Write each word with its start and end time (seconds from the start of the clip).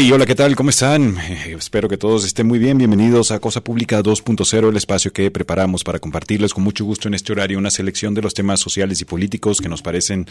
Hola, 0.00 0.26
¿qué 0.26 0.36
tal? 0.36 0.54
¿Cómo 0.54 0.70
están? 0.70 1.18
Eh, 1.18 1.56
espero 1.58 1.88
que 1.88 1.98
todos 1.98 2.24
estén 2.24 2.46
muy 2.46 2.60
bien. 2.60 2.78
Bienvenidos 2.78 3.32
a 3.32 3.40
Cosa 3.40 3.64
Pública 3.64 4.00
2.0, 4.00 4.68
el 4.68 4.76
espacio 4.76 5.12
que 5.12 5.28
preparamos 5.32 5.82
para 5.82 5.98
compartirles 5.98 6.54
con 6.54 6.62
mucho 6.62 6.84
gusto 6.84 7.08
en 7.08 7.14
este 7.14 7.32
horario 7.32 7.58
una 7.58 7.72
selección 7.72 8.14
de 8.14 8.22
los 8.22 8.32
temas 8.32 8.60
sociales 8.60 9.00
y 9.00 9.04
políticos 9.04 9.60
que 9.60 9.68
nos 9.68 9.82
parecen 9.82 10.26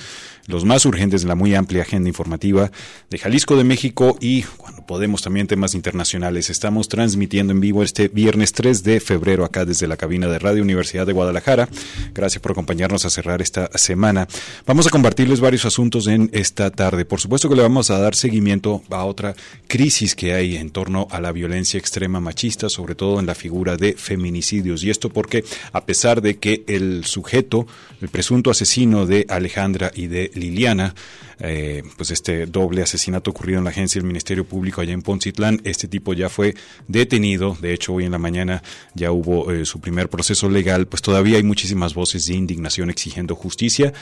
los 0.48 0.64
más 0.64 0.86
urgentes 0.86 1.24
de 1.24 1.28
la 1.28 1.36
muy 1.36 1.54
amplia 1.54 1.82
agenda 1.82 2.08
informativa 2.08 2.72
de 3.10 3.18
Jalisco, 3.18 3.58
de 3.58 3.66
México 3.66 4.18
y, 4.22 4.44
cuando 4.44 4.86
podemos, 4.86 5.22
también 5.22 5.48
temas 5.48 5.76
internacionales. 5.76 6.50
Estamos 6.50 6.88
transmitiendo 6.88 7.52
en 7.52 7.60
vivo 7.60 7.84
este 7.84 8.08
viernes 8.08 8.54
3 8.54 8.84
de 8.84 9.02
febrero 9.02 9.44
acá 9.44 9.66
desde 9.66 9.86
la 9.86 9.98
cabina 9.98 10.28
de 10.28 10.40
Radio 10.40 10.64
Universidad 10.64 11.06
de 11.06 11.12
Guadalajara. 11.12 11.68
Gracias 12.14 12.42
por 12.42 12.54
acompañarnos 12.54 13.04
a 13.04 13.10
cerrar 13.10 13.42
esta 13.42 13.70
semana. 13.76 14.30
Vamos 14.66 14.88
a 14.88 14.92
compartirles 14.92 15.42
varios 15.42 15.66
asuntos 15.66 16.08
en 16.08 16.30
esta 16.32 16.72
tarde. 16.72 17.04
Por 17.04 17.20
supuesto 17.20 17.50
que 17.50 17.56
le 17.56 17.64
vamos 17.64 17.92
a 17.92 18.00
dar 18.00 18.16
seguimiento 18.16 18.82
a 18.90 19.04
otra 19.04 19.36
crisis 19.68 20.16
que 20.16 20.34
hay 20.34 20.56
en 20.56 20.70
torno 20.70 21.08
a 21.12 21.20
la 21.20 21.32
violencia 21.32 21.78
extrema 21.78 22.20
machista, 22.20 22.70
sobre 22.70 22.96
todo 22.96 23.20
en 23.20 23.26
la 23.26 23.36
figura 23.36 23.78
de 23.78 23.94
feminicidios. 23.94 24.84
Y 24.84 24.90
esto 24.90 25.10
porque, 25.10 25.44
a 25.72 25.86
pesar 25.86 26.22
de 26.22 26.38
que 26.38 26.64
el 26.68 27.06
sujeto, 27.06 27.68
el 28.02 28.10
presunto 28.10 28.50
asesino 28.50 29.06
de 29.06 29.26
Alejandra 29.30 29.92
y 29.94 30.08
de 30.08 30.32
Liliana, 30.34 30.96
eh, 31.40 31.84
pues 31.98 32.10
este 32.10 32.48
doble 32.48 32.82
asesinato 32.82 33.30
ocurrido 33.30 33.60
en 33.60 33.66
la 33.66 33.70
agencia 33.70 34.00
del 34.00 34.08
Ministerio 34.08 34.44
Público 34.44 34.82
allá 34.82 34.94
en 34.94 35.04
Poncitlán, 35.04 35.62
este 35.66 35.88
tipo 35.88 36.14
ya 36.14 36.30
fue 36.30 36.56
detenido, 36.88 37.56
de 37.62 37.74
hecho 37.74 37.94
hoy 37.94 38.06
en 38.06 38.12
la 38.12 38.18
mañana 38.18 38.64
ya 38.96 39.12
hubo 39.12 39.52
eh, 39.52 39.64
su 39.66 39.80
primer 39.80 40.10
proceso 40.10 40.50
legal, 40.50 40.88
pues 40.88 41.04
todavía 41.04 41.38
hay 41.38 41.44
muchísimas 41.44 41.94
voces 41.94 42.26
de 42.26 42.34
indignación 42.34 42.90
exigiendo 42.90 43.36
justicia 43.36 43.94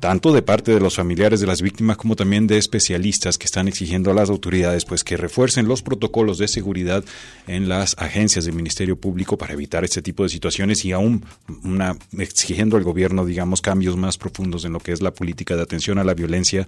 tanto 0.00 0.32
de 0.32 0.42
parte 0.42 0.72
de 0.72 0.80
los 0.80 0.96
familiares 0.96 1.40
de 1.40 1.46
las 1.46 1.62
víctimas 1.62 1.96
como 1.96 2.16
también 2.16 2.46
de 2.46 2.58
especialistas 2.58 3.38
que 3.38 3.44
están 3.44 3.68
exigiendo 3.68 4.10
a 4.10 4.14
las 4.14 4.30
autoridades 4.30 4.84
pues 4.84 5.04
que 5.04 5.16
refuercen 5.16 5.68
los 5.68 5.82
protocolos 5.82 6.38
de 6.38 6.48
seguridad 6.48 7.04
en 7.46 7.68
las 7.68 7.94
agencias 7.98 8.44
del 8.46 8.54
Ministerio 8.54 8.96
Público 8.96 9.36
para 9.38 9.52
evitar 9.52 9.84
este 9.84 10.02
tipo 10.02 10.22
de 10.22 10.30
situaciones 10.30 10.84
y 10.84 10.92
aún 10.92 11.24
una, 11.62 11.96
exigiendo 12.18 12.76
al 12.76 12.82
gobierno 12.82 13.24
digamos 13.24 13.60
cambios 13.60 13.96
más 13.96 14.18
profundos 14.18 14.64
en 14.64 14.72
lo 14.72 14.80
que 14.80 14.92
es 14.92 15.02
la 15.02 15.12
política 15.12 15.54
de 15.54 15.62
atención 15.62 15.98
a 15.98 16.04
la 16.04 16.14
violencia 16.14 16.66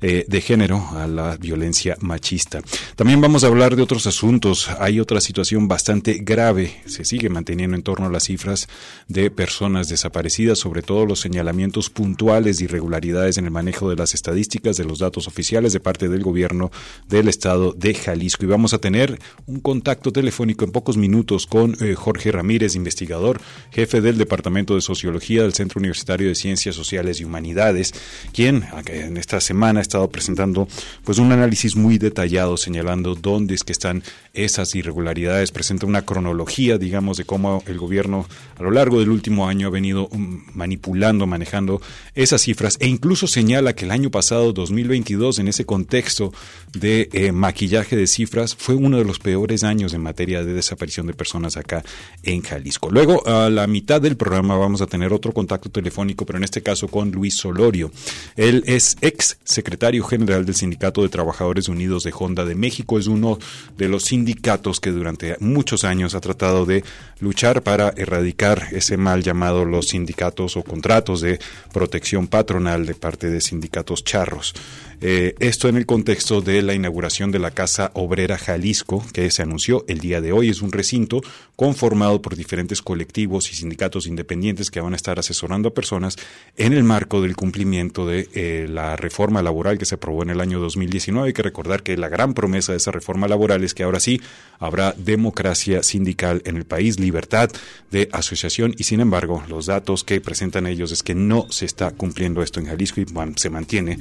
eh, 0.00 0.24
de 0.28 0.40
género, 0.40 0.88
a 0.92 1.08
la 1.08 1.36
violencia 1.36 1.96
machista. 2.00 2.60
También 2.94 3.20
vamos 3.20 3.42
a 3.42 3.48
hablar 3.48 3.74
de 3.74 3.82
otros 3.82 4.06
asuntos. 4.06 4.70
Hay 4.78 5.00
otra 5.00 5.20
situación 5.20 5.66
bastante 5.66 6.18
grave, 6.22 6.82
se 6.86 7.04
sigue 7.04 7.28
manteniendo 7.28 7.76
en 7.76 7.82
torno 7.82 8.06
a 8.06 8.10
las 8.10 8.24
cifras 8.24 8.68
de 9.08 9.32
personas 9.32 9.88
desaparecidas, 9.88 10.60
sobre 10.60 10.82
todo 10.82 11.04
los 11.04 11.18
señalamientos 11.18 11.90
puntuales 11.90 12.60
y 12.60 12.67
irregularidades 12.68 13.38
en 13.38 13.46
el 13.46 13.50
manejo 13.50 13.90
de 13.90 13.96
las 13.96 14.14
estadísticas 14.14 14.76
de 14.76 14.84
los 14.84 14.98
datos 14.98 15.26
oficiales 15.26 15.72
de 15.72 15.80
parte 15.80 16.08
del 16.08 16.22
gobierno 16.22 16.70
del 17.08 17.28
estado 17.28 17.72
de 17.72 17.94
Jalisco. 17.94 18.44
Y 18.44 18.48
vamos 18.48 18.74
a 18.74 18.78
tener 18.78 19.18
un 19.46 19.60
contacto 19.60 20.12
telefónico 20.12 20.64
en 20.64 20.72
pocos 20.72 20.96
minutos 20.96 21.46
con 21.46 21.76
eh, 21.80 21.94
Jorge 21.94 22.30
Ramírez, 22.30 22.76
investigador, 22.76 23.40
jefe 23.70 24.00
del 24.00 24.18
Departamento 24.18 24.74
de 24.74 24.80
Sociología 24.80 25.42
del 25.42 25.54
Centro 25.54 25.78
Universitario 25.78 26.28
de 26.28 26.34
Ciencias 26.34 26.74
Sociales 26.74 27.20
y 27.20 27.24
Humanidades, 27.24 27.94
quien 28.32 28.64
en 28.86 29.16
esta 29.16 29.40
semana 29.40 29.80
ha 29.80 29.82
estado 29.82 30.08
presentando 30.10 30.68
pues 31.04 31.18
un 31.18 31.32
análisis 31.32 31.76
muy 31.76 31.98
detallado 31.98 32.56
señalando 32.56 33.14
dónde 33.14 33.54
es 33.54 33.64
que 33.64 33.72
están 33.72 34.02
esas 34.34 34.74
irregularidades, 34.74 35.50
presenta 35.52 35.86
una 35.86 36.02
cronología, 36.02 36.78
digamos, 36.78 37.16
de 37.16 37.24
cómo 37.24 37.62
el 37.66 37.78
gobierno 37.78 38.26
a 38.58 38.62
lo 38.62 38.70
largo 38.70 39.00
del 39.00 39.10
último 39.10 39.48
año 39.48 39.68
ha 39.68 39.70
venido 39.70 40.08
um, 40.08 40.42
manipulando, 40.54 41.26
manejando 41.26 41.80
esas 42.14 42.42
cifras 42.42 42.57
e 42.80 42.88
incluso 42.88 43.26
señala 43.26 43.74
que 43.74 43.84
el 43.84 43.90
año 43.90 44.10
pasado, 44.10 44.52
2022, 44.52 45.38
en 45.38 45.48
ese 45.48 45.64
contexto 45.64 46.32
de 46.72 47.08
eh, 47.12 47.32
maquillaje 47.32 47.96
de 47.96 48.06
cifras, 48.06 48.56
fue 48.56 48.74
uno 48.74 48.98
de 48.98 49.04
los 49.04 49.18
peores 49.18 49.62
años 49.64 49.94
en 49.94 50.02
materia 50.02 50.44
de 50.44 50.52
desaparición 50.52 51.06
de 51.06 51.14
personas 51.14 51.56
acá 51.56 51.84
en 52.22 52.42
Jalisco. 52.42 52.90
Luego, 52.90 53.26
a 53.26 53.48
la 53.50 53.66
mitad 53.66 54.00
del 54.00 54.16
programa 54.16 54.56
vamos 54.56 54.82
a 54.82 54.86
tener 54.86 55.12
otro 55.12 55.32
contacto 55.32 55.70
telefónico, 55.70 56.26
pero 56.26 56.38
en 56.38 56.44
este 56.44 56.62
caso 56.62 56.88
con 56.88 57.12
Luis 57.12 57.36
Solorio. 57.36 57.90
Él 58.36 58.64
es 58.66 58.96
ex 59.00 59.38
secretario 59.44 60.02
general 60.04 60.44
del 60.44 60.54
Sindicato 60.54 61.02
de 61.02 61.08
Trabajadores 61.08 61.68
Unidos 61.68 62.02
de 62.02 62.12
Honda 62.18 62.44
de 62.44 62.54
México, 62.54 62.98
es 62.98 63.06
uno 63.06 63.38
de 63.76 63.88
los 63.88 64.04
sindicatos 64.04 64.80
que 64.80 64.90
durante 64.90 65.36
muchos 65.40 65.84
años 65.84 66.14
ha 66.14 66.20
tratado 66.20 66.66
de 66.66 66.82
luchar 67.20 67.62
para 67.62 67.92
erradicar 67.96 68.68
ese 68.72 68.96
mal 68.96 69.22
llamado 69.22 69.64
los 69.64 69.88
sindicatos 69.88 70.56
o 70.56 70.62
contratos 70.62 71.20
de 71.20 71.38
protección 71.72 72.26
patronal 72.26 72.86
de 72.86 72.94
parte 72.94 73.28
de 73.30 73.40
sindicatos 73.40 74.04
charros. 74.04 74.54
Eh, 75.00 75.36
esto 75.38 75.68
en 75.68 75.76
el 75.76 75.86
contexto 75.86 76.40
de 76.40 76.60
la 76.60 76.74
inauguración 76.74 77.30
de 77.30 77.38
la 77.38 77.52
Casa 77.52 77.92
Obrera 77.94 78.36
Jalisco, 78.36 79.04
que 79.12 79.30
se 79.30 79.42
anunció 79.42 79.84
el 79.86 80.00
día 80.00 80.20
de 80.20 80.32
hoy. 80.32 80.48
Es 80.48 80.60
un 80.60 80.72
recinto 80.72 81.20
conformado 81.54 82.20
por 82.20 82.34
diferentes 82.34 82.82
colectivos 82.82 83.52
y 83.52 83.54
sindicatos 83.54 84.08
independientes 84.08 84.72
que 84.72 84.80
van 84.80 84.94
a 84.94 84.96
estar 84.96 85.20
asesorando 85.20 85.68
a 85.68 85.74
personas 85.74 86.16
en 86.56 86.72
el 86.72 86.82
marco 86.82 87.22
del 87.22 87.36
cumplimiento 87.36 88.08
de 88.08 88.28
eh, 88.34 88.66
la 88.68 88.96
reforma 88.96 89.40
laboral 89.40 89.78
que 89.78 89.84
se 89.84 89.94
aprobó 89.94 90.24
en 90.24 90.30
el 90.30 90.40
año 90.40 90.58
2019. 90.58 91.28
Hay 91.28 91.32
que 91.32 91.42
recordar 91.42 91.84
que 91.84 91.96
la 91.96 92.08
gran 92.08 92.34
promesa 92.34 92.72
de 92.72 92.78
esa 92.78 92.90
reforma 92.90 93.28
laboral 93.28 93.62
es 93.62 93.74
que 93.74 93.84
ahora 93.84 94.00
sí 94.00 94.20
habrá 94.58 94.94
democracia 94.98 95.84
sindical 95.84 96.42
en 96.44 96.56
el 96.56 96.64
país, 96.64 96.98
libertad 96.98 97.50
de 97.92 98.08
asociación 98.10 98.74
y 98.76 98.84
sin 98.84 98.98
embargo 98.98 99.44
los 99.48 99.66
datos 99.66 100.02
que 100.02 100.20
presentan 100.20 100.66
ellos 100.66 100.90
es 100.90 101.04
que 101.04 101.14
no 101.14 101.46
se 101.50 101.66
está 101.66 101.92
cumpliendo 101.92 102.42
esto 102.42 102.58
en 102.58 102.66
Jalisco 102.66 103.00
y 103.00 103.06
se 103.36 103.50
mantiene 103.50 103.98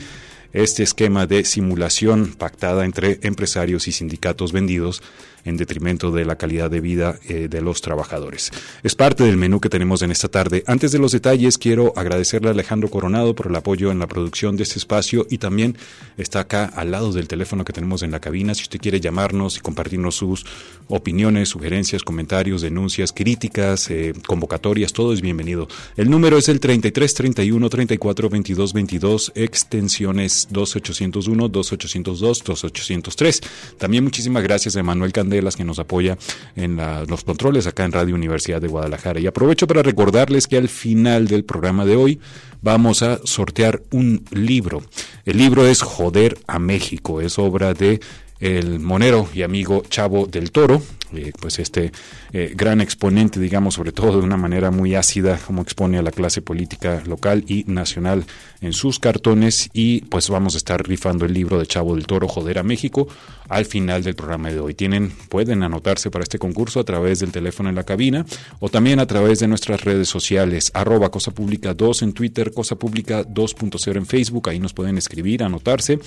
este 0.54 0.84
esquema 0.84 1.28
de 1.28 1.44
simulación 1.46 2.34
pactada 2.38 2.86
entre 2.86 3.20
empresarios 3.24 3.88
y 3.88 3.92
sindicatos 3.92 4.52
vendidos 4.52 5.02
en 5.48 5.58
detrimento 5.58 6.12
de 6.12 6.26
la 6.26 6.36
calidad 6.36 6.70
de 6.70 6.82
vida 6.82 7.20
eh, 7.28 7.48
de 7.50 7.62
los 7.62 7.82
trabajadores. 7.82 8.52
Es 8.84 8.96
parte 8.96 9.24
del 9.24 9.38
menú 9.38 9.62
que 9.62 9.70
tenemos 9.70 10.02
en 10.02 10.12
esta 10.12 10.28
tarde. 10.28 10.64
Antes 10.68 10.92
de 10.92 11.00
los 11.00 11.14
detalles, 11.14 11.58
quiero 11.58 11.94
agradecerle 11.96 12.50
a 12.50 12.52
Alejandro 12.52 12.90
Coronado 12.90 13.34
por 13.34 13.48
el 13.48 13.56
apoyo 13.56 13.92
en 13.92 14.00
la 14.00 14.08
producción 14.08 14.58
de 14.58 14.64
este 14.64 14.78
espacio 14.78 15.26
y 15.30 15.38
también 15.38 15.78
está 16.18 16.42
acá 16.42 16.66
al 16.66 16.92
lado 16.92 17.14
del 17.14 17.28
teléfono 17.28 17.64
que 17.64 17.74
tenemos 17.74 18.04
en 18.04 18.12
la 18.12 18.20
cabina. 18.20 18.54
Si 18.56 18.64
usted 18.64 18.80
quiere 18.80 19.00
llamarnos 19.00 19.58
y 19.58 19.62
compartirnos 19.62 20.16
sus 20.16 20.46
opiniones, 20.90 21.50
sugerencias, 21.50 22.04
comentarios, 22.04 22.62
denuncias, 22.62 23.12
críticas, 23.12 23.90
eh, 23.90 24.14
convocatorias, 24.28 24.94
todo 24.94 25.14
es 25.14 25.22
bienvenido. 25.22 25.68
El 25.96 26.10
número 26.10 26.38
es 26.38 26.50
el 26.50 26.60
33 26.60 27.14
31 27.14 27.70
34 27.70 28.30
22 28.30 28.74
22, 28.74 29.32
extensiones 29.36 30.48
2801, 30.52 31.48
2802, 31.50 32.44
2803. 32.44 33.42
También 33.78 34.04
muchísimas 34.04 34.44
gracias 34.44 34.76
a 34.76 34.84
Manuel 34.84 35.14
Candela 35.14 35.48
las 35.48 35.56
que 35.56 35.64
nos 35.64 35.80
apoya 35.80 36.18
en 36.56 36.78
los 37.08 37.24
controles 37.24 37.68
acá 37.68 37.86
en 37.86 37.92
Radio 37.94 38.16
Universidad 38.16 38.62
de 38.62 38.68
Guadalajara. 38.68 39.20
Y 39.20 39.28
aprovecho 39.28 39.66
para 39.66 39.82
recordarles 39.82 40.48
que 40.48 40.58
al 40.58 40.68
final 40.68 41.28
del 41.28 41.46
programa 41.46 41.86
de 41.86 41.96
hoy 41.96 42.20
vamos 42.62 43.02
a 43.02 43.20
sortear 43.24 43.82
un 43.92 44.26
libro. 44.32 44.84
El 45.26 45.38
libro 45.38 45.66
es 45.66 45.82
Joder 45.82 46.38
a 46.48 46.60
México, 46.60 47.22
es 47.22 47.40
obra 47.40 47.74
de 47.74 48.02
el 48.40 48.80
monero 48.80 49.28
y 49.34 49.42
amigo 49.42 49.84
Chavo 49.90 50.28
del 50.28 50.52
Toro, 50.52 50.82
eh, 51.14 51.32
pues 51.40 51.60
este 51.60 51.92
eh, 52.34 52.54
gran 52.56 52.82
exponente, 52.82 53.40
digamos, 53.40 53.76
sobre 53.76 53.92
todo 53.92 54.20
de 54.20 54.26
una 54.26 54.38
manera 54.38 54.72
muy 54.72 54.96
ácida, 54.96 55.40
como 55.46 55.62
expone 55.62 55.98
a 55.98 56.02
la 56.02 56.12
clase 56.12 56.42
política 56.42 57.04
local 57.06 57.46
y 57.48 57.64
nacional 57.68 58.26
en 58.62 58.74
sus 58.74 59.00
cartones. 59.00 59.70
Y 59.74 60.02
pues 60.02 60.30
vamos 60.30 60.56
a 60.56 60.58
estar 60.58 60.86
rifando 60.86 61.26
el 61.26 61.34
libro 61.34 61.60
de 61.60 61.66
Chavo 61.66 61.96
del 61.96 62.08
Toro, 62.08 62.28
Joder 62.28 62.60
a 62.60 62.64
México, 62.64 63.08
al 63.48 63.66
final 63.66 64.04
del 64.04 64.16
programa 64.16 64.52
de 64.52 64.60
hoy. 64.60 64.74
Tienen, 64.74 65.12
pueden 65.30 65.64
anotarse 65.64 66.12
para 66.12 66.24
este 66.24 66.40
concurso 66.40 66.80
a 66.80 66.84
través 66.84 67.20
del 67.20 67.32
teléfono 67.32 67.70
en 67.70 67.76
la 67.76 67.84
cabina 67.84 68.26
o 68.60 68.70
también 68.70 69.00
a 69.00 69.06
través 69.06 69.40
de 69.40 69.48
nuestras 69.48 69.84
redes 69.84 70.10
sociales, 70.10 70.72
arroba 70.74 71.10
Cosa 71.10 71.32
Pública 71.32 71.74
2 71.74 72.02
en 72.02 72.14
Twitter, 72.14 72.52
Cosa 72.52 72.76
Pública 72.76 73.24
2.0 73.24 73.96
en 73.96 74.06
Facebook, 74.06 74.50
ahí 74.50 74.60
nos 74.60 74.74
pueden 74.74 74.98
escribir, 74.98 75.44
anotarse. 75.44 76.00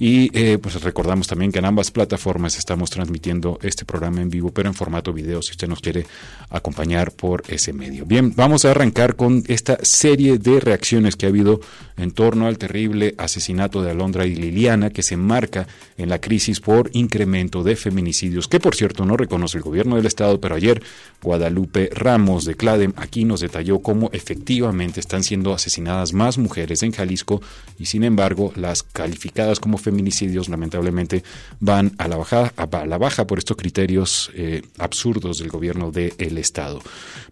Y 0.00 0.30
eh, 0.38 0.58
pues 0.58 0.80
recordamos 0.82 1.26
también 1.26 1.50
que 1.50 1.58
en 1.58 1.64
ambas 1.64 1.90
plataformas 1.90 2.56
estamos 2.56 2.88
transmitiendo 2.90 3.58
este 3.62 3.84
programa 3.84 4.20
en 4.20 4.30
vivo 4.30 4.37
pero 4.52 4.68
en 4.68 4.74
formato 4.74 5.12
video, 5.12 5.42
si 5.42 5.52
usted 5.52 5.68
nos 5.68 5.80
quiere 5.80 6.06
acompañar 6.50 7.12
por 7.12 7.42
ese 7.48 7.72
medio. 7.72 8.06
Bien, 8.06 8.32
vamos 8.34 8.64
a 8.64 8.70
arrancar 8.70 9.16
con 9.16 9.42
esta 9.48 9.78
serie 9.82 10.38
de 10.38 10.60
reacciones 10.60 11.16
que 11.16 11.26
ha 11.26 11.28
habido 11.28 11.60
en 11.98 12.12
torno 12.12 12.46
al 12.46 12.58
terrible 12.58 13.14
asesinato 13.18 13.82
de 13.82 13.90
Alondra 13.90 14.24
y 14.24 14.34
Liliana, 14.34 14.90
que 14.90 15.02
se 15.02 15.16
marca 15.16 15.66
en 15.96 16.08
la 16.08 16.20
crisis 16.20 16.60
por 16.60 16.90
incremento 16.92 17.64
de 17.64 17.76
feminicidios, 17.76 18.48
que 18.48 18.60
por 18.60 18.74
cierto 18.74 19.04
no 19.04 19.16
reconoce 19.16 19.58
el 19.58 19.64
gobierno 19.64 19.96
del 19.96 20.06
Estado, 20.06 20.40
pero 20.40 20.54
ayer 20.54 20.80
Guadalupe 21.22 21.90
Ramos 21.92 22.44
de 22.44 22.54
Cladem 22.54 22.92
aquí 22.96 23.24
nos 23.24 23.40
detalló 23.40 23.80
cómo 23.80 24.10
efectivamente 24.12 25.00
están 25.00 25.24
siendo 25.24 25.52
asesinadas 25.52 26.12
más 26.12 26.38
mujeres 26.38 26.82
en 26.82 26.92
Jalisco 26.92 27.42
y 27.78 27.86
sin 27.86 28.04
embargo 28.04 28.52
las 28.54 28.84
calificadas 28.84 29.58
como 29.58 29.76
feminicidios 29.76 30.48
lamentablemente 30.48 31.24
van 31.58 31.92
a 31.98 32.06
la 32.06 32.16
baja, 32.16 32.52
a 32.56 32.86
la 32.86 32.98
baja 32.98 33.26
por 33.26 33.38
estos 33.38 33.56
criterios 33.56 34.30
eh, 34.34 34.62
absurdos 34.78 35.38
del 35.38 35.48
gobierno 35.48 35.90
del 35.90 36.38
Estado. 36.38 36.80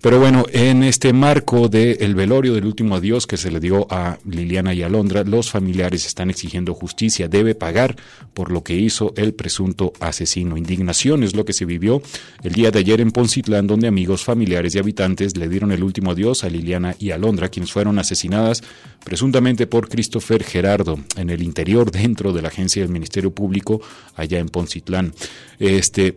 Pero 0.01 0.19
bueno, 0.19 0.45
en 0.53 0.83
este 0.83 1.13
marco 1.13 1.69
del 1.69 2.15
velorio 2.15 2.55
del 2.55 2.67
último 2.67 2.97
adiós 2.97 3.27
que 3.27 3.37
se 3.37 3.51
le 3.51 3.61
dio 3.61 3.87
a 3.91 4.19
Liliana 4.25 4.56
y 4.57 4.83
Alondra, 4.83 5.23
los 5.23 5.51
familiares 5.51 6.07
están 6.07 6.31
exigiendo 6.31 6.73
justicia, 6.75 7.29
debe 7.29 7.55
pagar 7.55 7.97
por 8.33 8.51
lo 8.51 8.65
que 8.65 8.75
hizo 8.75 9.13
el 9.17 9.35
presunto 9.35 9.93
asesino. 10.01 10.57
Indignación 10.57 11.23
es 11.23 11.35
lo 11.35 11.45
que 11.45 11.53
se 11.53 11.67
vivió 11.67 12.01
el 12.43 12.53
día 12.53 12.71
de 12.71 12.79
ayer 12.79 13.01
en 13.01 13.11
Poncitlán, 13.11 13.67
donde 13.67 13.87
amigos, 13.87 14.25
familiares 14.25 14.75
y 14.75 14.79
habitantes 14.79 15.37
le 15.37 15.49
dieron 15.49 15.73
el 15.73 15.83
último 15.83 16.13
adiós 16.13 16.43
a 16.43 16.49
Liliana 16.49 16.97
y 16.99 17.11
Alondra, 17.11 17.51
quienes 17.51 17.71
fueron 17.71 17.99
asesinadas 17.99 18.63
presuntamente 19.05 19.67
por 19.67 19.89
Christopher 19.89 20.43
Gerardo 20.43 20.99
en 21.17 21.31
el 21.31 21.43
interior 21.43 21.91
dentro 21.91 22.33
de 22.33 22.43
la 22.43 22.49
agencia 22.49 22.83
del 22.83 22.91
Ministerio 22.91 23.33
Público 23.33 23.81
allá 24.15 24.39
en 24.39 24.49
Poncitlán. 24.49 25.13
Este 25.59 26.17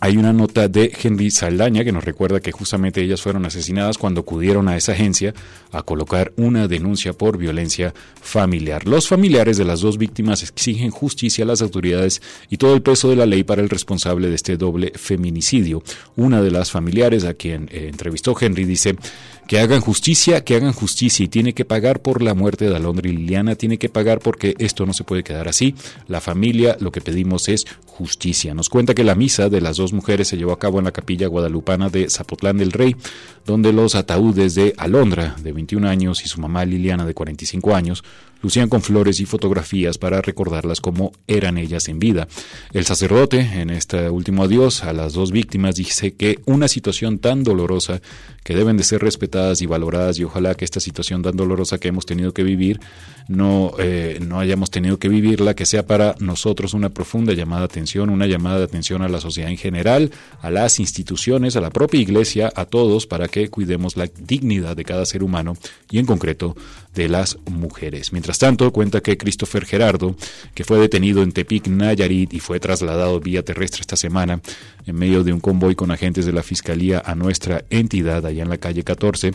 hay 0.00 0.16
una 0.16 0.32
nota 0.32 0.68
de 0.68 0.92
Henry 1.02 1.30
Saldaña 1.30 1.82
que 1.82 1.92
nos 1.92 2.04
recuerda 2.04 2.40
que 2.40 2.52
justamente 2.52 3.02
ellas 3.02 3.22
fueron 3.22 3.46
asesinadas 3.46 3.96
cuando 3.96 4.20
acudieron 4.20 4.68
a 4.68 4.76
esa 4.76 4.92
agencia 4.92 5.34
a 5.72 5.82
colocar 5.82 6.32
una 6.36 6.68
denuncia 6.68 7.12
por 7.12 7.38
violencia 7.38 7.94
familiar. 8.20 8.86
Los 8.86 9.08
familiares 9.08 9.56
de 9.56 9.64
las 9.64 9.80
dos 9.80 9.96
víctimas 9.96 10.42
exigen 10.42 10.90
justicia 10.90 11.44
a 11.44 11.48
las 11.48 11.62
autoridades 11.62 12.20
y 12.50 12.58
todo 12.58 12.74
el 12.74 12.82
peso 12.82 13.08
de 13.08 13.16
la 13.16 13.26
ley 13.26 13.42
para 13.42 13.62
el 13.62 13.70
responsable 13.70 14.28
de 14.28 14.34
este 14.34 14.56
doble 14.56 14.92
feminicidio. 14.96 15.82
Una 16.14 16.42
de 16.42 16.50
las 16.50 16.70
familiares 16.70 17.24
a 17.24 17.34
quien 17.34 17.68
eh, 17.72 17.88
entrevistó 17.88 18.36
Henry 18.38 18.64
dice 18.64 18.96
que 19.46 19.60
hagan 19.60 19.80
justicia, 19.80 20.44
que 20.44 20.56
hagan 20.56 20.72
justicia 20.72 21.24
y 21.24 21.28
tiene 21.28 21.54
que 21.54 21.64
pagar 21.64 22.00
por 22.00 22.20
la 22.20 22.34
muerte 22.34 22.68
de 22.68 22.76
Alondra 22.76 23.08
y 23.08 23.12
Liliana, 23.12 23.54
tiene 23.54 23.78
que 23.78 23.88
pagar 23.88 24.18
porque 24.18 24.54
esto 24.58 24.86
no 24.86 24.92
se 24.92 25.04
puede 25.04 25.22
quedar 25.22 25.48
así. 25.48 25.74
La 26.08 26.20
familia 26.20 26.76
lo 26.80 26.90
que 26.90 27.00
pedimos 27.00 27.48
es 27.48 27.64
justicia. 27.96 28.52
Nos 28.54 28.68
cuenta 28.68 28.94
que 28.94 29.04
la 29.04 29.14
misa 29.14 29.48
de 29.48 29.60
las 29.62 29.78
dos 29.78 29.92
mujeres 29.92 30.28
se 30.28 30.36
llevó 30.36 30.52
a 30.52 30.58
cabo 30.58 30.78
en 30.78 30.84
la 30.84 30.92
capilla 30.92 31.26
guadalupana 31.28 31.88
de 31.88 32.10
Zapotlán 32.10 32.58
del 32.58 32.72
Rey, 32.72 32.94
donde 33.46 33.72
los 33.72 33.94
ataúdes 33.94 34.54
de 34.54 34.74
Alondra, 34.76 35.34
de 35.42 35.52
21 35.52 35.88
años, 35.88 36.22
y 36.24 36.28
su 36.28 36.40
mamá 36.40 36.64
Liliana, 36.66 37.06
de 37.06 37.14
45 37.14 37.74
años, 37.74 38.04
lucían 38.42 38.68
con 38.68 38.82
flores 38.82 39.18
y 39.20 39.26
fotografías 39.26 39.96
para 39.96 40.20
recordarlas 40.20 40.80
como 40.80 41.12
eran 41.26 41.56
ellas 41.56 41.88
en 41.88 41.98
vida. 41.98 42.28
El 42.72 42.84
sacerdote, 42.84 43.40
en 43.40 43.70
este 43.70 44.10
último 44.10 44.44
adiós 44.44 44.84
a 44.84 44.92
las 44.92 45.14
dos 45.14 45.32
víctimas, 45.32 45.76
dice 45.76 46.14
que 46.14 46.40
una 46.44 46.68
situación 46.68 47.18
tan 47.18 47.44
dolorosa 47.44 48.02
que 48.44 48.54
deben 48.54 48.76
de 48.76 48.84
ser 48.84 49.00
respetadas 49.00 49.62
y 49.62 49.66
valoradas 49.66 50.18
y 50.18 50.24
ojalá 50.24 50.54
que 50.54 50.64
esta 50.64 50.80
situación 50.80 51.22
tan 51.22 51.36
dolorosa 51.36 51.78
que 51.78 51.88
hemos 51.88 52.04
tenido 52.04 52.32
que 52.32 52.42
vivir 52.42 52.78
no, 53.28 53.72
eh, 53.78 54.18
no 54.20 54.38
hayamos 54.38 54.70
tenido 54.70 54.98
que 54.98 55.08
vivirla, 55.08 55.54
que 55.54 55.66
sea 55.66 55.86
para 55.86 56.14
nosotros 56.20 56.74
una 56.74 56.90
profunda 56.90 57.32
llamada 57.32 57.62
de 57.62 57.66
atención, 57.66 58.10
una 58.10 58.26
llamada 58.26 58.58
de 58.58 58.64
atención 58.64 59.02
a 59.02 59.08
la 59.08 59.20
sociedad 59.20 59.50
en 59.50 59.56
general, 59.56 60.12
a 60.42 60.50
las 60.50 60.78
instituciones, 60.78 61.56
a 61.56 61.60
la 61.60 61.70
propia 61.70 62.00
iglesia, 62.00 62.52
a 62.54 62.64
todos, 62.64 63.06
para 63.06 63.28
que 63.28 63.48
cuidemos 63.48 63.96
la 63.96 64.06
dignidad 64.06 64.76
de 64.76 64.84
cada 64.84 65.04
ser 65.06 65.22
humano 65.22 65.56
y 65.90 65.98
en 65.98 66.06
concreto 66.06 66.56
de 66.96 67.08
las 67.08 67.38
mujeres. 67.48 68.12
Mientras 68.12 68.38
tanto, 68.38 68.72
cuenta 68.72 69.02
que 69.02 69.16
Christopher 69.16 69.66
Gerardo, 69.66 70.16
que 70.54 70.64
fue 70.64 70.78
detenido 70.78 71.22
en 71.22 71.30
Tepic, 71.30 71.68
Nayarit 71.68 72.32
y 72.32 72.40
fue 72.40 72.58
trasladado 72.58 73.20
vía 73.20 73.44
terrestre 73.44 73.82
esta 73.82 73.96
semana 73.96 74.40
en 74.86 74.96
medio 74.96 75.22
de 75.22 75.32
un 75.32 75.40
convoy 75.40 75.74
con 75.74 75.90
agentes 75.90 76.26
de 76.26 76.32
la 76.32 76.42
Fiscalía 76.42 77.02
a 77.04 77.14
nuestra 77.14 77.64
entidad 77.70 78.24
allá 78.24 78.42
en 78.42 78.48
la 78.48 78.58
calle 78.58 78.82
14, 78.82 79.32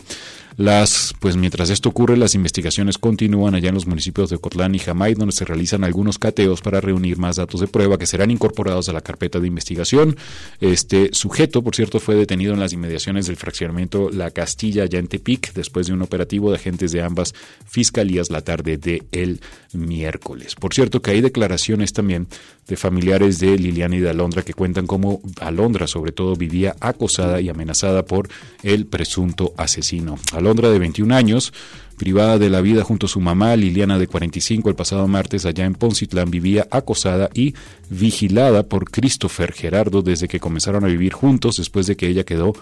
las, 0.56 1.14
pues 1.18 1.36
mientras 1.36 1.70
esto 1.70 1.88
ocurre, 1.88 2.16
las 2.16 2.34
investigaciones 2.34 2.98
continúan 2.98 3.54
allá 3.54 3.70
en 3.70 3.74
los 3.74 3.86
municipios 3.86 4.28
de 4.28 4.38
Cotlán 4.38 4.74
y 4.74 4.78
Jamay, 4.78 5.14
donde 5.14 5.32
se 5.32 5.44
realizan 5.44 5.84
algunos 5.84 6.18
cateos 6.18 6.60
para 6.60 6.80
reunir 6.80 7.16
más 7.18 7.36
datos 7.36 7.60
de 7.60 7.68
prueba 7.68 7.98
que 7.98 8.06
serán 8.06 8.30
incorporados 8.30 8.88
a 8.88 8.92
la 8.92 9.00
carpeta 9.00 9.40
de 9.40 9.46
investigación. 9.46 10.16
Este 10.60 11.10
sujeto, 11.12 11.62
por 11.62 11.74
cierto, 11.74 12.00
fue 12.00 12.16
detenido 12.16 12.52
en 12.52 12.60
las 12.60 12.72
inmediaciones 12.72 13.26
del 13.26 13.36
fraccionamiento 13.36 14.10
La 14.10 14.30
Castilla, 14.30 14.84
allá 14.84 14.98
en 14.98 15.08
Tepic, 15.08 15.52
después 15.54 15.86
de 15.86 15.94
un 15.94 16.02
operativo 16.02 16.50
de 16.50 16.56
agentes 16.56 16.92
de 16.92 17.02
ambas 17.02 17.34
fiscalías 17.66 18.30
la 18.30 18.42
tarde 18.42 18.76
de 18.76 19.02
el 19.12 19.40
miércoles. 19.72 20.54
Por 20.54 20.74
cierto, 20.74 21.00
que 21.00 21.12
hay 21.12 21.20
declaraciones 21.20 21.92
también 21.92 22.26
de 22.68 22.76
familiares 22.76 23.38
de 23.38 23.58
Liliana 23.58 23.96
y 23.96 24.00
de 24.00 24.10
Alondra 24.10 24.42
que 24.42 24.54
cuentan 24.54 24.86
cómo 24.86 25.20
Alondra, 25.40 25.86
sobre 25.86 26.12
todo, 26.12 26.36
vivía 26.36 26.76
acosada 26.80 27.40
y 27.40 27.48
amenazada 27.48 28.04
por 28.04 28.28
el 28.62 28.86
presunto 28.86 29.54
asesino. 29.56 30.18
Alondra, 30.32 30.70
de 30.70 30.78
21 30.78 31.14
años, 31.14 31.52
privada 31.96 32.38
de 32.38 32.50
la 32.50 32.60
vida 32.60 32.84
junto 32.84 33.06
a 33.06 33.08
su 33.08 33.20
mamá, 33.20 33.56
Liliana, 33.56 33.98
de 33.98 34.06
45, 34.06 34.68
el 34.68 34.74
pasado 34.74 35.06
martes 35.08 35.46
allá 35.46 35.64
en 35.64 35.74
Poncitlán, 35.74 36.30
vivía 36.30 36.66
acosada 36.70 37.30
y 37.34 37.54
vigilada 37.90 38.64
por 38.64 38.90
Christopher 38.90 39.52
Gerardo 39.52 40.02
desde 40.02 40.28
que 40.28 40.40
comenzaron 40.40 40.84
a 40.84 40.88
vivir 40.88 41.12
juntos 41.12 41.56
después 41.56 41.86
de 41.86 41.96
que 41.96 42.08
ella 42.08 42.24
quedó 42.24 42.54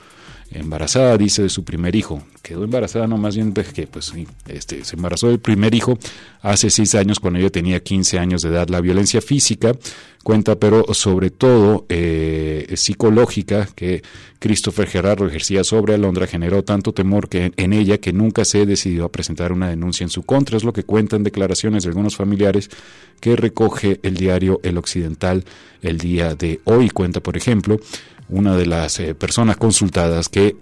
embarazada, 0.52 1.16
dice, 1.16 1.42
de 1.42 1.48
su 1.48 1.64
primer 1.64 1.94
hijo. 1.94 2.22
Quedó 2.42 2.64
embarazada, 2.64 3.06
no 3.06 3.18
más 3.18 3.36
bien 3.36 3.52
que 3.52 3.86
pues 3.86 4.12
este, 4.48 4.84
se 4.84 4.96
embarazó 4.96 5.28
del 5.28 5.38
primer 5.38 5.74
hijo 5.74 5.98
hace 6.42 6.70
seis 6.70 6.94
años 6.94 7.20
cuando 7.20 7.38
ella 7.38 7.50
tenía 7.50 7.80
15 7.80 8.18
años 8.18 8.42
de 8.42 8.48
edad. 8.48 8.68
La 8.68 8.80
violencia 8.80 9.20
física 9.20 9.72
cuenta, 10.22 10.56
pero 10.56 10.92
sobre 10.92 11.30
todo 11.30 11.86
eh, 11.88 12.72
psicológica, 12.76 13.68
que 13.74 14.02
Christopher 14.38 14.88
Gerardo 14.88 15.26
ejercía 15.26 15.64
sobre 15.64 15.94
Alondra 15.94 16.26
generó 16.26 16.64
tanto 16.64 16.92
temor 16.92 17.28
que 17.28 17.52
en 17.56 17.72
ella 17.72 17.98
que 17.98 18.12
nunca 18.12 18.44
se 18.44 18.66
decidió 18.66 19.04
a 19.04 19.12
presentar 19.12 19.52
una 19.52 19.68
denuncia 19.68 20.04
en 20.04 20.10
su 20.10 20.22
contra. 20.22 20.56
Es 20.56 20.64
lo 20.64 20.72
que 20.72 20.82
cuentan 20.82 21.22
declaraciones 21.22 21.84
de 21.84 21.90
algunos 21.90 22.16
familiares 22.16 22.70
que 23.20 23.36
recoge 23.36 24.00
el 24.02 24.16
diario 24.16 24.60
El 24.62 24.78
Occidental 24.78 25.44
el 25.82 25.98
día 25.98 26.34
de 26.34 26.60
hoy. 26.64 26.90
Cuenta, 26.90 27.20
por 27.20 27.36
ejemplo, 27.36 27.78
una 28.30 28.56
de 28.56 28.66
las 28.66 28.98
eh, 29.00 29.14
personas 29.14 29.56
consultadas 29.56 30.28
que 30.28 30.56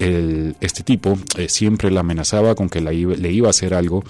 este 0.61 0.83
tipo 0.83 1.19
eh, 1.37 1.49
siempre 1.49 1.91
la 1.91 2.01
amenazaba 2.01 2.55
con 2.55 2.69
que 2.69 2.81
le 2.81 3.33
iba 3.33 3.47
a 3.47 3.51
hacer 3.51 3.75
algo 3.75 4.05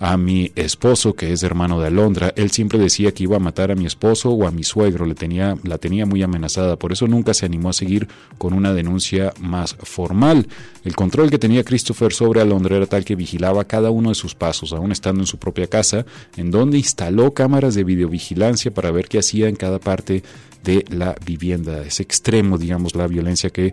a 0.00 0.16
mi 0.16 0.52
esposo, 0.54 1.14
que 1.14 1.32
es 1.32 1.42
hermano 1.42 1.80
de 1.80 1.88
Alondra. 1.88 2.32
Él 2.36 2.50
siempre 2.50 2.78
decía 2.78 3.12
que 3.12 3.24
iba 3.24 3.36
a 3.36 3.40
matar 3.40 3.70
a 3.70 3.74
mi 3.74 3.86
esposo 3.86 4.30
o 4.30 4.46
a 4.46 4.50
mi 4.50 4.62
suegro, 4.62 5.06
le 5.06 5.14
tenía, 5.14 5.56
la 5.64 5.78
tenía 5.78 6.06
muy 6.06 6.22
amenazada, 6.22 6.76
por 6.76 6.92
eso 6.92 7.06
nunca 7.06 7.34
se 7.34 7.46
animó 7.46 7.70
a 7.70 7.72
seguir 7.72 8.08
con 8.38 8.52
una 8.52 8.72
denuncia 8.72 9.32
más 9.40 9.76
formal. 9.82 10.46
El 10.84 10.94
control 10.94 11.30
que 11.30 11.38
tenía 11.38 11.64
Christopher 11.64 12.12
sobre 12.12 12.40
Alondra 12.40 12.76
era 12.76 12.86
tal 12.86 13.04
que 13.04 13.16
vigilaba 13.16 13.64
cada 13.64 13.90
uno 13.90 14.10
de 14.10 14.14
sus 14.14 14.34
pasos, 14.34 14.72
aún 14.72 14.92
estando 14.92 15.22
en 15.22 15.26
su 15.26 15.38
propia 15.38 15.66
casa, 15.66 16.06
en 16.36 16.50
donde 16.50 16.78
instaló 16.78 17.34
cámaras 17.34 17.74
de 17.74 17.84
videovigilancia 17.84 18.72
para 18.72 18.90
ver 18.90 19.08
qué 19.08 19.18
hacía 19.18 19.48
en 19.48 19.56
cada 19.56 19.78
parte 19.78 20.22
de 20.64 20.84
la 20.90 21.14
vivienda. 21.24 21.82
Es 21.82 22.00
extremo, 22.00 22.58
digamos, 22.58 22.94
la 22.94 23.06
violencia 23.06 23.50
que 23.50 23.72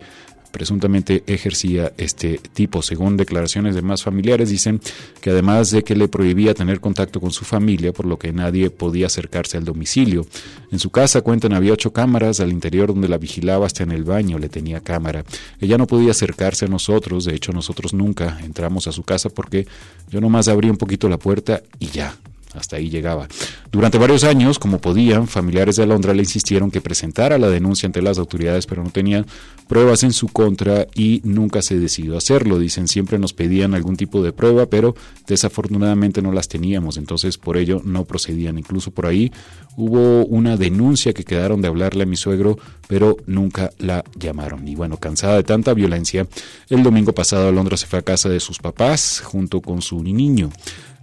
presuntamente 0.56 1.22
ejercía 1.28 1.92
este 1.98 2.40
tipo. 2.54 2.82
Según 2.82 3.18
declaraciones 3.18 3.76
de 3.76 3.82
más 3.82 4.04
familiares, 4.04 4.50
dicen 4.50 4.80
que 5.20 5.32
además 5.32 5.70
de 5.70 5.84
que 5.84 5.98
le 5.98 6.08
prohibía 6.08 6.54
tener 6.54 6.80
contacto 6.80 7.20
con 7.20 7.32
su 7.32 7.44
familia, 7.44 7.92
por 7.92 8.06
lo 8.06 8.18
que 8.18 8.32
nadie 8.32 8.70
podía 8.70 9.08
acercarse 9.08 9.58
al 9.58 9.66
domicilio. 9.66 10.26
En 10.72 10.80
su 10.80 10.92
casa, 10.92 11.20
cuentan, 11.20 11.52
había 11.52 11.74
ocho 11.74 11.92
cámaras 11.92 12.40
al 12.40 12.54
interior 12.54 12.88
donde 12.88 13.10
la 13.10 13.18
vigilaba 13.18 13.66
hasta 13.66 13.84
en 13.84 13.92
el 13.92 14.06
baño, 14.06 14.40
le 14.40 14.48
tenía 14.48 14.80
cámara. 14.80 15.26
Ella 15.60 15.78
no 15.78 15.88
podía 15.88 16.12
acercarse 16.12 16.64
a 16.64 16.70
nosotros, 16.70 17.26
de 17.26 17.36
hecho 17.36 17.52
nosotros 17.52 17.94
nunca 17.94 18.40
entramos 18.42 18.88
a 18.88 18.94
su 18.94 19.04
casa 19.04 19.28
porque 19.28 19.68
yo 20.10 20.22
nomás 20.22 20.48
abría 20.48 20.72
un 20.72 20.78
poquito 20.78 21.10
la 21.10 21.18
puerta 21.18 21.64
y 21.80 21.88
ya, 21.88 22.16
hasta 22.58 22.78
ahí 22.78 22.90
llegaba. 22.90 23.28
Durante 23.72 23.98
varios 23.98 24.24
años, 24.24 24.60
como 24.60 24.80
podían, 24.80 25.28
familiares 25.28 25.76
de 25.76 25.84
Alondra 25.84 26.14
le 26.14 26.22
insistieron 26.22 26.72
que 26.72 26.82
presentara 26.82 27.38
la 27.38 27.50
denuncia 27.50 27.88
ante 27.88 28.02
las 28.02 28.18
autoridades, 28.18 28.66
pero 28.66 28.84
no 28.84 28.90
tenían 28.90 29.26
pruebas 29.68 30.04
en 30.04 30.14
su 30.14 30.28
contra 30.28 30.88
y 30.94 31.22
nunca 31.24 31.62
se 31.62 31.80
decidió 31.80 32.18
hacerlo. 32.18 32.60
Dicen, 32.60 32.88
siempre 32.88 33.20
nos 33.20 33.34
pedían 33.34 33.74
algún 33.74 33.98
tipo 33.98 34.24
de 34.24 34.32
prueba, 34.32 34.68
pero 34.68 34.96
desafortunadamente 35.28 36.22
no 36.22 36.32
las 36.32 36.48
teníamos, 36.48 36.98
entonces 36.98 37.38
por 37.38 37.58
ello 37.58 37.82
no 37.84 38.06
procedían. 38.06 38.58
Incluso 38.58 38.92
por 38.92 39.08
ahí 39.08 39.32
hubo 39.76 40.26
una 40.26 40.58
denuncia 40.58 41.14
que 41.14 41.24
quedaron 41.24 41.62
de 41.62 41.68
hablarle 41.68 42.04
a 42.04 42.06
mi 42.06 42.16
suegro, 42.16 42.58
pero 42.88 43.18
nunca 43.26 43.72
la 43.80 44.04
llamaron. 44.18 44.68
Y 44.68 44.76
bueno, 44.76 44.98
cansada 44.98 45.36
de 45.36 45.44
tanta 45.44 45.74
violencia, 45.74 46.28
el 46.70 46.84
domingo 46.84 47.14
pasado 47.14 47.48
Alondra 47.48 47.78
se 47.78 47.88
fue 47.88 48.00
a 48.00 48.04
casa 48.04 48.30
de 48.30 48.40
sus 48.40 48.60
papás 48.60 49.22
junto 49.24 49.62
con 49.62 49.82
su 49.82 50.04
niño. 50.04 50.52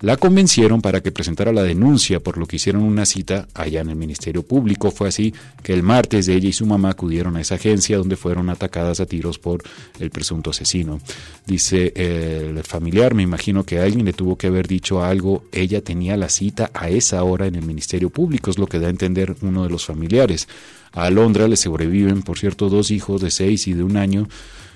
La 0.02 0.16
convencieron 0.16 0.82
para 0.82 1.00
que 1.00 1.12
presentara 1.12 1.52
la 1.52 1.62
denuncia 1.62 2.20
por 2.20 2.36
lo 2.36 2.46
que 2.46 2.56
hicieron 2.56 2.82
una 2.82 3.06
cita 3.06 3.46
allá 3.54 3.80
en 3.80 3.88
el 3.88 3.96
Ministerio 3.96 4.42
Público. 4.42 4.90
Fue 4.90 5.08
así 5.08 5.32
que 5.62 5.72
el 5.72 5.84
martes 5.84 6.26
ella 6.26 6.48
y 6.48 6.52
su 6.52 6.66
mamá 6.66 6.90
acudieron 6.90 7.36
a 7.36 7.40
esa 7.40 7.54
agencia 7.54 7.98
donde 7.98 8.16
fueron 8.16 8.50
atacadas 8.50 8.98
a 8.98 9.06
tiros 9.06 9.38
por 9.38 9.62
el 10.00 10.10
presunto 10.10 10.50
asesino. 10.50 11.00
Dice 11.46 11.92
el 11.94 12.62
familiar, 12.64 13.14
me 13.14 13.22
imagino 13.22 13.64
que 13.64 13.78
alguien 13.78 14.04
le 14.04 14.12
tuvo 14.12 14.36
que 14.36 14.48
haber 14.48 14.66
dicho 14.66 15.04
algo, 15.04 15.44
ella 15.52 15.82
tenía 15.82 16.16
la 16.16 16.28
cita 16.28 16.70
a 16.74 16.88
esa 16.88 17.22
hora 17.22 17.46
en 17.46 17.54
el 17.54 17.64
Ministerio 17.64 18.10
Público, 18.10 18.50
es 18.50 18.58
lo 18.58 18.66
que 18.66 18.80
da 18.80 18.88
a 18.88 18.90
entender 18.90 19.36
uno 19.40 19.62
de 19.62 19.70
los 19.70 19.86
familiares. 19.86 20.48
A 20.92 21.04
Alondra 21.04 21.46
le 21.46 21.56
sobreviven, 21.56 22.22
por 22.22 22.38
cierto, 22.38 22.68
dos 22.68 22.90
hijos 22.90 23.20
de 23.22 23.30
seis 23.30 23.68
y 23.68 23.72
de 23.72 23.84
un 23.84 23.96
año 23.96 24.28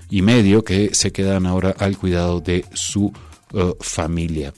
y 0.08 0.22
medio 0.22 0.62
que 0.62 0.94
se 0.94 1.10
quedan 1.10 1.46
ahora 1.46 1.74
al 1.78 1.98
cuidado 1.98 2.40
de 2.40 2.64
su 2.74 3.12
uh, 3.52 3.74
familia. 3.80 4.54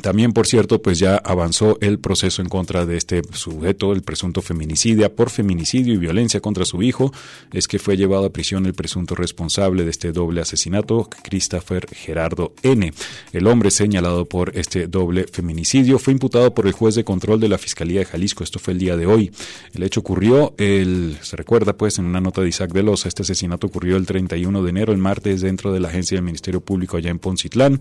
También, 0.00 0.32
por 0.32 0.46
cierto, 0.46 0.82
pues 0.82 0.98
ya 0.98 1.16
avanzó 1.16 1.78
el 1.80 1.98
proceso 1.98 2.42
en 2.42 2.48
contra 2.48 2.86
de 2.86 2.96
este 2.96 3.22
sujeto, 3.32 3.92
el 3.92 4.02
presunto 4.02 4.42
feminicidio, 4.42 5.14
por 5.14 5.30
feminicidio 5.30 5.94
y 5.94 5.96
violencia 5.96 6.40
contra 6.40 6.64
su 6.64 6.82
hijo. 6.82 7.12
Es 7.52 7.68
que 7.68 7.78
fue 7.78 7.96
llevado 7.96 8.26
a 8.26 8.32
prisión 8.32 8.66
el 8.66 8.74
presunto 8.74 9.14
responsable 9.14 9.84
de 9.84 9.90
este 9.90 10.12
doble 10.12 10.40
asesinato, 10.40 11.08
Christopher 11.22 11.86
Gerardo 11.90 12.54
N. 12.62 12.92
El 13.32 13.46
hombre 13.46 13.70
señalado 13.70 14.26
por 14.26 14.56
este 14.56 14.86
doble 14.86 15.26
feminicidio 15.30 15.98
fue 15.98 16.12
imputado 16.12 16.54
por 16.54 16.66
el 16.66 16.72
juez 16.72 16.94
de 16.94 17.04
control 17.04 17.40
de 17.40 17.48
la 17.48 17.58
Fiscalía 17.58 18.00
de 18.00 18.06
Jalisco. 18.06 18.44
Esto 18.44 18.58
fue 18.58 18.72
el 18.74 18.78
día 18.78 18.96
de 18.96 19.06
hoy. 19.06 19.30
El 19.72 19.82
hecho 19.82 20.00
ocurrió, 20.00 20.54
el, 20.58 21.18
se 21.22 21.36
recuerda 21.36 21.76
pues 21.76 21.98
en 21.98 22.04
una 22.04 22.20
nota 22.20 22.40
de 22.40 22.48
Isaac 22.48 22.72
de 22.72 22.82
Loza, 22.82 23.08
este 23.08 23.22
asesinato 23.22 23.66
ocurrió 23.66 23.96
el 23.96 24.06
31 24.06 24.62
de 24.62 24.70
enero, 24.70 24.92
el 24.92 24.98
martes, 24.98 25.40
dentro 25.40 25.72
de 25.72 25.80
la 25.80 25.88
agencia 25.88 26.16
del 26.16 26.24
Ministerio 26.24 26.60
Público 26.60 26.96
allá 26.96 27.10
en 27.10 27.18
Poncitlán. 27.18 27.78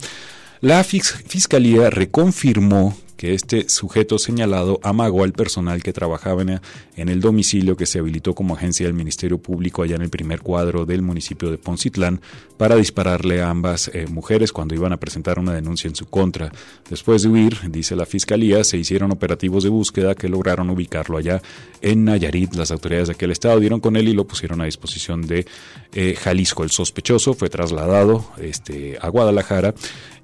La 0.61 0.83
Fiscalía 0.83 1.89
reconfirmó 1.89 2.93
que 3.19 3.33
este 3.33 3.67
sujeto 3.67 4.17
señalado 4.17 4.79
amagó 4.81 5.25
al 5.25 5.33
personal 5.33 5.83
que 5.83 5.91
trabajaba 5.91 6.41
en 6.41 7.09
el 7.09 7.19
domicilio 7.19 7.75
que 7.75 7.85
se 7.85 7.99
habilitó 7.99 8.33
como 8.33 8.55
agencia 8.55 8.85
del 8.85 8.93
Ministerio 8.93 9.37
Público 9.37 9.83
allá 9.83 9.95
en 9.95 10.03
el 10.03 10.09
primer 10.09 10.39
cuadro 10.39 10.85
del 10.85 11.01
municipio 11.01 11.51
de 11.51 11.57
Poncitlán 11.57 12.21
para 12.55 12.77
dispararle 12.77 13.41
a 13.41 13.49
ambas 13.49 13.91
eh, 13.93 14.07
mujeres 14.07 14.53
cuando 14.53 14.73
iban 14.73 14.93
a 14.93 14.97
presentar 14.97 15.37
una 15.37 15.53
denuncia 15.53 15.89
en 15.89 15.95
su 15.95 16.05
contra. 16.05 16.51
Después 16.89 17.23
de 17.23 17.29
huir, 17.29 17.57
dice 17.69 17.97
la 17.97 18.05
Fiscalía, 18.05 18.63
se 18.63 18.77
hicieron 18.77 19.11
operativos 19.11 19.63
de 19.63 19.69
búsqueda 19.69 20.15
que 20.15 20.29
lograron 20.29 20.69
ubicarlo 20.69 21.17
allá 21.17 21.41
en 21.81 22.05
Nayarit. 22.05 22.55
Las 22.55 22.71
autoridades 22.71 23.09
de 23.09 23.15
aquel 23.15 23.31
estado 23.31 23.59
dieron 23.59 23.81
con 23.81 23.97
él 23.97 24.07
y 24.07 24.13
lo 24.13 24.27
pusieron 24.27 24.61
a 24.61 24.65
disposición 24.65 25.27
de 25.27 25.45
eh, 25.93 26.15
Jalisco. 26.17 26.63
El 26.63 26.71
sospechoso 26.71 27.33
fue 27.33 27.49
trasladado 27.49 28.29
este, 28.37 28.97
a 29.01 29.09
Guadalajara 29.09 29.73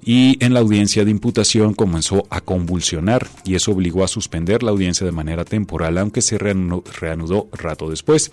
y 0.08 0.42
en 0.42 0.54
la 0.54 0.60
audiencia 0.60 1.04
de 1.04 1.10
imputación 1.10 1.74
comenzó 1.74 2.28
a 2.30 2.40
convulsionar 2.40 3.26
y 3.44 3.56
eso 3.56 3.72
obligó 3.72 4.04
a 4.04 4.08
suspender 4.08 4.62
la 4.62 4.70
audiencia 4.70 5.04
de 5.04 5.10
manera 5.10 5.44
temporal, 5.44 5.98
aunque 5.98 6.22
se 6.22 6.38
reanudó, 6.38 7.48
rato 7.52 7.90
después. 7.90 8.30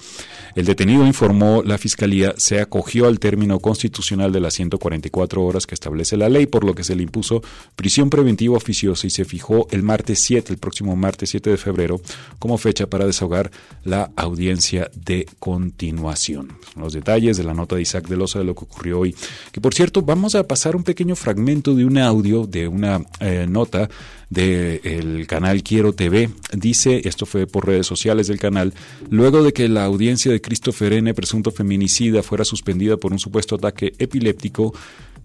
El 0.55 0.65
detenido 0.65 1.03
informó 1.03 1.63
la 1.63 1.79
fiscalía 1.79 2.35
se 2.37 2.61
acogió 2.61 3.07
al 3.07 3.19
término 3.19 3.59
constitucional 3.59 4.31
de 4.31 4.39
las 4.39 4.53
144 4.53 5.43
horas 5.43 5.65
que 5.65 5.73
establece 5.73 6.15
la 6.15 6.29
ley, 6.29 6.45
por 6.45 6.63
lo 6.63 6.75
que 6.75 6.83
se 6.83 6.95
le 6.95 7.01
impuso 7.01 7.41
prisión 7.75 8.11
preventiva 8.11 8.55
oficiosa 8.55 9.07
y 9.07 9.09
se 9.09 9.25
fijó 9.25 9.67
el 9.71 9.81
martes 9.81 10.19
7, 10.19 10.53
el 10.53 10.59
próximo 10.59 10.95
martes 10.95 11.31
7 11.31 11.49
de 11.49 11.57
febrero, 11.57 11.99
como 12.37 12.59
fecha 12.59 12.85
para 12.85 13.07
desahogar 13.07 13.49
la 13.83 14.11
audiencia 14.15 14.91
de 14.95 15.25
continuación. 15.39 16.55
Los 16.75 16.93
detalles 16.93 17.35
de 17.37 17.43
la 17.43 17.55
nota 17.55 17.75
de 17.75 17.81
Isaac 17.81 18.07
de 18.07 18.17
Loza 18.17 18.37
de 18.37 18.45
lo 18.45 18.53
que 18.53 18.65
ocurrió 18.65 18.99
hoy, 18.99 19.15
que 19.51 19.59
por 19.59 19.73
cierto 19.73 20.03
vamos 20.03 20.35
a 20.35 20.47
pasar 20.47 20.75
un 20.75 20.83
pequeño 20.83 21.15
fragmento 21.15 21.62
de 21.71 21.85
un 21.85 21.97
audio, 21.97 22.45
de 22.45 22.67
una 22.67 23.01
eh, 23.19 23.45
nota 23.49 23.89
del 24.29 25.25
canal 25.27 25.63
Quiero 25.63 25.93
TV. 25.93 26.29
Dice, 26.51 27.07
esto 27.07 27.25
fue 27.25 27.47
por 27.47 27.67
redes 27.67 27.87
sociales 27.87 28.27
del 28.27 28.39
canal, 28.39 28.73
luego 29.09 29.43
de 29.43 29.53
que 29.53 29.69
la 29.69 29.85
audiencia 29.85 30.31
de 30.31 30.41
Christopher 30.41 30.93
N., 30.93 31.13
presunto 31.13 31.51
feminicida, 31.51 32.23
fuera 32.23 32.43
suspendida 32.43 32.97
por 32.97 33.13
un 33.13 33.19
supuesto 33.19 33.55
ataque 33.55 33.93
epiléptico, 33.97 34.73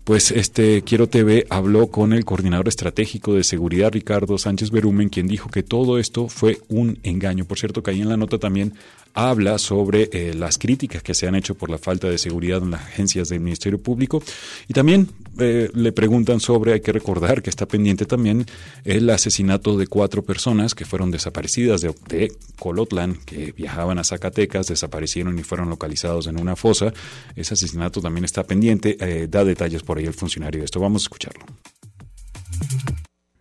pues 0.08 0.30
este 0.30 0.80
Quiero 0.82 1.06
TV 1.06 1.46
habló 1.50 1.88
con 1.88 2.14
el 2.14 2.24
coordinador 2.24 2.68
estratégico 2.68 3.34
de 3.34 3.44
seguridad 3.44 3.92
Ricardo 3.92 4.38
Sánchez 4.38 4.70
Berumen, 4.70 5.10
quien 5.10 5.28
dijo 5.28 5.50
que 5.50 5.62
todo 5.62 5.98
esto 5.98 6.28
fue 6.28 6.60
un 6.68 6.98
engaño. 7.02 7.44
Por 7.44 7.58
cierto, 7.58 7.82
que 7.82 7.90
ahí 7.90 8.00
en 8.00 8.08
la 8.08 8.16
nota 8.16 8.38
también 8.38 8.72
habla 9.14 9.58
sobre 9.58 10.08
eh, 10.12 10.34
las 10.34 10.58
críticas 10.58 11.02
que 11.02 11.14
se 11.14 11.26
han 11.26 11.34
hecho 11.34 11.54
por 11.54 11.70
la 11.70 11.78
falta 11.78 12.08
de 12.08 12.18
seguridad 12.18 12.62
en 12.62 12.72
las 12.72 12.82
agencias 12.82 13.28
del 13.28 13.40
Ministerio 13.40 13.80
Público 13.80 14.22
y 14.68 14.74
también 14.74 15.08
eh, 15.38 15.70
le 15.74 15.92
preguntan 15.92 16.40
sobre, 16.40 16.72
hay 16.72 16.80
que 16.80 16.92
recordar 16.92 17.42
que 17.42 17.50
está 17.50 17.66
pendiente 17.66 18.06
también 18.06 18.46
el 18.84 19.08
asesinato 19.10 19.76
de 19.76 19.86
cuatro 19.86 20.22
personas 20.22 20.74
que 20.74 20.84
fueron 20.84 21.10
desaparecidas 21.10 21.80
de, 21.80 21.94
de 22.08 22.32
Colotlán, 22.58 23.14
que 23.24 23.52
viajaban 23.52 23.98
a 23.98 24.04
Zacatecas, 24.04 24.66
desaparecieron 24.66 25.38
y 25.38 25.42
fueron 25.42 25.70
localizados 25.70 26.26
en 26.26 26.40
una 26.40 26.56
fosa. 26.56 26.92
Ese 27.36 27.54
asesinato 27.54 28.00
también 28.00 28.24
está 28.24 28.44
pendiente, 28.44 28.96
eh, 29.00 29.28
da 29.28 29.44
detalles 29.44 29.82
por 29.82 29.98
ahí 29.98 30.06
el 30.06 30.14
funcionario 30.14 30.60
de 30.60 30.64
esto. 30.64 30.80
Vamos 30.80 31.02
a 31.02 31.04
escucharlo. 31.04 31.44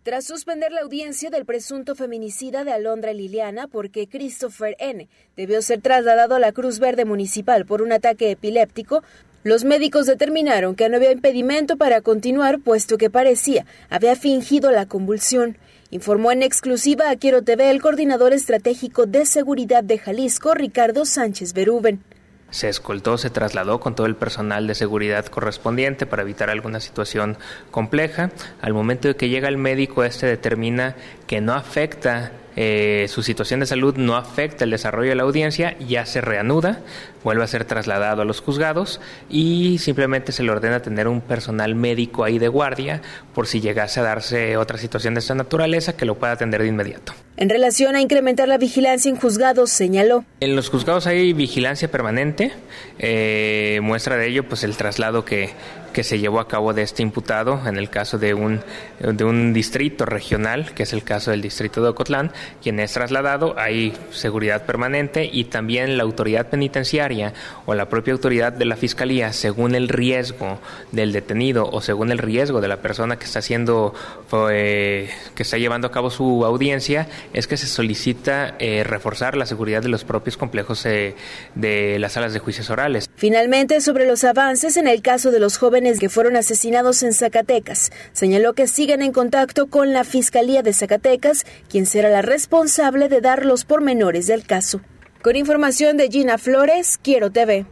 Tras 0.08 0.24
suspender 0.24 0.72
la 0.72 0.80
audiencia 0.80 1.28
del 1.28 1.44
presunto 1.44 1.94
feminicida 1.94 2.64
de 2.64 2.72
Alondra 2.72 3.12
Liliana 3.12 3.66
porque 3.66 4.08
Christopher 4.08 4.74
N. 4.78 5.06
debió 5.36 5.60
ser 5.60 5.82
trasladado 5.82 6.34
a 6.34 6.38
la 6.38 6.52
Cruz 6.52 6.78
Verde 6.78 7.04
Municipal 7.04 7.66
por 7.66 7.82
un 7.82 7.92
ataque 7.92 8.30
epiléptico, 8.30 9.02
los 9.44 9.64
médicos 9.64 10.06
determinaron 10.06 10.76
que 10.76 10.88
no 10.88 10.96
había 10.96 11.12
impedimento 11.12 11.76
para 11.76 12.00
continuar 12.00 12.58
puesto 12.60 12.96
que 12.96 13.10
parecía 13.10 13.66
había 13.90 14.16
fingido 14.16 14.70
la 14.70 14.86
convulsión. 14.86 15.58
Informó 15.90 16.32
en 16.32 16.42
exclusiva 16.42 17.10
a 17.10 17.16
Quiero 17.16 17.42
TV 17.42 17.68
el 17.68 17.82
coordinador 17.82 18.32
estratégico 18.32 19.04
de 19.04 19.26
seguridad 19.26 19.84
de 19.84 19.98
Jalisco, 19.98 20.54
Ricardo 20.54 21.04
Sánchez 21.04 21.52
Berúben. 21.52 22.02
Se 22.50 22.68
escoltó, 22.68 23.18
se 23.18 23.30
trasladó 23.30 23.78
con 23.80 23.94
todo 23.94 24.06
el 24.06 24.16
personal 24.16 24.66
de 24.66 24.74
seguridad 24.74 25.26
correspondiente 25.26 26.06
para 26.06 26.22
evitar 26.22 26.50
alguna 26.50 26.80
situación 26.80 27.36
compleja. 27.70 28.30
Al 28.62 28.72
momento 28.72 29.08
de 29.08 29.16
que 29.16 29.28
llega 29.28 29.48
el 29.48 29.58
médico, 29.58 30.04
este 30.04 30.26
determina 30.26 30.96
que 31.26 31.40
no 31.40 31.54
afecta 31.54 32.32
eh, 32.60 33.06
su 33.08 33.22
situación 33.22 33.60
de 33.60 33.66
salud 33.66 33.94
no 33.98 34.16
afecta 34.16 34.64
el 34.64 34.72
desarrollo 34.72 35.10
de 35.10 35.14
la 35.14 35.22
audiencia, 35.22 35.78
ya 35.78 36.04
se 36.06 36.20
reanuda, 36.20 36.80
vuelve 37.22 37.44
a 37.44 37.46
ser 37.46 37.64
trasladado 37.64 38.22
a 38.22 38.24
los 38.24 38.40
juzgados 38.40 39.00
y 39.30 39.78
simplemente 39.78 40.32
se 40.32 40.42
le 40.42 40.50
ordena 40.50 40.82
tener 40.82 41.06
un 41.06 41.20
personal 41.20 41.76
médico 41.76 42.24
ahí 42.24 42.40
de 42.40 42.48
guardia 42.48 43.00
por 43.32 43.46
si 43.46 43.60
llegase 43.60 44.00
a 44.00 44.02
darse 44.02 44.56
otra 44.56 44.76
situación 44.76 45.14
de 45.14 45.20
esta 45.20 45.36
naturaleza 45.36 45.96
que 45.96 46.04
lo 46.04 46.16
pueda 46.16 46.32
atender 46.32 46.62
de 46.62 46.66
inmediato. 46.66 47.12
En 47.40 47.48
relación 47.48 47.94
a 47.94 48.00
incrementar 48.00 48.48
la 48.48 48.58
vigilancia 48.58 49.08
en 49.08 49.14
juzgados, 49.14 49.70
señaló. 49.70 50.24
En 50.40 50.56
los 50.56 50.70
juzgados 50.70 51.06
hay 51.06 51.32
vigilancia 51.32 51.88
permanente. 51.88 52.50
Eh, 52.98 53.78
muestra 53.80 54.16
de 54.16 54.26
ello, 54.26 54.48
pues 54.48 54.64
el 54.64 54.76
traslado 54.76 55.24
que, 55.24 55.50
que 55.92 56.04
se 56.04 56.18
llevó 56.18 56.40
a 56.40 56.48
cabo 56.48 56.74
de 56.74 56.82
este 56.82 57.02
imputado 57.02 57.60
en 57.66 57.76
el 57.76 57.90
caso 57.90 58.18
de 58.18 58.34
un, 58.34 58.60
de 59.00 59.24
un 59.24 59.52
distrito 59.52 60.04
regional, 60.04 60.72
que 60.74 60.84
es 60.84 60.92
el 60.92 61.02
caso 61.02 61.30
del 61.30 61.42
distrito 61.42 61.82
de 61.82 61.88
Ocotlán, 61.88 62.30
quien 62.62 62.78
es 62.80 62.92
trasladado, 62.92 63.54
hay 63.58 63.92
seguridad 64.10 64.64
permanente 64.64 65.28
y 65.32 65.44
también 65.44 65.96
la 65.96 66.04
autoridad 66.04 66.48
penitenciaria 66.48 67.32
o 67.66 67.74
la 67.74 67.88
propia 67.88 68.12
autoridad 68.12 68.52
de 68.52 68.64
la 68.64 68.76
fiscalía, 68.76 69.32
según 69.32 69.74
el 69.74 69.88
riesgo 69.88 70.60
del 70.92 71.12
detenido 71.12 71.68
o 71.68 71.80
según 71.80 72.12
el 72.12 72.18
riesgo 72.18 72.60
de 72.60 72.68
la 72.68 72.76
persona 72.76 73.18
que 73.18 73.24
está 73.24 73.40
haciendo, 73.40 73.94
que 74.30 75.08
está 75.42 75.58
llevando 75.58 75.88
a 75.88 75.90
cabo 75.90 76.10
su 76.10 76.44
audiencia, 76.44 77.08
es 77.32 77.46
que 77.46 77.56
se 77.56 77.66
solicita 77.66 78.54
eh, 78.58 78.84
reforzar 78.84 79.36
la 79.36 79.46
seguridad 79.46 79.82
de 79.82 79.88
los 79.88 80.04
propios 80.04 80.36
complejos 80.36 80.84
eh, 80.86 81.14
de 81.54 81.98
las 81.98 82.12
salas 82.12 82.32
de 82.32 82.38
juicios 82.38 82.70
orales. 82.70 83.08
Finalmente, 83.16 83.80
sobre 83.80 84.06
los 84.06 84.24
avances 84.24 84.76
en 84.76 84.88
el 84.88 85.02
caso 85.02 85.30
de 85.30 85.40
los 85.40 85.58
jóvenes 85.58 85.98
que 85.98 86.08
fueron 86.08 86.36
asesinados 86.36 87.02
en 87.02 87.12
Zacatecas, 87.12 87.90
señaló 88.12 88.54
que 88.54 88.66
siguen 88.66 89.02
en 89.02 89.12
contacto 89.12 89.66
con 89.66 89.92
la 89.92 90.04
Fiscalía 90.04 90.62
de 90.62 90.72
Zacatecas, 90.72 91.44
quien 91.68 91.86
será 91.86 92.10
la 92.10 92.22
responsable 92.22 93.08
de 93.08 93.20
dar 93.20 93.44
los 93.44 93.64
pormenores 93.64 94.26
del 94.26 94.44
caso. 94.44 94.80
Con 95.22 95.36
información 95.36 95.96
de 95.96 96.08
Gina 96.08 96.38
Flores, 96.38 96.98
Quiero 97.02 97.30
TV. 97.30 97.66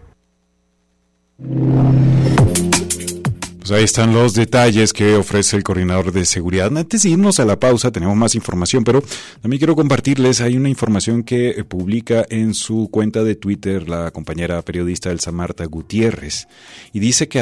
Pues 3.66 3.78
ahí 3.78 3.84
están 3.84 4.14
los 4.14 4.34
detalles 4.34 4.92
que 4.92 5.16
ofrece 5.16 5.56
el 5.56 5.64
coordinador 5.64 6.12
de 6.12 6.24
seguridad. 6.24 6.68
Antes 6.76 7.02
de 7.02 7.08
irnos 7.08 7.40
a 7.40 7.44
la 7.44 7.58
pausa, 7.58 7.90
tenemos 7.90 8.14
más 8.14 8.36
información, 8.36 8.84
pero 8.84 9.02
también 9.42 9.58
quiero 9.58 9.74
compartirles, 9.74 10.40
hay 10.40 10.56
una 10.56 10.68
información 10.68 11.24
que 11.24 11.48
eh, 11.48 11.64
publica 11.64 12.24
en 12.30 12.54
su 12.54 12.88
cuenta 12.92 13.24
de 13.24 13.34
Twitter 13.34 13.88
la 13.88 14.12
compañera 14.12 14.62
periodista 14.62 15.10
Elsa 15.10 15.32
Marta 15.32 15.64
Gutiérrez, 15.64 16.46
y 16.92 17.00
dice 17.00 17.26
que 17.26 17.40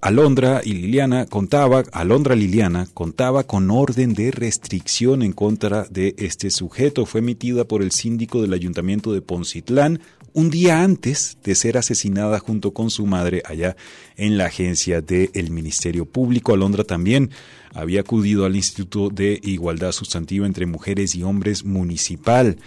Alondra 0.00 0.60
y 0.64 0.74
Liliana 0.74 1.26
contaba, 1.26 1.82
Alondra 1.90 2.36
Liliana 2.36 2.86
contaba 2.94 3.42
con 3.42 3.72
orden 3.72 4.14
de 4.14 4.30
restricción 4.30 5.24
en 5.24 5.32
contra 5.32 5.82
de 5.90 6.14
este 6.18 6.52
sujeto. 6.52 7.06
Fue 7.06 7.22
emitida 7.22 7.64
por 7.64 7.82
el 7.82 7.90
síndico 7.90 8.40
del 8.40 8.52
ayuntamiento 8.52 9.12
de 9.12 9.20
Poncitlán, 9.20 9.98
un 10.32 10.50
día 10.50 10.82
antes 10.82 11.38
de 11.42 11.54
ser 11.54 11.78
asesinada 11.78 12.38
junto 12.38 12.72
con 12.72 12.90
su 12.90 13.06
madre 13.06 13.42
allá 13.44 13.76
en 14.16 14.38
la 14.38 14.46
agencia 14.46 15.00
del 15.00 15.50
Ministerio 15.50 16.06
Público. 16.06 16.52
Alondra 16.52 16.84
también 16.84 17.30
había 17.74 18.00
acudido 18.00 18.44
al 18.44 18.56
Instituto 18.56 19.10
de 19.10 19.40
Igualdad 19.42 19.92
Sustantiva 19.92 20.46
entre 20.46 20.66
Mujeres 20.66 21.14
y 21.14 21.22
Hombres 21.22 21.64
Municipal. 21.64 22.58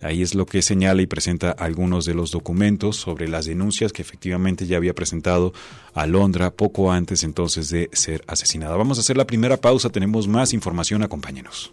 Ahí 0.00 0.20
es 0.20 0.34
lo 0.34 0.44
que 0.44 0.60
señala 0.60 1.00
y 1.00 1.06
presenta 1.06 1.50
algunos 1.50 2.04
de 2.04 2.12
los 2.12 2.30
documentos 2.30 2.96
sobre 2.96 3.26
las 3.26 3.46
denuncias 3.46 3.92
que 3.92 4.02
efectivamente 4.02 4.66
ya 4.66 4.76
había 4.76 4.94
presentado 4.94 5.54
Alondra 5.94 6.50
poco 6.50 6.92
antes 6.92 7.22
entonces 7.22 7.70
de 7.70 7.88
ser 7.92 8.22
asesinada. 8.26 8.76
Vamos 8.76 8.98
a 8.98 9.00
hacer 9.00 9.16
la 9.16 9.26
primera 9.26 9.56
pausa, 9.56 9.88
tenemos 9.88 10.28
más 10.28 10.52
información, 10.52 11.02
acompáñenos. 11.02 11.72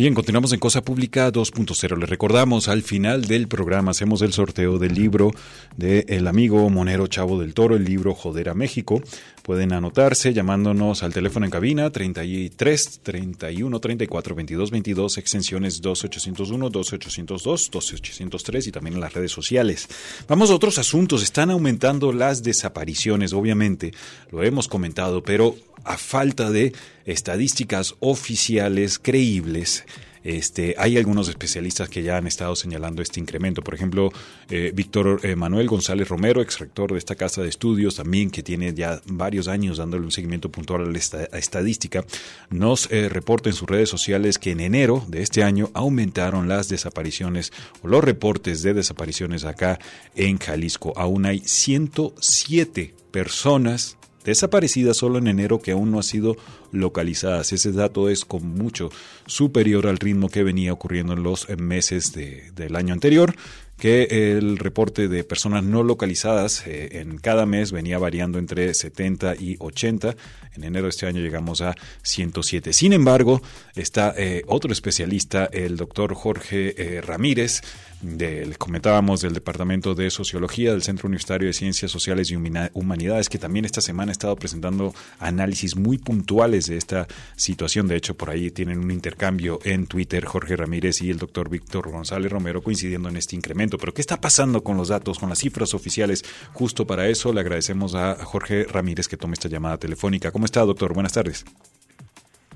Bien, 0.00 0.14
continuamos 0.14 0.54
en 0.54 0.60
Cosa 0.60 0.82
Pública 0.82 1.30
2.0. 1.30 1.98
Le 1.98 2.06
recordamos, 2.06 2.68
al 2.68 2.80
final 2.82 3.26
del 3.26 3.48
programa 3.48 3.90
hacemos 3.90 4.22
el 4.22 4.32
sorteo 4.32 4.78
del 4.78 4.94
libro 4.94 5.32
del 5.76 6.06
el 6.08 6.26
amigo 6.26 6.70
Monero 6.70 7.06
Chavo 7.06 7.38
del 7.38 7.52
Toro, 7.52 7.76
el 7.76 7.84
libro 7.84 8.14
Joder 8.14 8.48
a 8.48 8.54
México. 8.54 9.02
Pueden 9.50 9.72
anotarse 9.72 10.32
llamándonos 10.32 11.02
al 11.02 11.12
teléfono 11.12 11.44
en 11.44 11.50
cabina 11.50 11.90
33 11.90 13.00
31 13.02 13.80
34 13.80 14.34
22 14.36 14.70
22, 14.70 15.18
extensiones 15.18 15.82
2801, 15.82 16.70
2802, 16.70 17.70
2803 17.72 18.66
y 18.68 18.70
también 18.70 18.94
en 18.94 19.00
las 19.00 19.12
redes 19.12 19.32
sociales. 19.32 19.88
Vamos 20.28 20.52
a 20.52 20.54
otros 20.54 20.78
asuntos. 20.78 21.24
Están 21.24 21.50
aumentando 21.50 22.12
las 22.12 22.44
desapariciones, 22.44 23.32
obviamente, 23.32 23.92
lo 24.30 24.44
hemos 24.44 24.68
comentado, 24.68 25.24
pero 25.24 25.56
a 25.82 25.98
falta 25.98 26.52
de 26.52 26.72
estadísticas 27.04 27.96
oficiales 27.98 29.00
creíbles, 29.00 29.84
este, 30.22 30.74
hay 30.78 30.98
algunos 30.98 31.28
especialistas 31.28 31.88
que 31.88 32.02
ya 32.02 32.16
han 32.16 32.26
estado 32.26 32.54
señalando 32.56 33.02
este 33.02 33.20
incremento. 33.20 33.62
Por 33.62 33.74
ejemplo, 33.74 34.10
eh, 34.50 34.72
Víctor 34.74 35.20
eh, 35.22 35.36
Manuel 35.36 35.66
González 35.66 36.08
Romero, 36.08 36.42
ex 36.42 36.58
rector 36.58 36.92
de 36.92 36.98
esta 36.98 37.14
casa 37.14 37.42
de 37.42 37.48
estudios, 37.48 37.96
también 37.96 38.30
que 38.30 38.42
tiene 38.42 38.74
ya 38.74 39.00
varios 39.06 39.48
años 39.48 39.78
dándole 39.78 40.04
un 40.04 40.10
seguimiento 40.10 40.50
puntual 40.50 40.82
a 40.82 40.90
la 40.90 41.38
estadística, 41.38 42.04
nos 42.50 42.90
eh, 42.90 43.08
reporta 43.08 43.48
en 43.48 43.54
sus 43.54 43.68
redes 43.68 43.88
sociales 43.88 44.38
que 44.38 44.50
en 44.50 44.60
enero 44.60 45.04
de 45.08 45.22
este 45.22 45.42
año 45.42 45.70
aumentaron 45.74 46.48
las 46.48 46.68
desapariciones 46.68 47.52
o 47.82 47.88
los 47.88 48.04
reportes 48.04 48.62
de 48.62 48.74
desapariciones 48.74 49.44
acá 49.44 49.78
en 50.14 50.38
Jalisco. 50.38 50.92
Aún 50.96 51.26
hay 51.26 51.40
107 51.40 52.94
personas 53.10 53.96
desaparecidas 54.24 54.96
solo 54.96 55.18
en 55.18 55.26
enero 55.26 55.60
que 55.60 55.72
aún 55.72 55.90
no 55.90 55.98
ha 55.98 56.02
sido 56.02 56.36
localizadas. 56.72 57.52
Ese 57.52 57.72
dato 57.72 58.08
es 58.08 58.24
con 58.24 58.46
mucho 58.46 58.90
superior 59.26 59.86
al 59.86 59.98
ritmo 59.98 60.28
que 60.28 60.44
venía 60.44 60.72
ocurriendo 60.72 61.12
en 61.12 61.22
los 61.22 61.48
meses 61.58 62.12
del 62.12 62.76
año 62.76 62.92
anterior 62.92 63.34
que 63.80 64.36
el 64.36 64.58
reporte 64.58 65.08
de 65.08 65.24
personas 65.24 65.64
no 65.64 65.82
localizadas 65.82 66.66
eh, 66.66 67.00
en 67.00 67.16
cada 67.16 67.46
mes 67.46 67.72
venía 67.72 67.98
variando 67.98 68.38
entre 68.38 68.72
70 68.74 69.36
y 69.36 69.56
80. 69.58 70.16
En 70.54 70.64
enero 70.64 70.84
de 70.84 70.90
este 70.90 71.06
año 71.06 71.20
llegamos 71.20 71.62
a 71.62 71.74
107. 72.02 72.74
Sin 72.74 72.92
embargo, 72.92 73.40
está 73.74 74.14
eh, 74.16 74.42
otro 74.46 74.70
especialista, 74.70 75.46
el 75.46 75.78
doctor 75.78 76.14
Jorge 76.14 76.74
eh, 76.76 77.00
Ramírez, 77.00 77.62
del, 78.02 78.58
comentábamos 78.58 79.20
del 79.20 79.34
Departamento 79.34 79.94
de 79.94 80.10
Sociología 80.10 80.72
del 80.72 80.82
Centro 80.82 81.06
Universitario 81.06 81.48
de 81.48 81.52
Ciencias 81.52 81.90
Sociales 81.90 82.30
y 82.30 82.36
Humanidades, 82.36 83.28
que 83.28 83.38
también 83.38 83.64
esta 83.64 83.80
semana 83.80 84.10
ha 84.10 84.12
estado 84.12 84.36
presentando 84.36 84.94
análisis 85.18 85.76
muy 85.76 85.98
puntuales 85.98 86.66
de 86.66 86.76
esta 86.76 87.06
situación. 87.36 87.88
De 87.88 87.96
hecho, 87.96 88.16
por 88.16 88.30
ahí 88.30 88.50
tienen 88.50 88.78
un 88.78 88.90
intercambio 88.90 89.58
en 89.64 89.86
Twitter, 89.86 90.24
Jorge 90.24 90.56
Ramírez 90.56 91.02
y 91.02 91.10
el 91.10 91.18
doctor 91.18 91.48
Víctor 91.48 91.90
González 91.90 92.30
Romero 92.30 92.62
coincidiendo 92.62 93.08
en 93.08 93.16
este 93.16 93.36
incremento. 93.36 93.78
Pero, 93.78 93.92
¿qué 93.92 94.00
está 94.00 94.20
pasando 94.20 94.62
con 94.62 94.76
los 94.76 94.88
datos, 94.88 95.18
con 95.18 95.28
las 95.28 95.38
cifras 95.38 95.74
oficiales? 95.74 96.24
Justo 96.52 96.86
para 96.86 97.08
eso 97.08 97.32
le 97.32 97.40
agradecemos 97.40 97.94
a 97.94 98.16
Jorge 98.24 98.64
Ramírez 98.64 99.08
que 99.08 99.16
tome 99.16 99.34
esta 99.34 99.48
llamada 99.48 99.78
telefónica. 99.78 100.30
¿Cómo 100.30 100.44
está, 100.44 100.60
doctor? 100.60 100.94
Buenas 100.94 101.12
tardes. 101.12 101.44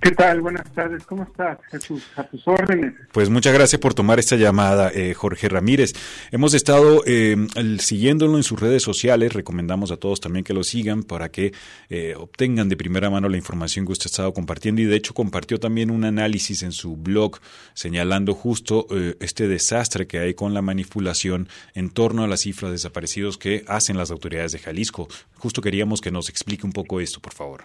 ¿Qué 0.00 0.11
tal? 0.11 0.42
Buenas 0.42 0.70
tardes. 0.74 1.04
¿Cómo 1.07 1.22
estás, 1.22 1.59
Jesús? 1.70 2.02
A 2.16 2.24
tus 2.24 2.46
órdenes. 2.46 2.92
Pues 3.12 3.30
muchas 3.30 3.54
gracias 3.54 3.80
por 3.80 3.94
tomar 3.94 4.18
esta 4.18 4.37
llamada, 4.37 4.90
eh, 4.92 5.14
Jorge 5.14 5.48
Ramírez. 5.48 5.94
Hemos 6.30 6.52
estado 6.52 7.02
eh, 7.07 7.37
siguiéndolo 7.78 8.37
en 8.37 8.42
sus 8.42 8.61
redes 8.61 8.83
sociales. 8.83 9.33
Recomendamos 9.33 9.90
a 9.92 9.96
todos 9.96 10.20
también 10.20 10.44
que 10.44 10.52
lo 10.52 10.62
sigan 10.62 11.04
para 11.04 11.30
que 11.30 11.52
eh, 11.88 12.14
obtengan 12.18 12.68
de 12.68 12.76
primera 12.76 13.09
mano 13.09 13.28
la 13.28 13.38
información 13.38 13.87
que 13.87 13.92
usted 13.92 14.07
ha 14.07 14.11
estado 14.11 14.35
compartiendo. 14.35 14.83
Y 14.83 14.85
de 14.85 14.96
hecho 14.96 15.14
compartió 15.14 15.59
también 15.59 15.90
un 15.90 16.04
análisis 16.04 16.62
en 16.62 16.72
su 16.72 16.96
blog 16.96 17.38
señalando 17.72 18.35
justo 18.35 18.87
este 19.20 19.48
desastre 19.48 20.07
que 20.07 20.18
hay 20.18 20.35
con 20.35 20.52
la 20.52 20.61
manipulación 20.61 21.48
en 21.74 21.88
torno 21.90 22.24
a 22.24 22.28
las 22.28 22.40
cifras 22.40 22.70
de 22.70 22.74
desaparecidos 22.74 23.38
que 23.38 23.64
hacen 23.68 23.96
las 23.96 24.11
autoridades 24.11 24.52
de 24.52 24.59
Jalisco. 24.59 25.09
Justo 25.38 25.62
queríamos 25.62 26.00
que 26.00 26.11
nos 26.11 26.28
explique 26.28 26.66
un 26.66 26.72
poco 26.72 27.00
esto, 27.00 27.20
por 27.20 27.33
favor. 27.33 27.64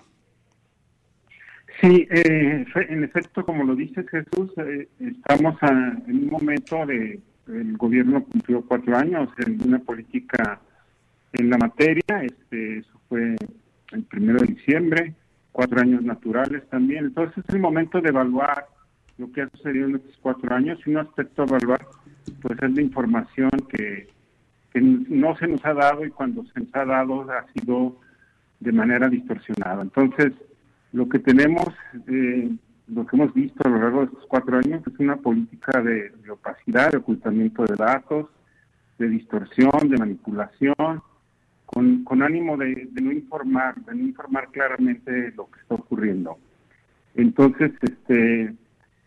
Sí, 1.81 2.07
eh, 2.11 2.65
en 2.89 3.03
efecto, 3.03 3.45
como 3.45 3.63
lo 3.63 3.73
dice 3.73 4.03
Jesús, 4.03 4.51
eh, 4.57 4.89
estamos 4.99 5.55
en 5.63 6.23
un 6.23 6.29
momento 6.29 6.85
de 6.85 7.21
el 7.47 7.77
gobierno 7.77 8.23
cumplió 8.25 8.61
cuatro 8.61 8.97
años 8.97 9.29
en 9.37 9.61
una 9.65 9.79
política 9.79 10.59
en 11.33 11.49
la 11.49 11.57
materia. 11.57 12.23
Este, 12.23 12.79
eso 12.79 12.99
fue 13.07 13.35
el 13.91 14.03
primero 14.03 14.39
de 14.39 14.53
diciembre, 14.53 15.13
cuatro 15.51 15.79
años 15.79 16.03
naturales 16.03 16.67
también. 16.69 17.05
Entonces 17.05 17.43
es 17.47 17.55
el 17.55 17.61
momento 17.61 18.01
de 18.01 18.09
evaluar 18.09 18.65
lo 19.17 19.31
que 19.31 19.41
ha 19.41 19.49
sucedido 19.49 19.87
en 19.87 19.95
estos 19.95 20.17
cuatro 20.21 20.53
años 20.53 20.79
y 20.85 20.91
un 20.91 20.97
aspecto 20.97 21.43
a 21.43 21.45
evaluar, 21.45 21.85
pues 22.41 22.61
es 22.61 22.71
la 22.71 22.81
información 22.81 23.49
que, 23.69 24.07
que 24.73 24.81
no 24.81 25.35
se 25.37 25.47
nos 25.47 25.63
ha 25.65 25.73
dado 25.73 26.05
y 26.05 26.09
cuando 26.09 26.43
se 26.45 26.59
nos 26.59 26.75
ha 26.75 26.85
dado 26.85 27.25
ha 27.31 27.45
sido 27.53 27.97
de 28.59 28.71
manera 28.73 29.09
distorsionada. 29.09 29.81
Entonces 29.81 30.33
lo 30.91 31.07
que 31.07 31.19
tenemos, 31.19 31.67
eh, 32.07 32.49
lo 32.87 33.05
que 33.05 33.15
hemos 33.15 33.33
visto 33.33 33.65
a 33.65 33.69
lo 33.69 33.79
largo 33.79 33.99
de 33.99 34.05
estos 34.05 34.25
cuatro 34.27 34.57
años 34.57 34.81
es 34.87 34.99
una 34.99 35.17
política 35.17 35.81
de, 35.81 36.11
opacidad, 36.29 36.91
de 36.91 36.97
ocultamiento 36.97 37.63
de 37.65 37.75
datos, 37.75 38.27
de 38.97 39.07
distorsión, 39.07 39.89
de 39.89 39.97
manipulación, 39.97 41.01
con, 41.65 42.03
con 42.03 42.23
ánimo 42.23 42.57
de, 42.57 42.89
no 43.01 43.11
informar, 43.11 43.75
de 43.85 43.95
no 43.95 44.03
informar 44.03 44.49
claramente 44.49 45.31
lo 45.37 45.49
que 45.51 45.59
está 45.59 45.75
ocurriendo. 45.75 46.37
Entonces, 47.13 47.71
este, 47.81 48.55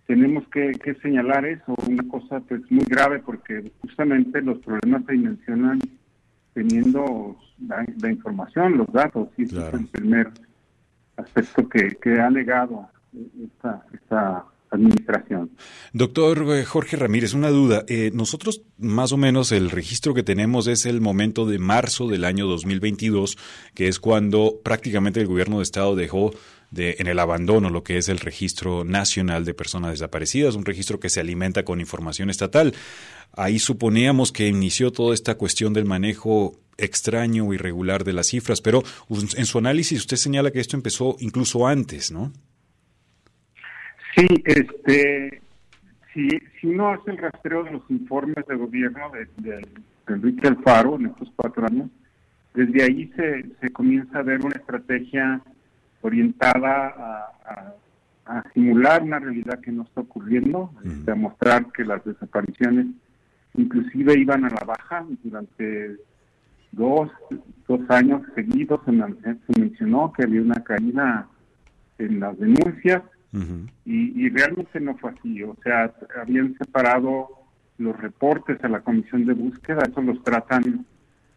tenemos 0.06 0.46
que, 0.48 0.72
señalar 1.02 1.44
eso, 1.46 1.74
una 1.88 2.06
cosa 2.08 2.40
pues 2.40 2.60
muy 2.70 2.84
grave, 2.84 3.20
porque 3.20 3.72
justamente 3.80 4.40
los 4.42 4.58
problemas 4.58 5.04
se 5.06 5.12
dimensionan 5.12 5.80
teniendo 6.54 7.36
la, 7.66 8.10
información, 8.10 8.78
los 8.78 8.92
datos, 8.92 9.28
y 9.36 9.44
ese 9.44 9.58
es 9.58 9.74
el 9.74 9.86
primer 9.86 10.30
aspecto 11.16 11.68
que, 11.68 12.20
ha 12.20 12.30
negado 12.30 12.88
esta, 13.44 13.84
esta 13.92 14.44
administración. 14.72 15.50
Doctor 15.92 16.44
eh, 16.56 16.64
Jorge 16.64 16.96
Ramírez, 16.96 17.34
una 17.34 17.50
duda. 17.50 17.84
Eh, 17.88 18.10
nosotros 18.14 18.62
más 18.78 19.12
o 19.12 19.16
menos 19.16 19.52
el 19.52 19.70
registro 19.70 20.14
que 20.14 20.22
tenemos 20.22 20.66
es 20.66 20.86
el 20.86 21.00
momento 21.00 21.46
de 21.46 21.58
marzo 21.58 22.08
del 22.08 22.24
año 22.24 22.46
2022, 22.46 23.36
que 23.74 23.88
es 23.88 24.00
cuando 24.00 24.60
prácticamente 24.64 25.20
el 25.20 25.26
gobierno 25.26 25.58
de 25.58 25.64
Estado 25.64 25.94
dejó 25.94 26.32
de, 26.70 26.96
en 26.98 27.06
el 27.06 27.18
abandono 27.18 27.68
lo 27.68 27.84
que 27.84 27.98
es 27.98 28.08
el 28.08 28.18
registro 28.18 28.82
nacional 28.84 29.44
de 29.44 29.52
personas 29.52 29.92
desaparecidas, 29.92 30.54
un 30.54 30.64
registro 30.64 30.98
que 30.98 31.10
se 31.10 31.20
alimenta 31.20 31.64
con 31.64 31.80
información 31.80 32.30
estatal. 32.30 32.74
Ahí 33.34 33.58
suponíamos 33.58 34.32
que 34.32 34.48
inició 34.48 34.90
toda 34.90 35.14
esta 35.14 35.36
cuestión 35.36 35.74
del 35.74 35.84
manejo 35.84 36.61
extraño 36.78 37.46
o 37.46 37.54
irregular 37.54 38.04
de 38.04 38.12
las 38.12 38.28
cifras, 38.28 38.60
pero 38.60 38.82
en 39.10 39.46
su 39.46 39.58
análisis 39.58 40.00
usted 40.00 40.16
señala 40.16 40.50
que 40.50 40.60
esto 40.60 40.76
empezó 40.76 41.16
incluso 41.20 41.66
antes, 41.66 42.10
¿no? 42.10 42.32
Sí, 44.14 44.26
este, 44.44 45.40
si, 46.12 46.28
si 46.60 46.66
uno 46.66 46.90
hace 46.90 47.12
el 47.12 47.18
rastreo 47.18 47.64
de 47.64 47.72
los 47.72 47.90
informes 47.90 48.44
de 48.46 48.56
gobierno 48.56 49.10
de, 49.10 49.28
de, 49.38 49.66
Enrique 50.08 50.48
Alfaro 50.48 50.96
en 50.96 51.06
estos 51.06 51.32
cuatro 51.36 51.64
años, 51.64 51.88
desde 52.54 52.82
ahí 52.82 53.10
se, 53.16 53.46
se 53.60 53.70
comienza 53.70 54.18
a 54.18 54.22
ver 54.22 54.44
una 54.44 54.56
estrategia 54.56 55.40
orientada 56.02 56.88
a, 57.46 57.74
a, 58.26 58.52
simular 58.52 59.02
una 59.02 59.18
realidad 59.18 59.60
que 59.60 59.72
no 59.72 59.84
está 59.84 60.02
ocurriendo, 60.02 60.70
a 61.06 61.14
mostrar 61.14 61.72
que 61.72 61.84
las 61.84 62.04
desapariciones 62.04 62.86
inclusive 63.54 64.18
iban 64.18 64.44
a 64.44 64.50
la 64.50 64.64
baja 64.64 65.06
durante 65.22 65.96
dos, 66.72 67.10
dos 67.68 67.80
años 67.90 68.22
seguidos 68.34 68.80
se, 68.84 68.92
se 68.92 69.60
mencionó 69.60 70.12
que 70.12 70.24
había 70.24 70.42
una 70.42 70.62
caída 70.64 71.28
en 71.98 72.20
las 72.20 72.38
denuncias 72.38 73.02
y, 73.84 74.28
realmente 74.28 74.80
no 74.80 74.96
fue 74.96 75.10
así. 75.10 75.42
O 75.42 75.56
sea, 75.62 75.92
habían 76.20 76.54
separado 76.58 77.28
los 77.78 77.96
reportes 77.98 78.62
a 78.62 78.68
la 78.68 78.80
comisión 78.80 79.24
de 79.24 79.32
búsqueda, 79.32 79.82
eso 79.90 80.02
los 80.02 80.22
tratan 80.22 80.84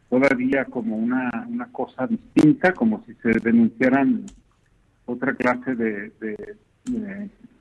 todavía 0.09 0.65
como 0.65 0.97
una, 0.97 1.47
una 1.47 1.71
cosa 1.71 2.05
distinta, 2.07 2.73
como 2.73 3.03
si 3.05 3.13
se 3.15 3.39
denunciaran 3.39 4.25
otra 5.05 5.33
clase 5.35 5.75
de, 5.75 6.57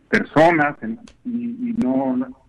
personas 0.09 0.77
y, 1.25 1.75
no, 1.79 2.44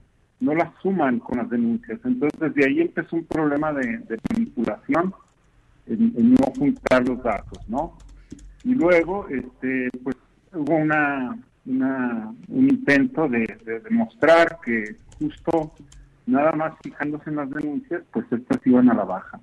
no 0.46 0.54
las 0.54 0.70
suman 0.82 1.20
con 1.20 1.40
las 1.40 1.50
denuncias. 1.50 2.00
Entonces, 2.06 2.40
desde 2.40 2.70
ahí 2.70 2.82
empezó 2.82 3.16
un 3.16 3.26
problema 3.26 3.74
de, 3.74 4.20
manipulación 4.32 5.14
en, 5.88 6.34
no 6.36 6.46
juntar 6.58 7.08
los 7.08 7.22
datos, 7.24 7.68
¿no? 7.68 7.98
Y 8.64 8.76
luego, 8.76 9.28
este, 9.28 9.90
pues 10.04 10.16
hubo 10.54 10.76
una, 10.76 11.36
un 11.66 12.70
intento 12.70 13.28
de, 13.28 13.46
demostrar 13.90 14.60
que 14.64 14.96
justo 15.20 15.74
nada 16.28 16.52
más 16.52 16.74
fijándose 16.84 17.30
en 17.30 17.38
las 17.38 17.50
denuncias, 17.50 18.04
pues 18.12 18.26
estas 18.32 18.66
iban 18.66 18.90
a 18.90 18.94
la 18.94 19.04
baja. 19.04 19.40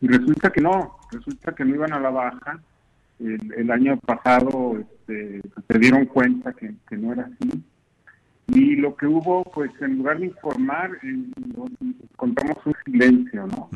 Y 0.00 0.08
resulta 0.08 0.50
que 0.50 0.60
no, 0.60 0.98
resulta 1.10 1.52
que 1.54 1.64
no 1.64 1.74
iban 1.74 1.92
a 1.92 2.00
la 2.00 2.10
baja. 2.10 2.60
El, 3.20 3.70
año 3.70 3.96
pasado 3.98 4.76
este, 4.80 5.40
se 5.68 5.78
dieron 5.78 6.06
cuenta 6.06 6.52
que, 6.52 6.74
no 6.96 7.12
era 7.12 7.24
así. 7.24 7.62
Y 8.48 8.76
lo 8.76 8.96
que 8.96 9.06
hubo, 9.06 9.44
pues 9.44 9.70
en 9.80 9.98
lugar 9.98 10.18
de 10.18 10.26
informar, 10.26 10.90
eh, 11.02 11.16
contamos 12.16 12.56
un 12.64 12.74
silencio, 12.84 13.46
¿no? 13.46 13.70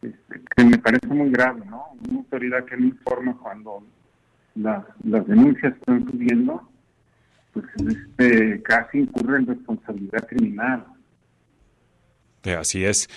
Este, 0.00 0.40
que 0.56 0.64
me 0.64 0.78
parece 0.78 1.06
muy 1.08 1.30
grave, 1.30 1.62
¿no? 1.66 1.84
Una 2.08 2.18
autoridad 2.18 2.64
que 2.64 2.76
no 2.76 2.86
informa 2.86 3.36
cuando 3.38 3.84
las, 4.54 4.84
las 5.04 5.26
denuncias 5.26 5.74
están 5.74 6.10
subiendo, 6.10 6.68
pues 7.52 7.66
este, 7.86 8.62
casi 8.62 8.98
incurre 9.00 9.38
en 9.38 9.46
responsabilidad 9.46 10.26
criminal. 10.26 10.86
Así 12.58 12.84
es. 12.84 13.08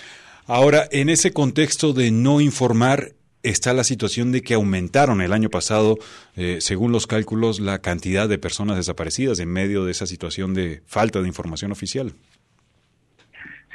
Ahora, 0.46 0.84
en 0.92 1.08
ese 1.08 1.32
contexto 1.32 1.92
de 1.92 2.12
no 2.12 2.40
informar, 2.40 3.12
está 3.50 3.72
la 3.72 3.84
situación 3.84 4.32
de 4.32 4.42
que 4.42 4.54
aumentaron 4.54 5.20
el 5.20 5.32
año 5.32 5.50
pasado, 5.50 5.96
eh, 6.36 6.58
según 6.60 6.92
los 6.92 7.06
cálculos, 7.06 7.60
la 7.60 7.80
cantidad 7.80 8.28
de 8.28 8.38
personas 8.38 8.76
desaparecidas 8.76 9.38
en 9.38 9.50
medio 9.50 9.84
de 9.84 9.92
esa 9.92 10.06
situación 10.06 10.54
de 10.54 10.82
falta 10.86 11.20
de 11.20 11.28
información 11.28 11.72
oficial. 11.72 12.12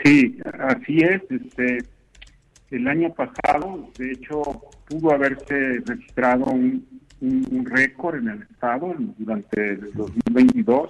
Sí, 0.03 0.37
así 0.59 0.97
es. 0.97 1.21
Este, 1.29 1.77
el 2.71 2.87
año 2.87 3.13
pasado, 3.13 3.89
de 3.97 4.11
hecho, 4.11 4.41
pudo 4.87 5.13
haberse 5.13 5.79
registrado 5.85 6.45
un, 6.45 6.85
récord 7.65 8.15
en 8.15 8.29
el 8.29 8.41
Estado 8.43 8.95
durante 9.17 9.73
el 9.73 9.93
2022. 9.93 10.89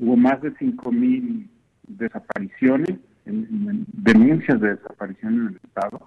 Hubo 0.00 0.16
más 0.16 0.42
de 0.42 0.52
5.000 0.54 1.46
desapariciones, 1.86 2.98
denuncias 3.24 4.60
de 4.60 4.74
desaparición 4.74 5.34
en 5.34 5.46
el 5.46 5.60
Estado. 5.64 6.00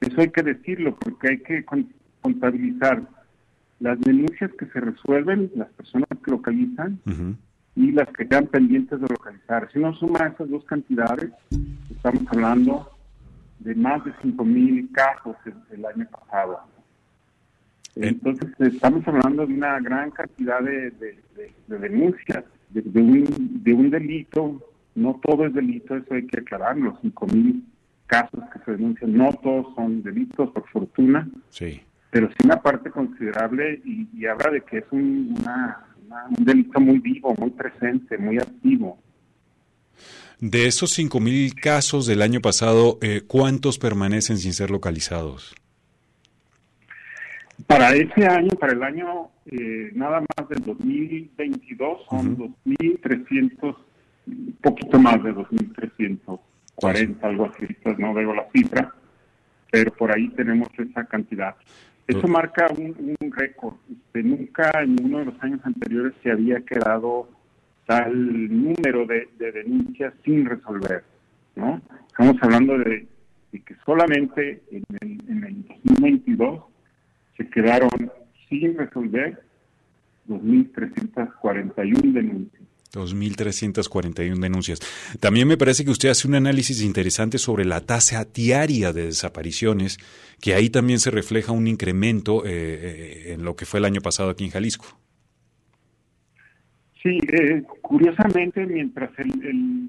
Eso 0.00 0.20
hay 0.20 0.30
que 0.30 0.42
decirlo 0.42 0.96
porque 0.96 1.28
hay 1.28 1.38
que 1.38 1.64
contabilizar 2.20 3.02
las 3.80 4.00
denuncias 4.00 4.50
que 4.58 4.66
se 4.66 4.80
resuelven, 4.80 5.50
las 5.54 5.68
personas 5.70 6.08
que 6.24 6.30
localizan 6.30 6.98
y 7.74 7.92
las 7.92 8.08
que 8.08 8.26
quedan 8.26 8.46
pendientes 8.46 9.00
de 9.00 9.06
localizar. 9.08 9.68
Si 9.72 9.78
uno 9.78 9.94
suma 9.94 10.26
esas 10.26 10.48
dos 10.50 10.64
cantidades, 10.64 11.30
estamos 11.90 12.22
hablando 12.28 12.90
de 13.60 13.74
más 13.74 14.04
de 14.04 14.12
5.000 14.14 14.92
casos 14.92 15.36
el 15.70 15.84
año 15.84 16.06
pasado. 16.10 16.60
Entonces 17.96 18.48
estamos 18.60 19.06
hablando 19.08 19.46
de 19.46 19.54
una 19.54 19.80
gran 19.80 20.10
cantidad 20.10 20.60
de, 20.60 20.92
denuncias, 21.66 22.44
de, 22.70 23.00
un, 23.00 23.62
de 23.62 23.72
un 23.72 23.90
delito, 23.90 24.62
no 24.94 25.20
todo 25.22 25.46
es 25.46 25.54
delito, 25.54 25.96
eso 25.96 26.14
hay 26.14 26.26
que 26.26 26.40
aclararlo, 26.40 26.96
5.000 27.02 27.62
casos 28.08 28.40
que 28.52 28.58
se 28.64 28.72
denuncian, 28.72 29.16
no 29.16 29.32
todos 29.34 29.72
son 29.76 30.02
delitos, 30.02 30.50
por 30.50 30.68
fortuna, 30.70 31.28
sí. 31.50 31.80
pero 32.10 32.28
sí 32.28 32.34
una 32.44 32.60
parte 32.60 32.90
considerable 32.90 33.80
y, 33.84 34.26
habla 34.26 34.50
de 34.50 34.62
que 34.62 34.78
es 34.78 34.84
un, 34.90 35.36
un 36.38 36.44
delito 36.44 36.80
muy 36.80 36.98
vivo, 36.98 37.34
muy 37.38 37.50
presente, 37.50 38.18
muy 38.18 38.38
activo. 38.38 38.98
De 40.40 40.66
esos 40.66 40.98
5.000 40.98 41.54
casos 41.60 42.06
del 42.06 42.22
año 42.22 42.40
pasado, 42.40 42.98
eh, 43.02 43.22
¿cuántos 43.26 43.78
permanecen 43.78 44.38
sin 44.38 44.52
ser 44.52 44.70
localizados? 44.70 45.54
Para 47.66 47.92
ese 47.92 48.24
año, 48.24 48.50
para 48.50 48.72
el 48.72 48.82
año 48.82 49.30
eh, 49.46 49.90
nada 49.94 50.20
más 50.20 50.48
del 50.48 50.60
2022, 50.64 52.06
son 52.08 52.36
2.300, 52.36 53.76
un 54.26 54.58
poquito 54.62 54.98
más 55.00 55.22
de 55.24 55.32
2.340, 56.80 57.16
algo 57.22 57.46
así, 57.46 57.66
pues 57.82 57.98
no 57.98 58.14
veo 58.14 58.34
la 58.34 58.48
cifra, 58.52 58.92
pero 59.70 59.92
por 59.92 60.14
ahí 60.14 60.28
tenemos 60.30 60.68
esa 60.78 61.04
cantidad. 61.04 61.54
Eso 62.06 62.26
marca 62.26 62.66
un, 62.70 63.16
récord. 63.32 63.74
Este, 63.90 64.22
nunca 64.22 64.70
en 64.82 64.96
uno 65.04 65.18
de 65.18 65.24
los 65.26 65.42
años 65.42 65.60
anteriores 65.64 66.14
se 66.22 66.30
había 66.30 66.60
quedado 66.62 67.28
tal 67.86 68.12
número 68.64 69.06
de, 69.06 69.28
denuncias 69.38 70.14
sin 70.24 70.46
resolver, 70.46 71.04
¿no? 71.54 71.80
Estamos 72.06 72.36
hablando 72.42 72.78
de, 72.78 73.06
que 73.52 73.74
solamente 73.84 74.62
en 74.70 74.84
el, 75.00 75.20
en 75.28 75.44
el 75.44 75.68
2022 75.68 76.64
se 77.36 77.48
quedaron 77.50 77.90
sin 78.48 78.76
resolver 78.76 79.42
2.341 80.28 82.12
denuncias. 82.12 82.67
2.341 82.92 84.38
denuncias. 84.38 84.80
También 85.20 85.48
me 85.48 85.56
parece 85.56 85.84
que 85.84 85.90
usted 85.90 86.08
hace 86.08 86.28
un 86.28 86.34
análisis 86.34 86.82
interesante 86.82 87.38
sobre 87.38 87.64
la 87.64 87.80
tasa 87.80 88.24
diaria 88.24 88.92
de 88.92 89.06
desapariciones, 89.06 89.98
que 90.40 90.54
ahí 90.54 90.70
también 90.70 90.98
se 90.98 91.10
refleja 91.10 91.52
un 91.52 91.66
incremento 91.66 92.44
eh, 92.44 92.50
eh, 92.50 93.32
en 93.34 93.44
lo 93.44 93.56
que 93.56 93.66
fue 93.66 93.80
el 93.80 93.84
año 93.84 94.00
pasado 94.00 94.30
aquí 94.30 94.44
en 94.44 94.50
Jalisco. 94.50 94.86
Sí, 97.02 97.18
eh, 97.32 97.62
curiosamente, 97.82 98.66
mientras 98.66 99.10
el 99.18 99.88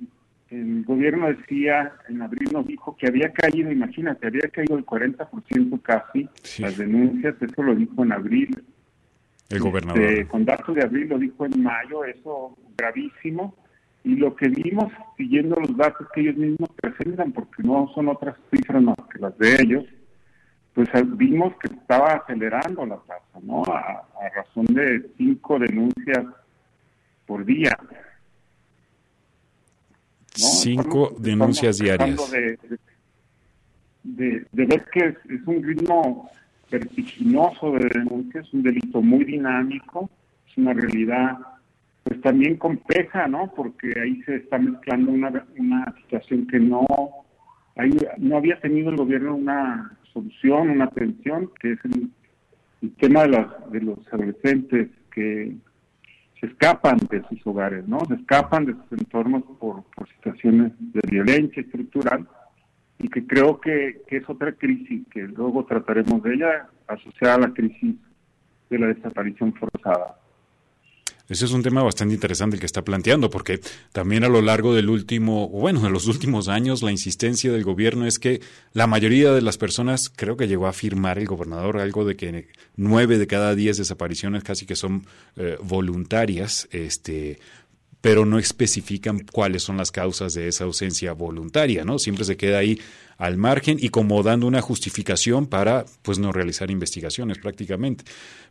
el 0.52 0.84
gobierno 0.84 1.28
decía, 1.28 1.94
en 2.08 2.22
abril 2.22 2.50
nos 2.52 2.66
dijo 2.66 2.96
que 2.98 3.08
había 3.08 3.32
caído, 3.32 3.72
imagínate, 3.72 4.28
había 4.28 4.50
caído 4.52 4.78
el 4.78 4.86
40% 4.86 5.82
casi 5.82 6.28
las 6.60 6.78
denuncias, 6.78 7.36
eso 7.40 7.64
lo 7.64 7.76
dijo 7.76 8.04
en 8.04 8.12
abril. 8.12 8.64
El 9.50 9.60
gobernador. 9.60 10.02
Este, 10.02 10.28
con 10.28 10.46
datos 10.46 10.76
de 10.76 10.84
abril 10.84 11.10
lo 11.10 11.18
dijo 11.18 11.46
en 11.46 11.64
mayo, 11.64 12.04
eso 12.06 12.58
gravísimo. 12.78 13.56
Y 14.04 14.16
lo 14.16 14.36
que 14.36 14.48
vimos, 14.48 14.92
siguiendo 15.18 15.56
los 15.58 15.76
datos 15.76 16.08
que 16.14 16.22
ellos 16.22 16.38
mismos 16.38 16.70
presentan, 16.82 17.32
porque 17.32 17.64
no 17.64 17.92
son 17.94 18.08
otras 18.08 18.36
cifras 18.50 18.82
más 18.82 18.96
que 19.12 19.20
las 19.20 19.38
de 19.38 19.62
ellos, 19.62 19.86
pues 20.74 20.90
vimos 21.18 21.54
que 21.60 21.74
estaba 21.74 22.14
acelerando 22.14 22.86
la 22.86 22.98
tasa, 22.98 23.40
¿no? 23.42 23.64
A, 23.66 24.06
a 24.22 24.30
razón 24.36 24.66
de 24.68 25.06
cinco 25.18 25.60
denuncias 25.60 26.26
por 27.26 27.44
día. 27.46 27.78
Cinco 30.34 31.16
denuncias 31.20 31.78
diarias. 31.78 32.32
De, 34.04 34.48
ver 34.52 34.86
que 34.92 35.06
es, 35.06 35.16
un 35.46 35.62
ritmo 35.62 36.30
vertiginoso 36.70 37.72
de 37.72 37.90
denuncias, 37.90 38.52
un 38.54 38.64
delito 38.64 39.02
muy 39.02 39.26
dinámico, 39.26 40.10
es 40.48 40.58
una 40.58 40.74
realidad 40.74 41.38
pues 42.04 42.22
también 42.22 42.58
compleja, 42.58 43.28
¿no? 43.28 43.52
Porque 43.56 43.94
ahí 44.00 44.22
se 44.24 44.38
está 44.38 44.58
mezclando 44.58 45.12
una, 45.12 45.46
una 45.58 45.94
situación 46.02 46.48
que 46.48 46.60
no, 46.60 46.86
ahí 47.76 47.96
no 48.18 48.38
había 48.38 48.60
tenido 48.60 48.90
el 48.90 48.98
gobierno 48.98 49.36
una 49.36 49.98
solución, 50.14 50.70
una 50.70 50.86
atención, 50.86 51.52
que 51.60 51.74
es 51.74 51.80
el, 51.86 52.10
el 52.82 52.96
tema 52.96 53.24
de, 53.24 53.30
las, 53.30 53.72
de 53.72 53.82
los 53.82 54.00
adolescentes 54.12 54.90
que 55.14 55.56
se 56.40 56.46
escapan 56.46 56.98
de 57.10 57.22
sus 57.28 57.46
hogares, 57.46 57.88
¿no? 57.88 58.00
Se 58.06 58.16
escapan 58.16 58.66
de 58.66 58.74
sus 58.74 59.00
entornos 59.00 59.44
por, 59.60 59.84
situaciones 60.16 60.72
de 60.80 61.02
violencia 61.10 61.62
estructural 61.62 62.28
y 63.00 63.08
que 63.10 63.26
creo 63.26 63.60
que, 63.60 64.02
es 64.08 64.30
otra 64.30 64.52
crisis 64.54 65.04
que 65.12 65.22
luego 65.22 65.66
trataremos 65.66 66.22
de 66.22 66.36
ella 66.36 66.70
asociada 66.88 67.36
a 67.36 67.40
la 67.40 67.54
crisis 67.54 67.96
de 68.70 68.80
la 68.80 68.88
desaparición 68.88 69.54
forzada. 69.54 70.16
Ese 71.30 71.46
es 71.46 71.52
un 71.52 71.62
tema 71.62 71.84
bastante 71.84 72.16
interesante 72.16 72.56
el 72.56 72.60
que 72.60 72.66
está 72.66 72.84
planteando, 72.84 73.30
porque 73.30 73.60
también 73.92 74.24
a 74.24 74.30
lo 74.30 74.42
largo 74.42 74.74
del 74.74 74.90
último, 74.90 75.48
bueno, 75.48 75.80
de 75.82 75.92
los 75.92 76.08
últimos 76.08 76.48
años, 76.48 76.82
la 76.82 76.92
insistencia 76.92 77.52
del 77.52 77.64
gobierno 77.64 78.08
es 78.08 78.18
que 78.18 78.42
la 78.74 78.88
mayoría 78.88 79.32
de 79.32 79.44
las 79.44 79.60
personas, 79.60 80.10
creo 80.10 80.38
que 80.38 80.48
llegó 80.48 80.66
a 80.66 80.72
afirmar 80.72 81.20
el 81.20 81.28
gobernador 81.28 81.78
algo 81.78 82.04
de 82.04 82.16
que 82.16 82.48
nueve 82.76 83.20
de 83.20 83.28
cada 83.28 83.54
diez 83.54 83.78
desapariciones 83.78 84.44
casi 84.44 84.66
que 84.66 84.76
son 84.76 85.06
eh, 85.36 85.56
voluntarias, 85.62 86.68
este, 86.72 87.38
pero 88.02 88.26
no 88.26 88.40
especifican 88.40 89.26
cuáles 89.32 89.64
son 89.64 89.78
las 89.78 89.92
causas 89.92 90.34
de 90.34 90.48
esa 90.48 90.64
ausencia 90.64 91.14
voluntaria, 91.14 91.84
¿no? 91.84 92.00
Siempre 92.00 92.26
se 92.26 92.38
queda 92.38 92.60
ahí 92.60 92.80
al 93.18 93.36
margen 93.36 93.78
y 93.80 93.90
como 93.90 94.24
dando 94.24 94.48
una 94.48 94.62
justificación 94.62 95.46
para 95.46 95.86
pues 96.02 96.20
no 96.20 96.32
realizar 96.32 96.72
investigaciones 96.72 97.38
prácticamente. 97.38 98.06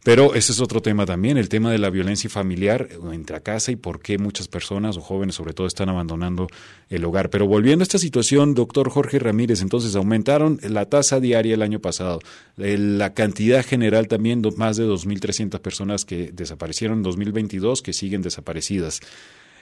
Pero 0.04 0.34
ese 0.34 0.52
es 0.52 0.60
otro 0.60 0.82
tema 0.82 1.06
también, 1.06 1.38
el 1.38 1.48
tema 1.48 1.72
de 1.72 1.78
la 1.78 1.88
violencia 1.88 2.28
familiar 2.28 2.88
entre 3.10 3.40
casa 3.40 3.72
y 3.72 3.76
por 3.76 4.00
qué 4.00 4.18
muchas 4.18 4.46
personas 4.46 4.98
o 4.98 5.00
jóvenes 5.00 5.36
sobre 5.36 5.54
todo 5.54 5.66
están 5.66 5.88
abandonando 5.88 6.48
el 6.90 7.04
hogar. 7.04 7.30
Pero 7.30 7.46
volviendo 7.46 7.82
a 7.82 7.84
esta 7.84 7.98
situación, 7.98 8.54
doctor 8.54 8.90
Jorge 8.90 9.18
Ramírez, 9.18 9.62
entonces 9.62 9.96
aumentaron 9.96 10.60
la 10.62 10.84
tasa 10.84 11.18
diaria 11.18 11.54
el 11.54 11.62
año 11.62 11.80
pasado, 11.80 12.20
la 12.56 13.14
cantidad 13.14 13.64
general 13.64 14.06
también, 14.06 14.42
más 14.56 14.76
de 14.76 14.84
2.300 14.84 15.58
personas 15.60 16.04
que 16.04 16.30
desaparecieron 16.32 16.98
en 16.98 17.02
2022 17.04 17.80
que 17.80 17.94
siguen 17.94 18.20
desaparecidas. 18.20 19.00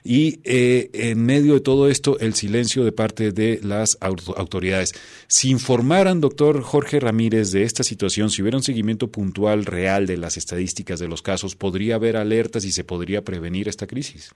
Y 0.09 0.41
eh, 0.45 0.89
en 0.93 1.27
medio 1.27 1.55
de 1.55 1.61
todo 1.61 1.89
esto, 1.89 2.17
el 2.21 2.35
silencio 2.35 2.85
de 2.85 2.93
parte 2.93 3.33
de 3.33 3.59
las 3.65 3.99
autoridades. 4.01 4.93
Si 5.27 5.51
informaran, 5.51 6.21
doctor 6.21 6.63
Jorge 6.63 7.01
Ramírez, 7.01 7.51
de 7.51 7.65
esta 7.65 7.83
situación, 7.83 8.31
si 8.31 8.41
hubiera 8.41 8.57
un 8.57 8.63
seguimiento 8.63 9.11
puntual, 9.11 9.65
real 9.65 10.07
de 10.07 10.17
las 10.17 10.37
estadísticas 10.37 11.01
de 11.01 11.09
los 11.09 11.23
casos, 11.23 11.57
¿podría 11.57 11.97
haber 11.97 12.17
alertas 12.17 12.65
y 12.65 12.71
se 12.71 12.85
podría 12.85 13.23
prevenir 13.23 13.67
esta 13.67 13.89
crisis? 13.89 14.33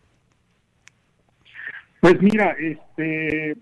Pues 2.00 2.20
mira, 2.20 2.56
este, 2.58 3.56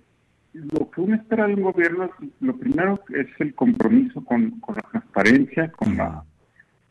lo 0.54 0.90
que 0.90 1.02
uno 1.02 1.14
espera 1.14 1.46
de 1.46 1.56
un 1.56 1.62
gobierno, 1.62 2.10
lo 2.40 2.56
primero 2.56 3.02
es 3.10 3.26
el 3.38 3.54
compromiso 3.54 4.24
con, 4.24 4.62
la 4.74 4.82
transparencia, 4.90 5.70
con 5.72 5.94
la 5.98 6.24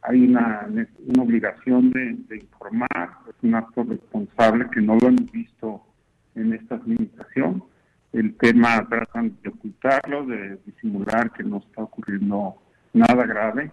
hay 0.07 0.23
una, 0.23 0.67
una 1.05 1.23
obligación 1.23 1.91
de, 1.91 2.37
informar, 2.37 3.17
es 3.27 3.35
un 3.41 3.55
acto 3.55 3.83
responsable 3.83 4.69
que 4.71 4.81
no 4.81 4.95
lo 4.95 5.09
hemos 5.09 5.29
visto 5.31 5.81
en 6.35 6.53
esta 6.53 6.75
administración. 6.75 7.63
El 8.13 8.35
tema 8.35 8.87
tratan 8.87 9.37
de 9.43 9.49
ocultarlo, 9.49 10.25
de 10.25 10.57
disimular 10.65 11.31
que 11.33 11.43
no 11.43 11.57
está 11.57 11.83
ocurriendo 11.83 12.55
nada 12.93 13.25
grave, 13.25 13.71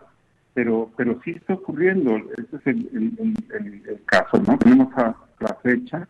pero 0.55 0.91
pero 0.97 1.21
sí 1.25 1.31
está 1.31 1.55
ocurriendo, 1.55 2.17
ese 2.17 2.57
es 2.57 2.67
el, 2.67 4.03
caso, 4.07 4.43
¿no? 4.47 4.59
Tenemos 4.59 4.93
a 4.99 5.17
la 5.39 5.55
fecha 5.63 6.09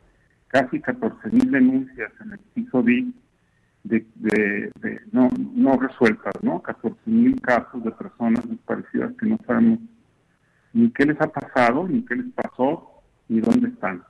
casi 0.49 0.79
14.000 0.81 1.51
denuncias 1.51 2.13
en 2.25 2.33
el 2.33 2.39
piso 2.55 2.83
de, 2.83 3.13
de, 3.85 5.01
no, 5.13 5.29
no 5.55 5.77
resueltas, 5.77 6.35
¿no? 6.43 6.63
14.000 6.63 7.41
casos 7.41 7.85
de 7.85 7.91
personas 7.91 8.49
desaparecidas 8.49 9.13
que 9.19 9.27
no 9.27 9.39
sabemos 9.47 9.81
ni 10.75 10.91
qué 10.91 11.07
les 11.07 11.21
ha 11.21 11.29
pasado, 11.29 11.87
ni 11.89 12.05
qué 12.05 12.17
les 12.17 12.33
pasó, 12.35 13.03
ni 13.29 13.41
dónde 13.41 13.69
están. 13.69 14.03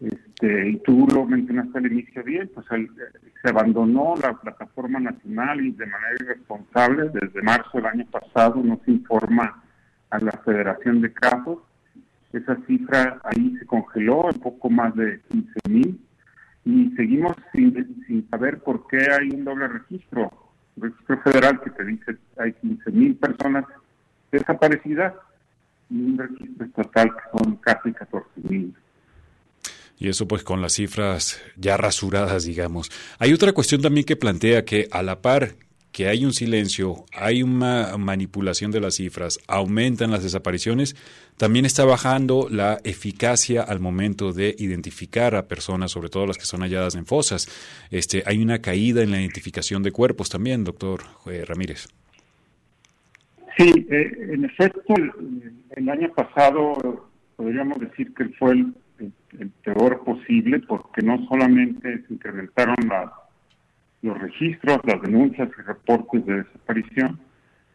Este, 0.00 0.68
y 0.70 0.76
tú 0.78 1.06
lo 1.12 1.24
mencionaste 1.24 1.78
al 1.78 1.92
inicio 1.92 2.22
bien, 2.22 2.50
pues 2.54 2.66
se 2.68 3.48
abandonó 3.48 4.14
la 4.22 4.34
plataforma 4.34 5.00
nacional 5.00 5.60
y 5.60 5.72
de 5.72 5.86
manera 5.86 6.14
irresponsable, 6.20 7.10
desde 7.10 7.42
marzo 7.42 7.70
del 7.78 7.86
año 7.86 8.06
pasado 8.10 8.62
no 8.62 8.80
se 8.84 8.92
informa 8.92 9.62
a 10.10 10.18
la 10.18 10.32
Federación 10.44 11.00
de 11.00 11.12
Casos. 11.12 11.58
Esa 12.32 12.56
cifra 12.66 13.20
ahí 13.24 13.56
se 13.58 13.66
congeló, 13.66 14.26
un 14.32 14.40
poco 14.40 14.70
más 14.70 14.94
de 14.94 15.20
15 15.30 15.50
mil, 15.68 16.00
y 16.64 16.90
seguimos 16.96 17.34
sin, 17.52 18.04
sin 18.06 18.28
saber 18.28 18.58
por 18.60 18.86
qué 18.86 18.98
hay 19.10 19.30
un 19.30 19.44
doble 19.44 19.68
registro. 19.68 20.30
registro 20.76 21.18
federal 21.22 21.60
que 21.62 21.70
te 21.70 21.84
dice 21.84 22.16
hay 22.36 22.52
15 22.52 22.90
mil 22.92 23.16
personas 23.16 23.64
desaparecidas 24.30 25.14
y 25.90 25.94
un 25.94 26.18
registro 26.18 26.66
estatal 26.66 27.10
que 27.10 27.38
son 27.38 27.56
casi 27.56 27.92
14 27.92 28.28
mil. 28.48 28.74
Y 29.98 30.08
eso 30.08 30.26
pues 30.26 30.42
con 30.42 30.62
las 30.62 30.74
cifras 30.74 31.42
ya 31.56 31.76
rasuradas, 31.76 32.44
digamos. 32.44 32.90
Hay 33.18 33.32
otra 33.32 33.52
cuestión 33.52 33.82
también 33.82 34.06
que 34.06 34.16
plantea 34.16 34.64
que 34.64 34.88
a 34.90 35.02
la 35.02 35.20
par 35.20 35.54
que 35.92 36.06
hay 36.06 36.24
un 36.24 36.32
silencio, 36.32 37.04
hay 37.12 37.42
una 37.42 37.96
manipulación 37.98 38.70
de 38.70 38.80
las 38.80 38.94
cifras, 38.94 39.40
aumentan 39.48 40.10
las 40.10 40.22
desapariciones, 40.22 40.94
también 41.36 41.64
está 41.64 41.84
bajando 41.84 42.48
la 42.50 42.80
eficacia 42.84 43.62
al 43.62 43.80
momento 43.80 44.32
de 44.32 44.54
identificar 44.58 45.34
a 45.34 45.48
personas, 45.48 45.90
sobre 45.90 46.08
todo 46.08 46.26
las 46.26 46.38
que 46.38 46.44
son 46.44 46.60
halladas 46.60 46.94
en 46.94 47.06
fosas. 47.06 47.48
Este, 47.90 48.22
hay 48.26 48.40
una 48.40 48.60
caída 48.60 49.02
en 49.02 49.10
la 49.10 49.20
identificación 49.20 49.82
de 49.82 49.90
cuerpos 49.90 50.28
también, 50.28 50.64
doctor 50.64 51.02
eh, 51.26 51.44
Ramírez. 51.44 51.88
Sí, 53.56 53.86
eh, 53.90 54.12
en 54.32 54.44
efecto, 54.44 54.80
el, 55.76 55.88
año 55.88 56.12
pasado 56.12 57.08
podríamos 57.36 57.78
decir 57.78 58.12
que 58.14 58.26
fue 58.38 58.52
el, 58.52 58.72
peor 59.64 60.02
posible 60.04 60.58
porque 60.60 61.02
no 61.02 61.24
solamente 61.26 62.02
se 62.06 62.14
incrementaron 62.14 62.76
los 64.02 64.18
registros, 64.18 64.78
las 64.84 65.00
denuncias 65.02 65.48
y 65.56 65.62
reportes 65.62 66.26
de 66.26 66.42
desaparición, 66.42 67.20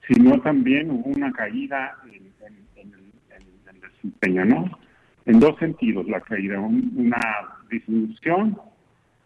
sino 0.07 0.39
también 0.41 0.91
hubo 0.91 1.09
una 1.09 1.31
caída 1.31 1.95
en, 2.05 2.31
el, 2.75 3.81
desempeño, 3.81 4.45
¿no? 4.45 4.79
En 5.25 5.39
dos 5.39 5.57
sentidos, 5.57 6.07
la 6.07 6.21
caída, 6.21 6.59
una 6.59 7.19
disminución 7.69 8.59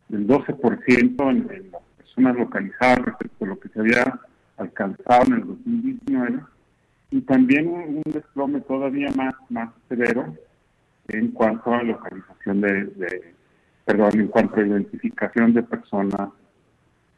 del 0.08 0.28
12% 0.28 1.30
en, 1.32 1.52
en 1.52 1.72
las 1.72 1.82
personas 1.98 2.38
localizadas 2.38 3.00
respecto 3.00 3.46
a 3.46 3.48
lo 3.50 3.60
que 3.60 3.70
se 3.70 3.80
había 3.80 4.20
alcanzado 4.58 5.26
en 5.28 5.34
el 5.34 5.48
2019 5.48 6.40
y 7.12 7.22
también 7.22 7.68
un, 7.68 8.02
desplome 8.06 8.62
todavía 8.62 9.10
más, 9.16 9.34
más 9.50 9.70
severo 9.88 10.36
en 11.08 11.32
cuanto 11.32 11.74
a 11.74 11.84
localización 11.84 12.62
de, 12.62 13.34
perdón, 13.86 14.20
en 14.20 14.28
cuanto 14.28 14.58
a 14.58 14.66
identificación 14.66 15.54
de 15.54 15.64
personas 15.64 16.30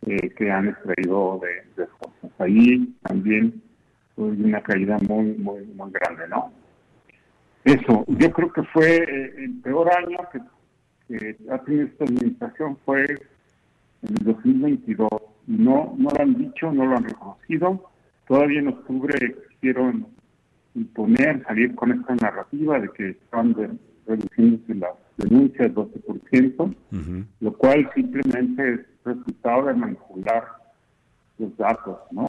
eh, 0.05 0.29
que 0.29 0.49
han 0.49 0.69
extraído 0.69 1.41
de, 1.75 1.87
fosas. 1.87 2.31
Ahí 2.39 2.95
también 3.03 3.61
hay 4.17 4.41
una 4.43 4.61
caída 4.61 4.97
muy, 5.07 5.33
muy, 5.33 5.65
muy 5.65 5.91
grande, 5.91 6.27
¿no? 6.29 6.53
Eso, 7.63 8.05
yo 8.07 8.31
creo 8.31 8.51
que 8.51 8.63
fue 8.63 8.97
eh, 8.97 9.33
el 9.37 9.61
peor 9.61 9.89
año 9.93 10.17
que, 10.31 10.39
que 11.07 11.37
ha 11.51 11.59
tenido 11.59 11.85
esta 11.85 12.05
administración 12.05 12.77
fue 12.85 13.03
en 13.03 14.17
el 14.17 14.23
2022 14.23 15.09
no, 15.47 15.93
no 15.97 16.09
lo 16.09 16.21
han 16.21 16.35
dicho, 16.35 16.71
no 16.71 16.85
lo 16.85 16.97
han 16.97 17.03
reconocido. 17.03 17.90
Todavía 18.27 18.59
en 18.59 18.69
octubre 18.69 19.35
quisieron 19.49 20.07
imponer, 20.75 21.43
salir 21.43 21.75
con 21.75 21.91
esta 21.91 22.15
narrativa 22.15 22.79
de 22.79 22.89
que 22.89 23.09
están 23.09 23.53
reduciéndose 24.07 24.75
las 24.75 24.91
denuncias 25.17 25.71
12%, 25.71 26.75
lo 27.39 27.53
cual 27.53 27.89
simplemente 27.93 28.73
es 28.73 28.79
resultado 29.03 29.65
de 29.65 29.73
manipular 29.73 30.45
los 31.37 31.55
datos, 31.57 31.97
¿no? 32.11 32.27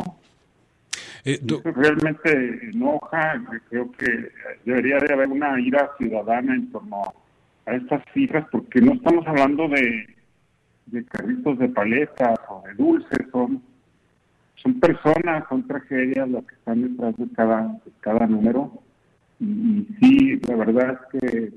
Eh, 1.24 1.40
Eso 1.46 1.62
realmente 1.62 2.70
enoja, 2.72 3.40
creo 3.68 3.92
que 3.92 4.32
debería 4.64 4.98
de 4.98 5.12
haber 5.14 5.28
una 5.28 5.60
ira 5.60 5.88
ciudadana 5.98 6.54
en 6.56 6.72
torno 6.72 7.02
a 7.64 7.74
estas 7.74 8.02
cifras, 8.12 8.44
porque 8.50 8.80
no 8.80 8.94
estamos 8.94 9.24
hablando 9.28 9.68
de 9.68 10.06
de 10.86 11.04
carritos 11.06 11.58
de 11.58 11.68
paletas 11.68 12.38
o 12.48 12.62
de 12.66 12.74
dulces, 12.74 13.26
son, 13.30 13.62
son 14.62 14.80
personas, 14.80 15.44
son 15.48 15.66
tragedias 15.66 16.28
las 16.28 16.44
que 16.44 16.54
están 16.54 16.82
detrás 16.82 17.16
de 17.16 17.26
cada, 17.34 17.80
cada 18.00 18.26
número. 18.26 18.82
Y, 19.40 19.86
sí, 20.00 20.40
la 20.46 20.56
verdad 20.56 21.00
es 21.12 21.20
que 21.20 21.52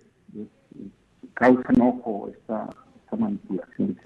causa 1.34 1.74
enojo 1.74 2.30
esta, 2.34 2.70
esta 3.04 3.15
manipulación. 3.18 3.98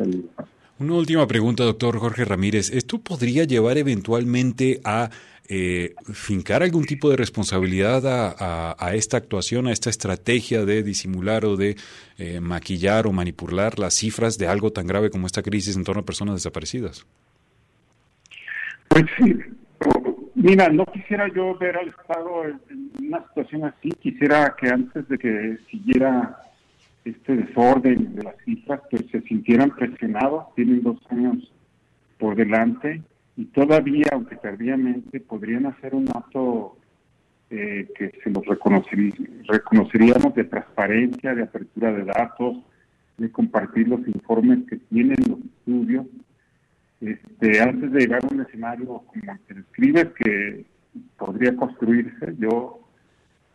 Una 0.80 0.94
última 0.94 1.28
pregunta, 1.28 1.64
doctor 1.64 1.98
Jorge 1.98 2.26
Ramírez. 2.26 2.72
¿Esto 2.72 3.00
podría 3.00 3.44
llevar 3.44 3.78
eventualmente 3.78 4.82
a 4.84 5.10
eh, 5.52 5.96
fincar 6.14 6.62
algún 6.62 6.86
tipo 6.86 7.10
de 7.10 7.18
responsabilidad 7.18 8.04
a, 8.06 8.96
esta 8.96 9.18
actuación, 9.18 9.68
a 9.68 9.72
esta 9.72 9.90
estrategia 9.90 10.64
de 10.64 10.84
disimular 10.84 11.44
o 11.46 11.58
de 11.58 11.76
eh, 12.18 12.40
maquillar 12.40 13.08
o 13.08 13.12
manipular 13.12 13.80
las 13.80 13.96
cifras 13.96 14.38
de 14.38 14.48
algo 14.48 14.72
tan 14.72 14.88
grave 14.88 15.10
como 15.10 15.26
esta 15.26 15.42
crisis 15.42 15.76
en 15.76 15.84
torno 15.84 16.02
a 16.02 16.06
personas 16.06 16.36
desaparecidas? 16.36 17.06
Pues 18.89 19.06
sí, 19.17 19.36
mira, 20.36 20.69
no 20.69 20.86
quisiera 20.88 21.28
yo 21.34 21.58
ver 21.58 21.78
al 21.78 21.89
Estado 21.89 22.45
en 22.45 22.91
una 22.99 23.25
situación 23.28 23.65
así, 23.65 23.89
quisiera 23.91 24.56
que 24.60 24.69
antes 24.69 25.08
de 25.08 25.17
que 25.17 25.58
siguiera 25.69 26.38
este 27.06 27.36
desorden 27.36 28.15
de 28.15 28.23
las 28.23 28.36
cifras, 28.43 28.82
pues 28.91 29.06
se 29.12 29.21
sintieran 29.21 29.71
presionados, 29.71 30.54
tienen 30.56 30.84
dos 30.84 30.99
años 31.10 31.52
por 32.17 32.36
delante 32.36 33.02
y 33.38 33.45
todavía, 33.45 34.08
aunque 34.12 34.36
tardíamente, 34.36 35.21
podrían 35.21 35.65
hacer 35.65 35.95
un 35.95 36.10
acto 36.10 36.75
eh, 37.49 37.88
que 37.97 38.12
se 38.23 38.30
los 38.30 38.45
reconoceríamos 38.45 40.36
de 40.36 40.43
transparencia, 40.43 41.34
de 41.34 41.43
apertura 41.43 41.91
de 41.93 42.04
datos, 42.04 42.58
de 43.17 43.32
compartir 43.32 43.88
los 43.88 44.06
informes 44.08 44.60
que 44.69 44.78
tienen 44.78 45.17
los 45.28 45.39
estudios. 45.39 46.06
Este, 47.02 47.62
antes 47.62 47.92
de 47.92 48.00
llegar 48.00 48.24
a 48.24 48.34
un 48.34 48.42
escenario 48.42 48.86
como 48.86 49.32
el 49.32 49.40
que 49.48 49.54
describes, 49.54 50.08
que 50.18 50.66
podría 51.18 51.56
construirse, 51.56 52.36
yo 52.38 52.80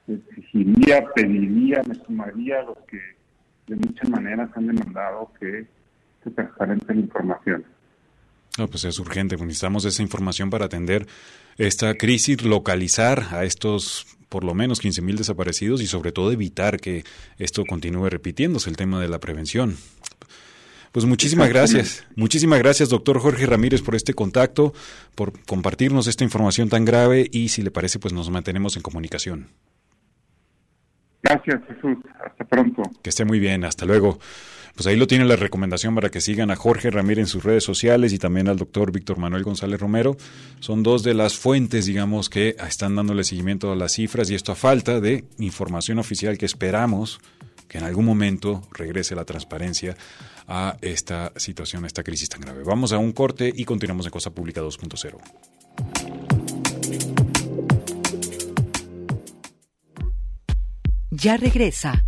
exigiría, 0.09 1.05
pediría, 1.15 1.83
me 1.87 1.95
sumaría 1.95 2.61
a 2.61 2.63
los 2.63 2.79
que 2.89 3.01
de 3.67 3.77
muchas 3.77 4.09
maneras 4.09 4.51
han 4.55 4.67
demandado 4.67 5.31
que 5.39 5.67
se 6.23 6.31
transparente 6.31 6.95
la 6.95 7.01
información. 7.01 7.65
No, 8.59 8.69
pues 8.69 8.85
es 8.85 8.99
urgente, 8.99 9.37
necesitamos 9.37 9.85
esa 9.85 10.03
información 10.03 10.49
para 10.49 10.67
atender 10.67 11.07
esta 11.57 11.95
crisis, 11.95 12.43
localizar 12.45 13.25
a 13.33 13.45
estos 13.45 14.07
por 14.29 14.45
lo 14.45 14.55
menos 14.55 14.83
15.000 14.83 15.19
desaparecidos 15.19 15.83
y 15.83 15.87
sobre 15.87 16.13
todo 16.13 16.33
evitar 16.33 16.81
que 16.81 17.05
esto 17.39 17.65
continúe 17.65 18.09
repitiéndose, 18.09 18.71
el 18.71 18.77
tema 18.77 19.01
de 19.01 19.09
la 19.09 19.21
prevención. 19.21 19.77
Pues 20.95 21.07
muchísimas 21.07 21.49
gracias. 21.49 22.07
Muchísimas 22.15 22.61
gracias, 22.61 22.89
doctor 22.89 23.19
Jorge 23.19 23.47
Ramírez, 23.47 23.83
por 23.83 23.97
este 23.97 24.15
contacto, 24.15 24.73
por 25.17 25.33
compartirnos 25.45 26.07
esta 26.07 26.23
información 26.23 26.69
tan 26.69 26.85
grave 26.85 27.29
y 27.33 27.49
si 27.49 27.63
le 27.63 27.73
parece, 27.73 27.99
pues 27.99 28.15
nos 28.15 28.31
mantenemos 28.31 28.77
en 28.77 28.83
comunicación. 28.83 29.49
Gracias, 31.21 31.63
Jesús. 31.67 31.97
Hasta 32.25 32.45
pronto. 32.45 32.83
Que 33.03 33.11
esté 33.11 33.25
muy 33.25 33.41
bien. 33.41 33.65
Hasta 33.65 33.87
luego. 33.87 34.21
Pues 34.77 34.87
ahí 34.87 34.95
lo 34.95 35.09
tiene 35.09 35.25
la 35.25 35.35
recomendación 35.35 35.97
para 35.97 36.11
que 36.11 36.21
sigan 36.21 36.53
a 36.53 36.57
Jorge 36.57 36.93
Ramírez 36.93 37.23
en 37.23 37.27
sus 37.27 37.43
redes 37.43 37.65
sociales 37.65 38.13
y 38.13 38.19
también 38.19 38.47
al 38.47 38.57
doctor 38.57 38.93
Víctor 38.93 39.19
Manuel 39.19 39.43
González 39.43 39.81
Romero. 39.81 40.17
Son 40.61 40.85
dos 40.85 41.03
de 41.03 41.15
las 41.15 41.37
fuentes, 41.37 41.87
digamos, 41.87 42.31
que 42.31 42.55
están 42.69 42.95
dándole 42.95 43.25
seguimiento 43.25 43.73
a 43.73 43.77
las 43.77 43.95
cifras 43.95 44.31
y 44.31 44.37
esto 44.37 44.53
a 44.53 44.55
falta 44.55 45.01
de 45.01 45.25
información 45.39 45.99
oficial 45.99 46.39
que 46.39 46.47
esperamos 46.47 47.19
que 47.69 47.79
en 47.79 47.85
algún 47.85 48.05
momento 48.05 48.63
regrese 48.73 49.15
la 49.15 49.25
transparencia 49.25 49.97
a 50.47 50.77
esta 50.81 51.33
situación, 51.37 51.85
a 51.85 51.87
esta 51.87 52.03
crisis 52.03 52.29
tan 52.29 52.41
grave. 52.41 52.63
Vamos 52.65 52.93
a 52.93 52.99
un 52.99 53.13
corte 53.13 53.53
y 53.55 53.65
continuamos 53.65 54.07
en 54.07 54.13
Cosa 54.13 54.31
Pública 54.31 54.63
2.0. 54.63 56.25
Ya 61.11 61.37
regresa 61.37 62.05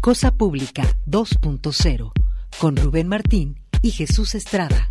Cosa 0.00 0.36
Pública 0.36 0.82
2.0 1.06 2.12
con 2.58 2.76
Rubén 2.76 3.08
Martín 3.08 3.60
y 3.82 3.92
Jesús 3.92 4.34
Estrada. 4.34 4.90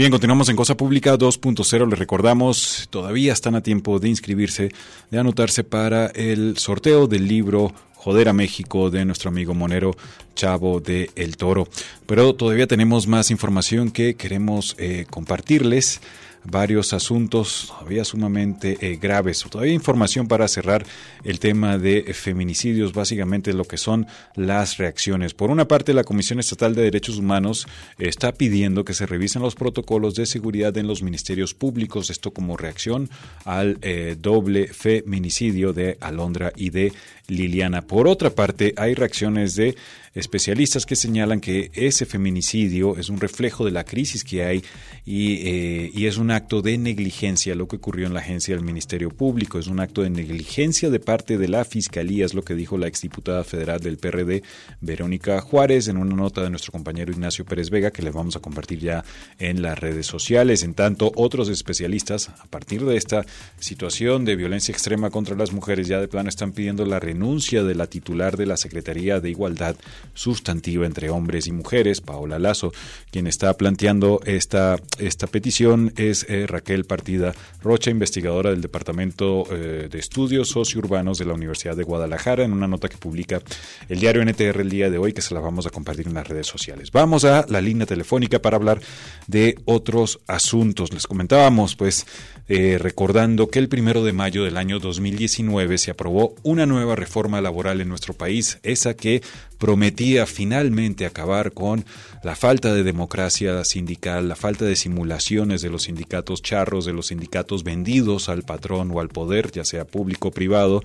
Bien, 0.00 0.10
continuamos 0.10 0.48
en 0.48 0.56
Cosa 0.56 0.78
Pública 0.78 1.18
2.0. 1.18 1.90
Les 1.90 1.98
recordamos, 1.98 2.86
todavía 2.88 3.34
están 3.34 3.54
a 3.54 3.62
tiempo 3.62 3.98
de 3.98 4.08
inscribirse, 4.08 4.72
de 5.10 5.18
anotarse 5.18 5.62
para 5.62 6.06
el 6.06 6.56
sorteo 6.56 7.06
del 7.06 7.28
libro 7.28 7.74
Joder 8.02 8.30
a 8.30 8.32
México 8.32 8.88
de 8.88 9.04
nuestro 9.04 9.28
amigo 9.28 9.52
Monero 9.52 9.94
Chavo 10.34 10.80
de 10.80 11.10
El 11.16 11.36
Toro. 11.36 11.68
Pero 12.06 12.34
todavía 12.34 12.66
tenemos 12.66 13.06
más 13.06 13.30
información 13.30 13.90
que 13.90 14.14
queremos 14.14 14.74
eh, 14.78 15.04
compartirles 15.10 16.00
varios 16.44 16.92
asuntos 16.92 17.66
todavía 17.68 18.04
sumamente 18.04 18.78
eh, 18.80 18.98
graves. 19.00 19.44
Todavía 19.50 19.74
información 19.74 20.28
para 20.28 20.48
cerrar 20.48 20.84
el 21.24 21.38
tema 21.38 21.78
de 21.78 22.14
feminicidios, 22.14 22.92
básicamente 22.92 23.52
lo 23.52 23.64
que 23.64 23.76
son 23.76 24.06
las 24.34 24.78
reacciones. 24.78 25.34
Por 25.34 25.50
una 25.50 25.68
parte, 25.68 25.94
la 25.94 26.04
Comisión 26.04 26.38
Estatal 26.38 26.74
de 26.74 26.82
Derechos 26.82 27.18
Humanos 27.18 27.66
está 27.98 28.32
pidiendo 28.32 28.84
que 28.84 28.94
se 28.94 29.06
revisen 29.06 29.42
los 29.42 29.54
protocolos 29.54 30.14
de 30.14 30.26
seguridad 30.26 30.76
en 30.76 30.86
los 30.86 31.02
ministerios 31.02 31.54
públicos, 31.54 32.10
esto 32.10 32.30
como 32.30 32.56
reacción 32.56 33.10
al 33.44 33.78
eh, 33.82 34.16
doble 34.18 34.68
feminicidio 34.68 35.72
de 35.72 35.98
Alondra 36.00 36.52
y 36.56 36.70
de 36.70 36.92
Liliana. 37.26 37.82
Por 37.90 38.06
otra 38.06 38.30
parte, 38.30 38.72
hay 38.76 38.94
reacciones 38.94 39.56
de 39.56 39.74
especialistas 40.14 40.86
que 40.86 40.96
señalan 40.96 41.40
que 41.40 41.70
ese 41.74 42.04
feminicidio 42.04 42.96
es 42.96 43.10
un 43.10 43.20
reflejo 43.20 43.64
de 43.64 43.70
la 43.70 43.84
crisis 43.84 44.24
que 44.24 44.44
hay 44.44 44.64
y, 45.04 45.34
eh, 45.46 45.90
y, 45.94 46.06
es 46.06 46.18
un 46.18 46.32
acto 46.32 46.62
de 46.62 46.76
negligencia 46.78 47.54
lo 47.54 47.68
que 47.68 47.76
ocurrió 47.76 48.06
en 48.06 48.14
la 48.14 48.20
agencia 48.20 48.54
del 48.54 48.64
Ministerio 48.64 49.10
Público, 49.10 49.58
es 49.58 49.68
un 49.68 49.78
acto 49.78 50.02
de 50.02 50.10
negligencia 50.10 50.90
de 50.90 50.98
parte 50.98 51.38
de 51.38 51.48
la 51.48 51.64
Fiscalía, 51.64 52.26
es 52.26 52.34
lo 52.34 52.42
que 52.42 52.54
dijo 52.54 52.76
la 52.76 52.88
exdiputada 52.88 53.44
federal 53.44 53.80
del 53.80 53.98
PRD, 53.98 54.42
Verónica 54.80 55.40
Juárez, 55.40 55.88
en 55.88 55.96
una 55.96 56.16
nota 56.16 56.42
de 56.42 56.50
nuestro 56.50 56.72
compañero 56.72 57.12
Ignacio 57.12 57.44
Pérez 57.44 57.70
Vega 57.70 57.92
que 57.92 58.02
les 58.02 58.12
vamos 58.12 58.34
a 58.34 58.40
compartir 58.40 58.80
ya 58.80 59.04
en 59.38 59.62
las 59.62 59.78
redes 59.78 60.06
sociales. 60.06 60.64
En 60.64 60.74
tanto, 60.74 61.12
otros 61.14 61.48
especialistas, 61.48 62.28
a 62.28 62.46
partir 62.46 62.84
de 62.84 62.96
esta 62.96 63.24
situación 63.58 64.24
de 64.24 64.36
violencia 64.36 64.72
extrema 64.72 65.10
contra 65.10 65.36
las 65.36 65.52
mujeres, 65.52 65.86
ya 65.86 66.00
de 66.00 66.08
plano 66.08 66.28
están 66.28 66.52
pidiendo 66.52 66.84
la 66.84 66.98
renuncia 66.98 67.62
de 67.62 67.74
la 67.74 67.86
titular 67.86 68.36
de 68.36 68.46
la 68.46 68.56
Secretaría 68.56 69.20
de 69.20 69.30
Igualdad 69.30 69.76
sustantiva 70.14 70.86
entre 70.86 71.10
hombres 71.10 71.46
y 71.46 71.52
mujeres, 71.52 72.00
Paola 72.00 72.38
Lazo. 72.38 72.72
Quien 73.10 73.26
está 73.26 73.52
planteando 73.54 74.20
esta, 74.24 74.76
esta 74.98 75.26
petición 75.26 75.92
es 75.96 76.26
eh, 76.28 76.46
Raquel 76.46 76.84
Partida 76.84 77.34
Rocha, 77.62 77.90
investigadora 77.90 78.50
del 78.50 78.60
Departamento 78.60 79.44
eh, 79.50 79.88
de 79.90 79.98
Estudios 79.98 80.48
Sociourbanos 80.48 81.18
de 81.18 81.24
la 81.24 81.34
Universidad 81.34 81.76
de 81.76 81.84
Guadalajara, 81.84 82.44
en 82.44 82.52
una 82.52 82.68
nota 82.68 82.88
que 82.88 82.96
publica 82.96 83.40
el 83.88 84.00
diario 84.00 84.24
NTR 84.24 84.60
el 84.60 84.70
día 84.70 84.90
de 84.90 84.98
hoy, 84.98 85.12
que 85.12 85.22
se 85.22 85.34
la 85.34 85.40
vamos 85.40 85.66
a 85.66 85.70
compartir 85.70 86.06
en 86.06 86.14
las 86.14 86.28
redes 86.28 86.46
sociales. 86.46 86.90
Vamos 86.92 87.24
a 87.24 87.46
la 87.48 87.60
línea 87.60 87.86
telefónica 87.86 88.40
para 88.40 88.56
hablar 88.56 88.80
de 89.26 89.56
otros 89.64 90.20
asuntos. 90.26 90.92
Les 90.92 91.06
comentábamos, 91.06 91.76
pues, 91.76 92.06
eh, 92.52 92.78
recordando 92.78 93.48
que 93.48 93.60
el 93.60 93.68
primero 93.68 94.02
de 94.02 94.12
mayo 94.12 94.42
del 94.42 94.56
año 94.56 94.80
2019 94.80 95.78
se 95.78 95.92
aprobó 95.92 96.34
una 96.42 96.66
nueva 96.66 96.96
reforma 96.96 97.40
laboral 97.40 97.80
en 97.80 97.88
nuestro 97.88 98.12
país, 98.12 98.58
esa 98.64 98.94
que 98.94 99.22
prometía 99.56 100.26
finalmente 100.26 101.06
acabar 101.06 101.52
con 101.52 101.84
la 102.24 102.34
falta 102.34 102.74
de 102.74 102.82
democracia 102.82 103.62
sindical, 103.64 104.26
la 104.26 104.34
falta 104.34 104.64
de 104.64 104.74
simulaciones 104.74 105.62
de 105.62 105.70
los 105.70 105.84
sindicatos 105.84 106.42
charros, 106.42 106.84
de 106.86 106.92
los 106.92 107.06
sindicatos 107.06 107.62
vendidos 107.62 108.28
al 108.28 108.42
patrón 108.42 108.90
o 108.92 108.98
al 108.98 109.10
poder, 109.10 109.52
ya 109.52 109.64
sea 109.64 109.84
público 109.84 110.28
o 110.28 110.32
privado, 110.32 110.82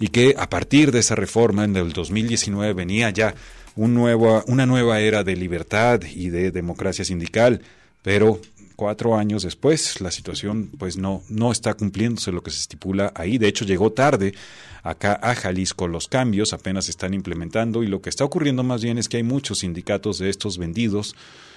y 0.00 0.08
que 0.08 0.34
a 0.36 0.50
partir 0.50 0.90
de 0.90 0.98
esa 0.98 1.14
reforma 1.14 1.62
en 1.62 1.76
el 1.76 1.92
2019 1.92 2.72
venía 2.72 3.10
ya 3.10 3.36
un 3.76 3.94
nuevo, 3.94 4.42
una 4.48 4.66
nueva 4.66 4.98
era 4.98 5.22
de 5.22 5.36
libertad 5.36 6.00
y 6.12 6.30
de 6.30 6.50
democracia 6.50 7.04
sindical, 7.04 7.60
pero 8.02 8.40
cuatro 8.76 9.16
años 9.16 9.42
después 9.42 10.00
la 10.00 10.10
situación 10.10 10.70
pues 10.78 10.96
no, 10.96 11.22
no 11.28 11.52
está 11.52 11.74
cumpliéndose 11.74 12.32
lo 12.32 12.42
que 12.42 12.50
se 12.50 12.60
estipula 12.60 13.12
ahí. 13.14 13.38
De 13.38 13.48
hecho, 13.48 13.64
llegó 13.64 13.92
tarde 13.92 14.34
acá 14.82 15.18
a 15.22 15.34
Jalisco 15.34 15.88
los 15.88 16.08
cambios, 16.08 16.52
apenas 16.52 16.86
se 16.86 16.90
están 16.90 17.14
implementando 17.14 17.82
y 17.82 17.86
lo 17.86 18.02
que 18.02 18.10
está 18.10 18.24
ocurriendo 18.24 18.62
más 18.62 18.82
bien 18.82 18.98
es 18.98 19.08
que 19.08 19.16
hay 19.16 19.22
muchos 19.22 19.60
sindicatos 19.60 20.18
de 20.18 20.28
estos 20.30 20.58
vendidos 20.58 21.14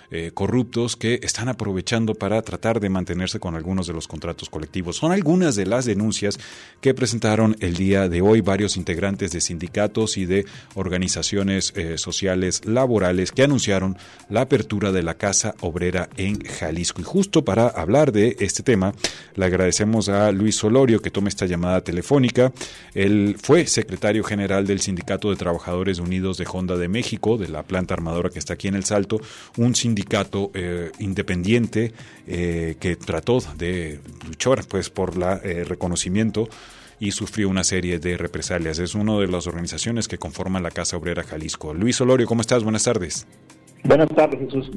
eh, 0.09 0.31
corruptos 0.33 0.95
que 0.95 1.19
están 1.21 1.49
aprovechando 1.49 2.15
para 2.15 2.41
tratar 2.41 2.79
de 2.79 2.87
mantenerse 2.87 3.41
con 3.41 3.55
algunos 3.55 3.87
de 3.87 3.93
los 3.93 4.07
contratos 4.07 4.49
colectivos. 4.49 4.95
Son 4.95 5.11
algunas 5.11 5.57
de 5.57 5.65
las 5.65 5.83
denuncias 5.83 6.39
que 6.79 6.93
presentaron 6.93 7.57
el 7.59 7.75
día 7.75 8.07
de 8.07 8.21
hoy 8.21 8.39
varios 8.39 8.77
integrantes 8.77 9.31
de 9.31 9.41
sindicatos 9.41 10.15
y 10.15 10.25
de 10.25 10.45
organizaciones 10.75 11.73
eh, 11.75 11.97
sociales 11.97 12.61
laborales 12.65 13.33
que 13.33 13.43
anunciaron 13.43 13.97
la 14.29 14.41
apertura 14.41 14.93
de 14.93 15.03
la 15.03 15.15
Casa 15.15 15.55
Obrera 15.59 16.07
en 16.15 16.41
Jalisco. 16.41 17.01
Y 17.01 17.03
justo 17.03 17.43
para 17.43 17.67
hablar 17.67 18.13
de 18.13 18.37
este 18.39 18.63
tema, 18.63 18.93
le 19.35 19.43
agradecemos 19.43 20.07
a 20.07 20.31
Luis 20.31 20.55
Solorio 20.55 21.01
que 21.01 21.11
tome 21.11 21.27
esta 21.27 21.47
llamada 21.47 21.81
telefónica. 21.81 22.53
Él 22.93 23.35
fue 23.41 23.67
secretario 23.67 24.23
general 24.23 24.65
del 24.65 24.79
Sindicato 24.79 25.31
de 25.31 25.35
Trabajadores 25.35 25.99
Unidos 25.99 26.37
de 26.37 26.47
Honda 26.49 26.77
de 26.77 26.87
México, 26.87 27.37
de 27.37 27.49
la 27.49 27.63
planta 27.63 27.93
armadora 27.93 28.29
que 28.29 28.39
está 28.39 28.53
aquí 28.53 28.69
en 28.69 28.75
El 28.75 28.85
Salto, 28.85 29.19
un 29.57 29.75
sindicato 29.75 29.96
eh, 30.53 30.91
independiente 30.99 31.93
eh, 32.27 32.75
que 32.79 32.95
trató 32.95 33.39
de 33.57 33.99
luchar 34.27 34.65
pues 34.67 34.89
por 34.89 35.13
el 35.15 35.23
eh, 35.23 35.63
reconocimiento 35.63 36.49
y 36.99 37.11
sufrió 37.11 37.49
una 37.49 37.63
serie 37.63 37.99
de 37.99 38.17
represalias. 38.17 38.79
Es 38.79 38.95
una 38.95 39.17
de 39.17 39.27
las 39.27 39.47
organizaciones 39.47 40.07
que 40.07 40.17
conforman 40.17 40.63
la 40.63 40.71
Casa 40.71 40.97
Obrera 40.97 41.23
Jalisco. 41.23 41.73
Luis 41.73 42.01
Olorio, 42.01 42.27
¿cómo 42.27 42.41
estás? 42.41 42.63
Buenas 42.63 42.83
tardes. 42.83 43.27
Buenas 43.83 44.09
tardes, 44.09 44.39
Jesús. 44.39 44.71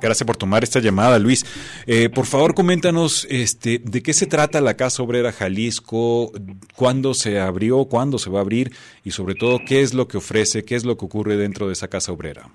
Gracias 0.00 0.26
por 0.26 0.36
tomar 0.36 0.62
esta 0.62 0.80
llamada, 0.80 1.18
Luis. 1.18 1.44
Eh, 1.86 2.08
por 2.08 2.24
favor, 2.24 2.54
coméntanos 2.54 3.26
este, 3.28 3.78
de 3.78 4.02
qué 4.02 4.14
se 4.14 4.26
trata 4.26 4.60
la 4.60 4.74
Casa 4.74 5.02
Obrera 5.02 5.32
Jalisco, 5.32 6.32
cuándo 6.74 7.14
se 7.14 7.40
abrió, 7.40 7.84
cuándo 7.86 8.18
se 8.18 8.30
va 8.30 8.38
a 8.38 8.42
abrir 8.42 8.72
y 9.04 9.10
sobre 9.10 9.34
todo 9.34 9.60
qué 9.66 9.82
es 9.82 9.92
lo 9.92 10.08
que 10.08 10.18
ofrece, 10.18 10.64
qué 10.64 10.76
es 10.76 10.84
lo 10.84 10.96
que 10.96 11.04
ocurre 11.04 11.36
dentro 11.36 11.66
de 11.66 11.72
esa 11.72 11.88
Casa 11.88 12.12
Obrera. 12.12 12.48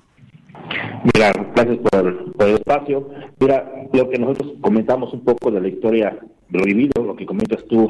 Mira, 1.13 1.31
gracias 1.55 1.77
por, 1.77 2.47
el 2.47 2.53
espacio. 2.55 3.09
Mira, 3.39 3.71
lo 3.91 4.09
que 4.09 4.19
nosotros 4.19 4.53
comentamos 4.61 5.13
un 5.13 5.23
poco 5.23 5.51
de 5.51 5.61
la 5.61 5.67
historia 5.67 6.17
de 6.49 6.59
lo 6.59 6.65
vivido, 6.65 7.03
lo 7.03 7.15
que 7.15 7.25
comentas 7.25 7.63
tú 7.65 7.89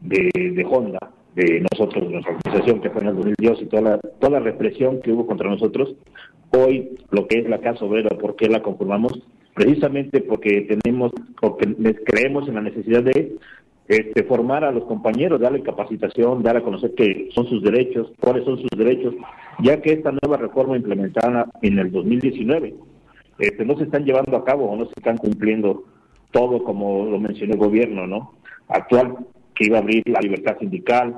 de, 0.00 0.30
de 0.34 0.64
Honda, 0.64 0.98
de 1.34 1.64
nosotros, 1.72 2.04
de 2.04 2.10
nuestra 2.10 2.34
organización 2.34 2.80
que 2.80 2.90
fue 2.90 3.02
en 3.02 3.08
el 3.08 3.16
2010 3.16 3.62
y 3.62 3.66
toda 3.66 3.82
la, 3.82 3.98
toda 3.98 4.38
la 4.38 4.40
represión 4.40 5.00
que 5.00 5.12
hubo 5.12 5.26
contra 5.26 5.48
nosotros, 5.48 5.94
hoy 6.50 6.96
lo 7.10 7.26
que 7.26 7.40
es 7.40 7.48
la 7.48 7.58
Casa 7.58 7.84
Obrera, 7.84 8.16
¿por 8.18 8.36
qué 8.36 8.48
la 8.48 8.62
conformamos? 8.62 9.20
Precisamente 9.54 10.20
porque 10.20 10.62
tenemos, 10.62 11.12
porque 11.40 11.66
creemos 12.04 12.48
en 12.48 12.54
la 12.54 12.62
necesidad 12.62 13.02
de 13.02 13.36
este, 13.88 14.22
formar 14.24 14.64
a 14.64 14.70
los 14.70 14.84
compañeros, 14.84 15.40
darle 15.40 15.62
capacitación, 15.62 16.42
dar 16.42 16.58
a 16.58 16.62
conocer 16.62 16.94
qué 16.94 17.28
son 17.34 17.46
sus 17.48 17.62
derechos, 17.62 18.12
cuáles 18.20 18.44
son 18.44 18.58
sus 18.58 18.70
derechos, 18.76 19.14
ya 19.60 19.80
que 19.80 19.92
esta 19.92 20.12
nueva 20.12 20.36
reforma 20.36 20.76
implementada 20.76 21.48
en 21.62 21.78
el 21.78 21.90
2019 21.90 22.74
este, 23.38 23.64
no 23.64 23.76
se 23.78 23.84
están 23.84 24.04
llevando 24.04 24.36
a 24.36 24.44
cabo 24.44 24.70
o 24.70 24.76
no 24.76 24.84
se 24.84 24.92
están 24.96 25.16
cumpliendo 25.16 25.84
todo 26.32 26.62
como 26.62 27.06
lo 27.06 27.18
mencionó 27.18 27.54
el 27.54 27.58
gobierno, 27.58 28.06
¿no? 28.06 28.34
Actual, 28.68 29.16
que 29.54 29.66
iba 29.66 29.78
a 29.78 29.80
abrir 29.80 30.02
la 30.06 30.20
libertad 30.20 30.58
sindical, 30.58 31.14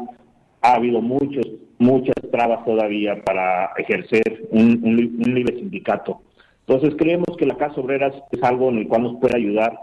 ha 0.62 0.75
habido 0.75 1.01
muchos, 1.01 1.47
muchas 1.79 2.14
trabas 2.31 2.64
todavía 2.64 3.23
para 3.25 3.73
ejercer 3.77 4.47
un, 4.51 4.81
un, 4.85 5.35
libre 5.35 5.57
sindicato. 5.57 6.21
Entonces 6.66 6.95
creemos 6.97 7.37
que 7.37 7.47
la 7.47 7.57
Casa 7.57 7.81
Obrera 7.81 8.12
es 8.31 8.43
algo 8.43 8.68
en 8.68 8.79
el 8.79 8.89
cual 8.89 9.03
nos 9.03 9.16
puede 9.16 9.37
ayudar 9.37 9.77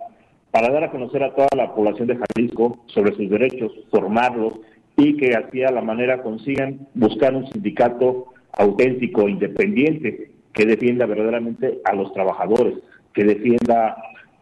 para 0.52 0.72
dar 0.72 0.84
a 0.86 0.92
conocer 0.92 1.24
a 1.24 1.34
toda 1.36 1.50
la 1.56 1.74
población 1.74 2.08
de 2.08 2.18
Jalisco 2.18 2.80
sobre 2.88 3.16
sus 3.16 3.30
derechos, 3.30 3.72
formarlos 3.92 4.54
y 4.96 5.18
que 5.18 5.36
así 5.36 5.64
a 5.64 5.72
la 5.72 5.82
manera 5.82 6.24
consigan 6.24 6.88
buscar 6.96 7.36
un 7.36 7.48
sindicato 7.52 8.34
auténtico, 8.54 9.30
independiente, 9.30 10.32
que 10.54 10.66
defienda 10.66 11.06
verdaderamente 11.06 11.80
a 11.84 11.94
los 11.94 12.12
trabajadores, 12.14 12.80
que 13.14 13.24
defienda 13.24 13.96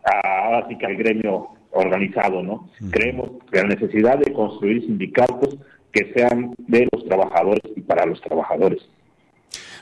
a, 0.06 0.58
así 0.60 0.78
que 0.78 0.86
al 0.86 0.96
gremio 0.96 1.50
organizado, 1.72 2.42
¿no? 2.42 2.70
Creemos 2.90 3.32
que 3.52 3.62
la 3.62 3.68
necesidad 3.68 4.18
de 4.18 4.32
construir 4.32 4.82
sindicatos 4.86 5.58
que 5.92 6.14
sean 6.14 6.54
de 6.58 6.88
los 6.92 7.06
trabajadores 7.06 7.64
y 7.76 7.82
para 7.82 8.06
los 8.06 8.22
trabajadores. 8.22 8.88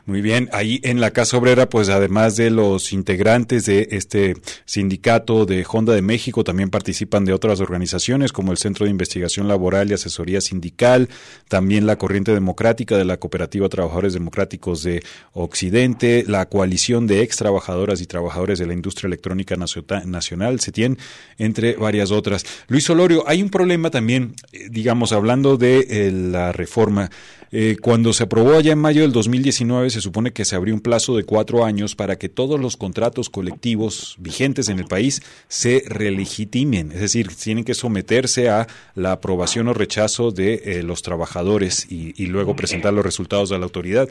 Muy 0.05 0.21
bien, 0.21 0.49
ahí 0.51 0.81
en 0.83 0.99
la 0.99 1.11
Casa 1.11 1.37
Obrera, 1.37 1.69
pues 1.69 1.87
además 1.87 2.35
de 2.35 2.49
los 2.49 2.91
integrantes 2.91 3.65
de 3.65 3.87
este 3.91 4.35
sindicato 4.65 5.45
de 5.45 5.65
Honda 5.65 5.93
de 5.93 6.01
México, 6.01 6.43
también 6.43 6.69
participan 6.69 7.23
de 7.23 7.31
otras 7.31 7.61
organizaciones 7.61 8.33
como 8.33 8.51
el 8.51 8.57
Centro 8.57 8.83
de 8.83 8.91
Investigación 8.91 9.47
Laboral 9.47 9.89
y 9.89 9.93
Asesoría 9.93 10.41
Sindical, 10.41 11.07
también 11.47 11.87
la 11.87 11.95
Corriente 11.95 12.33
Democrática 12.33 12.97
de 12.97 13.05
la 13.05 13.15
Cooperativa 13.15 13.69
Trabajadores 13.69 14.11
Democráticos 14.11 14.83
de 14.83 15.01
Occidente, 15.31 16.25
la 16.27 16.49
Coalición 16.49 17.07
de 17.07 17.21
Ex 17.21 17.37
Trabajadoras 17.37 18.01
y 18.01 18.05
Trabajadores 18.05 18.59
de 18.59 18.67
la 18.67 18.73
Industria 18.73 19.07
Electrónica 19.07 19.55
Nacional, 19.55 20.59
CETIEN, 20.59 20.97
entre 21.37 21.77
varias 21.77 22.11
otras. 22.11 22.45
Luis 22.67 22.89
Olorio, 22.89 23.23
hay 23.25 23.41
un 23.41 23.49
problema 23.49 23.89
también, 23.89 24.35
eh, 24.51 24.67
digamos, 24.69 25.13
hablando 25.13 25.55
de 25.55 25.87
eh, 25.89 26.11
la 26.11 26.51
reforma 26.51 27.09
eh, 27.55 27.77
cuando 27.79 28.13
se 28.13 28.23
aprobó 28.23 28.53
allá 28.53 28.71
en 28.71 28.79
mayo 28.79 29.03
del 29.03 29.11
2019, 29.11 29.91
se 29.91 30.01
supone 30.01 30.31
que 30.31 30.43
se 30.43 30.55
abrió 30.55 30.73
un 30.73 30.81
plazo 30.81 31.15
de 31.15 31.23
cuatro 31.23 31.63
años 31.63 31.95
para 31.95 32.15
que 32.15 32.27
todos 32.27 32.59
los 32.59 32.77
contratos 32.77 33.29
colectivos 33.29 34.15
vigentes 34.17 34.69
en 34.69 34.79
el 34.79 34.85
país 34.85 35.21
se 35.49 35.83
relegitimen, 35.85 36.91
es 36.91 37.01
decir, 37.01 37.27
tienen 37.27 37.63
que 37.63 37.75
someterse 37.75 38.49
a 38.49 38.65
la 38.95 39.11
aprobación 39.11 39.67
o 39.67 39.75
rechazo 39.75 40.31
de 40.31 40.63
eh, 40.65 40.81
los 40.81 41.03
trabajadores 41.03 41.85
y, 41.91 42.25
luego 42.25 42.55
presentar 42.55 42.91
los 42.91 43.05
resultados 43.05 43.51
a 43.51 43.59
la 43.59 43.65
autoridad. 43.65 44.09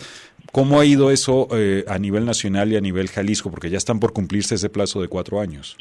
¿Cómo 0.53 0.78
ha 0.78 0.84
ido 0.84 1.11
eso 1.11 1.49
eh, 1.51 1.84
a 1.88 1.99
nivel 1.99 2.24
nacional 2.24 2.70
y 2.70 2.76
a 2.76 2.80
nivel 2.80 3.09
Jalisco? 3.09 3.51
Porque 3.51 3.70
ya 3.70 3.78
están 3.78 3.99
por 3.99 4.12
cumplirse 4.12 4.55
ese 4.55 4.70
plazo 4.70 5.03
de 5.03 5.09
cuatro 5.09 5.40
años. 5.40 5.76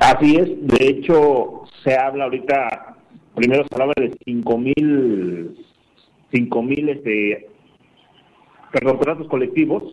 Así 0.00 0.36
es, 0.36 0.48
de 0.62 0.86
hecho 0.88 1.64
se 1.82 1.94
habla 1.98 2.24
ahorita, 2.24 2.96
primero 3.34 3.66
se 3.68 3.74
hablaba 3.74 3.92
de 3.96 4.10
cinco 4.24 4.56
mil 4.56 5.54
cinco 6.34 6.62
mil 6.62 6.88
este, 6.88 7.46
perdón, 8.72 8.96
contratos 8.96 9.28
colectivos 9.28 9.84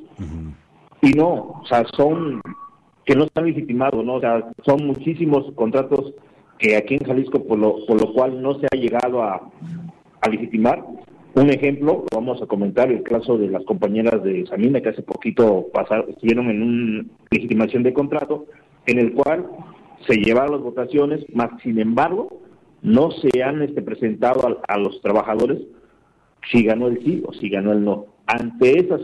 y 1.02 1.12
no, 1.12 1.62
o 1.62 1.66
sea, 1.68 1.86
son 1.96 2.42
que 3.06 3.16
no 3.16 3.26
están 3.26 3.46
legitimados, 3.46 4.04
¿no? 4.04 4.16
O 4.16 4.20
sea, 4.20 4.52
son 4.66 4.86
muchísimos 4.86 5.52
contratos 5.54 6.14
que 6.58 6.76
aquí 6.76 6.96
en 6.96 7.06
Jalisco 7.06 7.44
por 7.44 7.58
lo, 7.58 7.86
por 7.86 8.02
lo 8.02 8.14
cual 8.14 8.42
no 8.42 8.60
se 8.60 8.68
ha 8.72 8.76
llegado 8.76 9.24
a, 9.24 9.50
a 10.22 10.30
legitimar. 10.30 10.84
Un 11.34 11.50
ejemplo, 11.50 12.06
vamos 12.14 12.42
a 12.42 12.46
comentar 12.46 12.92
el 12.92 13.04
caso 13.04 13.38
de 13.38 13.48
las 13.48 13.64
compañeras 13.64 14.22
de 14.24 14.46
Samina 14.48 14.82
que 14.82 14.90
hace 14.90 15.02
poquito 15.02 15.68
pasaron, 15.74 16.10
estuvieron 16.10 16.50
en 16.50 16.62
una 16.62 17.06
legitimación 17.32 17.84
de 17.84 17.94
contrato 17.94 18.46
en 18.86 19.00
el 19.00 19.14
cual 19.14 19.48
se 20.08 20.16
llevaron 20.16 20.54
las 20.54 20.62
votaciones, 20.62 21.24
más 21.34 21.50
sin 21.62 21.80
embargo 21.80 22.42
no 22.82 23.12
se 23.12 23.44
han 23.44 23.62
este, 23.62 23.82
presentado 23.82 24.60
a 24.68 24.78
los 24.78 25.02
trabajadores 25.02 25.60
si 26.50 26.64
ganó 26.64 26.88
el 26.88 27.04
sí 27.04 27.24
o 27.26 27.34
si 27.34 27.50
ganó 27.50 27.72
el 27.72 27.84
no. 27.84 28.06
Ante 28.26 28.80
esas 28.80 29.02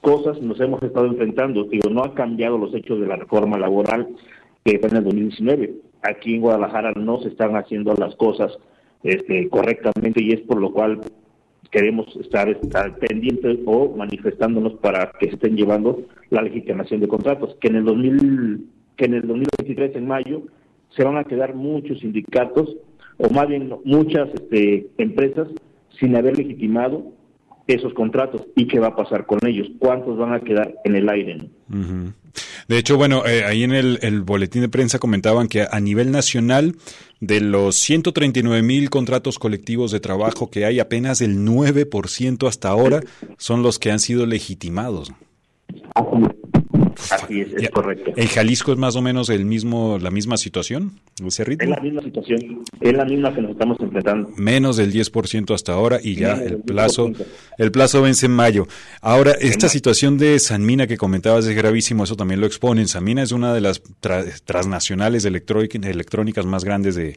cosas 0.00 0.40
nos 0.40 0.60
hemos 0.60 0.82
estado 0.82 1.06
enfrentando. 1.06 1.64
Digo, 1.64 1.90
no 1.90 2.02
han 2.04 2.12
cambiado 2.12 2.58
los 2.58 2.74
hechos 2.74 3.00
de 3.00 3.06
la 3.06 3.16
reforma 3.16 3.58
laboral 3.58 4.08
que 4.64 4.78
fue 4.78 4.90
en 4.90 4.96
el 4.96 5.04
2019. 5.04 5.74
Aquí 6.02 6.34
en 6.34 6.42
Guadalajara 6.42 6.92
no 6.92 7.20
se 7.20 7.28
están 7.28 7.56
haciendo 7.56 7.94
las 7.94 8.14
cosas 8.16 8.56
este, 9.02 9.48
correctamente 9.48 10.22
y 10.22 10.32
es 10.32 10.40
por 10.40 10.60
lo 10.60 10.72
cual 10.72 11.00
queremos 11.70 12.06
estar, 12.16 12.48
pendientes 12.98 13.58
o 13.66 13.94
manifestándonos 13.96 14.74
para 14.74 15.12
que 15.18 15.26
estén 15.26 15.56
llevando 15.56 16.02
la 16.30 16.42
legitimación 16.42 17.00
de 17.00 17.08
contratos, 17.08 17.56
que 17.60 17.68
en 17.68 17.76
el 17.76 17.84
2000, 17.84 18.66
que 18.96 19.04
en 19.04 19.14
el 19.14 19.22
2023 19.22 19.96
en 19.96 20.06
mayo 20.06 20.42
se 20.90 21.04
van 21.04 21.18
a 21.18 21.24
quedar 21.24 21.54
muchos 21.54 22.00
sindicatos 22.00 22.76
o 23.18 23.28
más 23.30 23.48
bien 23.48 23.72
muchas 23.84 24.28
este, 24.34 24.86
empresas 24.96 25.48
sin 25.98 26.16
haber 26.16 26.36
legitimado 26.36 27.12
esos 27.66 27.92
contratos 27.92 28.46
y 28.56 28.66
qué 28.66 28.78
va 28.80 28.88
a 28.88 28.96
pasar 28.96 29.26
con 29.26 29.46
ellos, 29.46 29.68
cuántos 29.78 30.16
van 30.16 30.32
a 30.32 30.40
quedar 30.40 30.74
en 30.84 30.96
el 30.96 31.08
aire. 31.08 31.38
De 32.66 32.78
hecho, 32.78 32.96
bueno, 32.96 33.26
eh, 33.26 33.44
ahí 33.44 33.62
en 33.62 33.72
el, 33.72 33.98
el, 34.02 34.22
boletín 34.22 34.62
de 34.62 34.68
prensa 34.68 34.98
comentaban 34.98 35.48
que 35.48 35.66
a 35.70 35.80
nivel 35.80 36.10
nacional, 36.10 36.76
de 37.20 37.40
los 37.40 37.76
139 37.76 38.62
mil 38.62 38.90
contratos 38.90 39.38
colectivos 39.38 39.90
de 39.90 40.00
trabajo 40.00 40.50
que 40.50 40.64
hay, 40.64 40.80
apenas 40.80 41.20
el 41.20 41.44
9% 41.44 42.48
hasta 42.48 42.68
ahora 42.68 43.00
son 43.36 43.62
los 43.62 43.78
que 43.78 43.90
han 43.90 43.98
sido 43.98 44.24
legitimados. 44.24 45.12
Así 45.94 46.16
es, 47.28 47.52
es 47.62 47.70
correcto. 47.70 48.12
¿En 48.16 48.26
Jalisco 48.28 48.72
es 48.72 48.78
más 48.78 48.96
o 48.96 49.02
menos 49.02 49.28
el 49.30 49.44
mismo, 49.44 49.98
la 49.98 50.10
misma 50.10 50.36
situación, 50.36 51.00
ese 51.24 51.44
ritmo? 51.44 51.64
Es 51.64 51.70
la 51.70 51.80
misma 51.80 52.02
situación, 52.02 52.64
es 52.80 52.92
la 52.92 53.04
misma 53.04 53.34
que 53.34 53.42
nos 53.42 53.52
estamos 53.52 53.78
enfrentando. 53.80 54.30
Menos 54.36 54.76
del 54.76 54.92
10% 54.92 55.54
hasta 55.54 55.72
ahora 55.72 55.98
y 56.02 56.16
ya 56.16 56.34
el 56.34 56.58
plazo, 56.58 57.10
el 57.58 57.70
plazo 57.70 58.02
vence 58.02 58.26
en 58.26 58.32
mayo. 58.32 58.66
Ahora, 59.00 59.32
esta 59.32 59.68
situación 59.68 60.18
de 60.18 60.38
Sanmina 60.38 60.86
que 60.86 60.96
comentabas 60.96 61.46
es 61.46 61.56
gravísimo, 61.56 62.04
eso 62.04 62.16
también 62.16 62.40
lo 62.40 62.46
exponen. 62.46 62.88
Sanmina 62.88 63.22
es 63.22 63.32
una 63.32 63.54
de 63.54 63.60
las 63.60 63.82
transnacionales 64.44 65.24
electrónicas 65.24 66.46
más 66.46 66.64
grandes 66.64 66.94
de, 66.94 67.16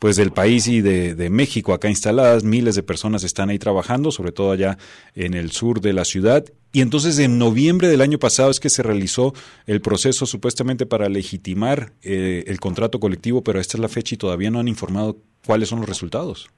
pues 0.00 0.16
del 0.16 0.32
país 0.32 0.66
y 0.66 0.80
de, 0.80 1.14
de 1.14 1.30
México 1.30 1.72
acá 1.72 1.88
instaladas. 1.88 2.42
Miles 2.42 2.74
de 2.74 2.82
personas 2.82 3.22
están 3.22 3.50
ahí 3.50 3.58
trabajando, 3.58 4.10
sobre 4.10 4.32
todo 4.32 4.50
allá 4.50 4.78
en 5.14 5.34
el 5.34 5.52
sur 5.52 5.80
de 5.80 5.92
la 5.92 6.04
ciudad. 6.04 6.44
Y 6.72 6.80
entonces 6.80 7.18
en 7.18 7.38
noviembre 7.38 7.86
del 7.86 8.00
año 8.00 8.18
pasado 8.18 8.50
es 8.50 8.60
que 8.60 8.70
se 8.70 8.82
realizó 8.82 9.34
el 9.66 9.80
proceso 9.80 10.24
supuestamente 10.24 10.86
para 10.86 11.08
legitimar 11.08 11.92
eh, 12.02 12.44
el 12.46 12.58
contrato 12.60 12.98
colectivo, 12.98 13.42
pero 13.42 13.60
esta 13.60 13.76
es 13.76 13.80
la 13.80 13.88
fecha 13.88 14.14
y 14.14 14.18
todavía 14.18 14.50
no 14.50 14.58
han 14.58 14.68
informado 14.68 15.18
cuáles 15.46 15.68
son 15.68 15.80
los 15.80 15.88
resultados. 15.88 16.48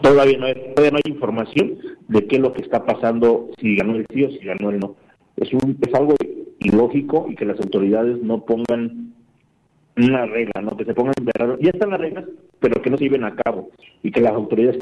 Todavía 0.00 0.38
no 0.38 0.46
hay, 0.46 0.54
todavía 0.74 0.92
no 0.92 0.98
hay 1.04 1.12
información 1.12 1.78
de 2.08 2.26
qué 2.26 2.36
es 2.36 2.42
lo 2.42 2.54
que 2.54 2.62
está 2.62 2.86
pasando, 2.86 3.50
si 3.60 3.76
ganó 3.76 3.96
el 3.96 4.06
sí 4.14 4.24
o 4.24 4.30
si 4.30 4.38
ganó 4.38 4.70
el 4.70 4.78
no. 4.78 4.96
Es, 5.36 5.52
un, 5.52 5.76
es 5.86 5.94
algo 5.94 6.14
ilógico 6.60 7.26
y 7.28 7.34
que 7.34 7.44
las 7.44 7.60
autoridades 7.60 8.22
no 8.22 8.44
pongan 8.46 9.12
una 10.06 10.26
regla, 10.26 10.62
¿no? 10.62 10.76
que 10.76 10.84
se 10.84 10.94
pongan, 10.94 11.14
ya 11.60 11.70
están 11.70 11.90
las 11.90 12.00
reglas, 12.00 12.24
pero 12.60 12.80
que 12.80 12.90
no 12.90 12.96
se 12.96 13.04
lleven 13.04 13.24
a 13.24 13.34
cabo 13.34 13.70
y 14.02 14.10
que 14.10 14.20
las 14.20 14.32
autoridades 14.32 14.80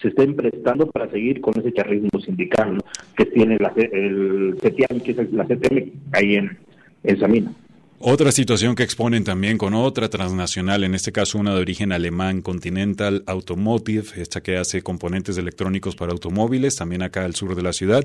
se 0.00 0.08
estén 0.08 0.36
prestando 0.36 0.86
para 0.90 1.10
seguir 1.10 1.40
con 1.40 1.58
ese 1.58 1.72
charrismo 1.72 2.20
sindical 2.20 2.78
que 3.16 3.26
tiene 3.26 3.56
la, 3.58 3.72
el 3.76 4.56
CTM, 4.60 5.00
que 5.00 5.12
es 5.12 5.32
la 5.32 5.44
CTM 5.44 5.90
ahí 6.12 6.36
en, 6.36 6.58
en 7.04 7.18
Samina. 7.18 7.52
Otra 8.00 8.30
situación 8.30 8.76
que 8.76 8.84
exponen 8.84 9.24
también 9.24 9.58
con 9.58 9.74
otra 9.74 10.08
transnacional, 10.08 10.84
en 10.84 10.94
este 10.94 11.10
caso 11.10 11.36
una 11.36 11.52
de 11.52 11.60
origen 11.60 11.90
alemán, 11.90 12.42
Continental 12.42 13.24
Automotive, 13.26 14.06
esta 14.22 14.40
que 14.40 14.56
hace 14.56 14.82
componentes 14.82 15.36
electrónicos 15.36 15.96
para 15.96 16.12
automóviles, 16.12 16.76
también 16.76 17.02
acá 17.02 17.24
al 17.24 17.34
sur 17.34 17.56
de 17.56 17.62
la 17.62 17.72
ciudad, 17.72 18.04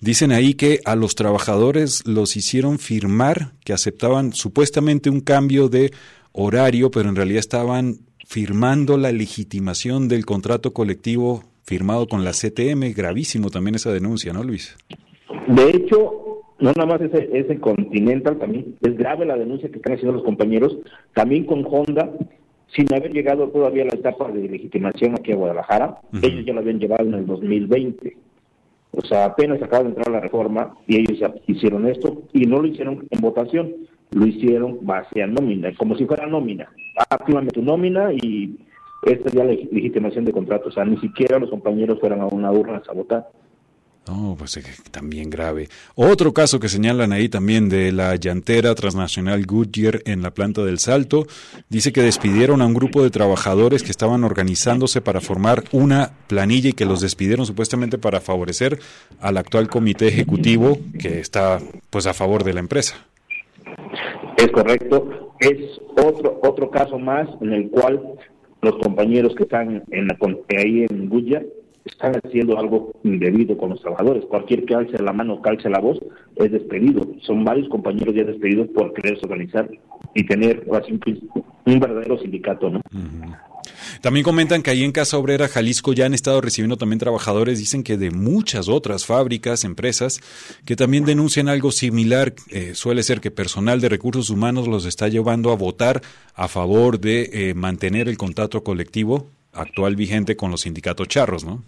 dicen 0.00 0.32
ahí 0.32 0.54
que 0.54 0.80
a 0.86 0.96
los 0.96 1.14
trabajadores 1.14 2.06
los 2.06 2.36
hicieron 2.36 2.78
firmar 2.78 3.52
que 3.64 3.74
aceptaban 3.74 4.32
supuestamente 4.32 5.10
un 5.10 5.20
cambio 5.20 5.68
de 5.68 5.92
horario, 6.32 6.90
pero 6.90 7.10
en 7.10 7.16
realidad 7.16 7.40
estaban 7.40 7.98
firmando 8.26 8.96
la 8.96 9.12
legitimación 9.12 10.08
del 10.08 10.24
contrato 10.24 10.72
colectivo 10.72 11.44
firmado 11.64 12.08
con 12.08 12.24
la 12.24 12.32
CTM. 12.32 12.94
Gravísimo 12.94 13.50
también 13.50 13.74
esa 13.74 13.92
denuncia, 13.92 14.32
¿no, 14.32 14.42
Luis? 14.42 14.74
De 15.48 15.68
hecho, 15.68 16.23
no 16.58 16.72
nada 16.72 16.86
más 16.86 17.00
ese, 17.00 17.30
ese 17.32 17.58
Continental 17.58 18.38
también, 18.38 18.76
es 18.80 18.96
grave 18.96 19.26
la 19.26 19.36
denuncia 19.36 19.68
que 19.68 19.76
están 19.76 19.94
haciendo 19.94 20.14
los 20.14 20.24
compañeros, 20.24 20.78
también 21.12 21.44
con 21.44 21.64
Honda, 21.66 22.10
sin 22.68 22.92
haber 22.94 23.12
llegado 23.12 23.48
todavía 23.48 23.82
a 23.82 23.86
la 23.86 23.94
etapa 23.94 24.30
de 24.30 24.48
legitimación 24.48 25.14
aquí 25.14 25.32
a 25.32 25.36
Guadalajara, 25.36 25.98
ellos 26.22 26.44
ya 26.44 26.52
lo 26.52 26.60
habían 26.60 26.78
llevado 26.78 27.04
en 27.04 27.14
el 27.14 27.26
2020. 27.26 28.16
O 28.96 29.02
sea, 29.02 29.24
apenas 29.24 29.60
acaba 29.62 29.82
de 29.82 29.88
entrar 29.90 30.08
la 30.08 30.20
reforma 30.20 30.74
y 30.86 30.96
ellos 30.96 31.18
ya 31.18 31.34
hicieron 31.46 31.86
esto 31.86 32.22
y 32.32 32.46
no 32.46 32.60
lo 32.60 32.66
hicieron 32.66 33.06
en 33.10 33.20
votación, 33.20 33.72
lo 34.12 34.26
hicieron 34.26 34.78
base 34.82 35.22
a 35.22 35.26
nómina, 35.26 35.74
como 35.76 35.96
si 35.96 36.06
fuera 36.06 36.26
nómina. 36.26 36.68
Actívame 37.10 37.50
tu 37.50 37.62
nómina 37.62 38.12
y 38.12 38.56
esta 39.02 39.28
es 39.28 39.32
ya 39.34 39.44
la 39.44 39.52
legitimación 39.52 40.24
de 40.24 40.32
contrato. 40.32 40.68
O 40.68 40.72
sea, 40.72 40.84
ni 40.84 40.96
siquiera 40.98 41.38
los 41.38 41.50
compañeros 41.50 41.98
fueron 42.00 42.20
a 42.20 42.26
una 42.26 42.52
urna 42.52 42.82
a 42.86 42.92
votar. 42.92 43.28
No, 44.06 44.36
pues 44.38 44.58
eh, 44.58 44.62
también 44.90 45.30
grave. 45.30 45.68
Otro 45.94 46.34
caso 46.34 46.60
que 46.60 46.68
señalan 46.68 47.12
ahí 47.12 47.30
también 47.30 47.70
de 47.70 47.90
la 47.90 48.16
llantera 48.16 48.74
transnacional 48.74 49.46
Goodyear 49.46 50.02
en 50.04 50.20
la 50.20 50.32
planta 50.32 50.62
del 50.62 50.78
Salto, 50.78 51.26
dice 51.70 51.92
que 51.92 52.02
despidieron 52.02 52.60
a 52.60 52.66
un 52.66 52.74
grupo 52.74 53.02
de 53.02 53.10
trabajadores 53.10 53.82
que 53.82 53.90
estaban 53.90 54.22
organizándose 54.24 55.00
para 55.00 55.22
formar 55.22 55.64
una 55.72 56.10
planilla 56.26 56.70
y 56.70 56.72
que 56.74 56.84
los 56.84 57.00
despidieron 57.00 57.46
supuestamente 57.46 57.96
para 57.96 58.20
favorecer 58.20 58.78
al 59.20 59.38
actual 59.38 59.68
comité 59.68 60.08
ejecutivo 60.08 60.78
que 60.98 61.20
está 61.20 61.60
pues 61.88 62.06
a 62.06 62.12
favor 62.12 62.44
de 62.44 62.52
la 62.52 62.60
empresa. 62.60 62.96
Es 64.36 64.50
correcto, 64.50 65.32
es 65.40 65.80
otro 65.96 66.40
otro 66.42 66.70
caso 66.70 66.98
más 66.98 67.26
en 67.40 67.54
el 67.54 67.70
cual 67.70 68.02
los 68.60 68.76
compañeros 68.82 69.34
que 69.34 69.44
están 69.44 69.82
en 69.90 70.08
la, 70.08 70.18
ahí 70.58 70.84
en 70.90 71.08
Goodyear 71.08 71.44
están 71.84 72.14
haciendo 72.24 72.58
algo 72.58 72.92
indebido 73.02 73.56
con 73.56 73.70
los 73.70 73.80
trabajadores. 73.80 74.24
Cualquier 74.24 74.64
que 74.64 74.74
alce 74.74 75.02
la 75.02 75.12
mano, 75.12 75.40
calce 75.42 75.68
la 75.68 75.80
voz, 75.80 75.98
es 76.36 76.50
despedido. 76.50 77.06
Son 77.22 77.44
varios 77.44 77.68
compañeros 77.68 78.14
ya 78.14 78.24
despedidos 78.24 78.68
por 78.68 78.92
quererse 78.94 79.24
organizar 79.24 79.68
y 80.14 80.24
tener 80.26 80.66
un, 81.66 81.80
verdadero 81.80 82.18
sindicato, 82.18 82.70
¿no? 82.70 82.80
También 84.00 84.24
comentan 84.24 84.62
que 84.62 84.70
ahí 84.70 84.82
en 84.82 84.92
Casa 84.92 85.18
Obrera 85.18 85.48
Jalisco 85.48 85.92
ya 85.92 86.06
han 86.06 86.14
estado 86.14 86.40
recibiendo 86.40 86.76
también 86.76 86.98
trabajadores, 86.98 87.58
dicen 87.58 87.82
que 87.82 87.96
de 87.96 88.10
muchas 88.10 88.68
otras 88.68 89.06
fábricas, 89.06 89.64
empresas, 89.64 90.20
que 90.64 90.76
también 90.76 91.04
denuncian 91.04 91.48
algo 91.48 91.70
similar. 91.70 92.34
Eh, 92.50 92.72
suele 92.74 93.02
ser 93.02 93.20
que 93.20 93.30
personal 93.30 93.80
de 93.80 93.88
recursos 93.88 94.30
humanos 94.30 94.68
los 94.68 94.84
está 94.84 95.08
llevando 95.08 95.50
a 95.52 95.56
votar 95.56 96.02
a 96.34 96.48
favor 96.48 97.00
de 97.00 97.30
eh, 97.32 97.54
mantener 97.54 98.08
el 98.08 98.18
contrato 98.18 98.62
colectivo 98.62 99.28
actual 99.54 99.96
vigente 99.96 100.36
con 100.36 100.50
los 100.50 100.62
sindicatos 100.62 101.08
charros, 101.08 101.44
¿no? 101.44 101.62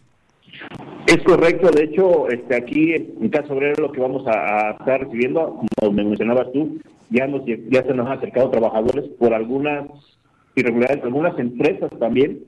Es 1.06 1.22
correcto, 1.22 1.70
de 1.70 1.84
hecho, 1.84 2.28
este, 2.28 2.56
aquí 2.56 2.92
en 2.92 3.28
Casa 3.28 3.52
Obrera 3.52 3.74
lo 3.78 3.92
que 3.92 4.00
vamos 4.00 4.24
a, 4.26 4.72
estar 4.72 5.00
recibiendo, 5.02 5.60
como 5.78 5.92
me 5.92 6.04
mencionabas 6.04 6.50
tú, 6.52 6.80
ya, 7.10 7.28
nos, 7.28 7.42
ya 7.46 7.84
se 7.84 7.94
nos 7.94 8.06
han 8.06 8.18
acercado 8.18 8.50
trabajadores 8.50 9.04
por 9.18 9.32
algunas 9.32 9.86
irregularidades, 10.56 11.04
algunas 11.04 11.38
empresas 11.38 11.90
también, 12.00 12.40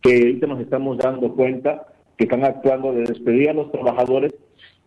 que 0.00 0.16
ahorita 0.16 0.46
nos 0.46 0.60
estamos 0.60 0.96
dando 0.96 1.34
cuenta 1.34 1.86
que 2.16 2.24
están 2.24 2.44
actuando 2.44 2.92
de 2.92 3.02
despedir 3.02 3.50
a 3.50 3.54
los 3.54 3.70
trabajadores 3.70 4.32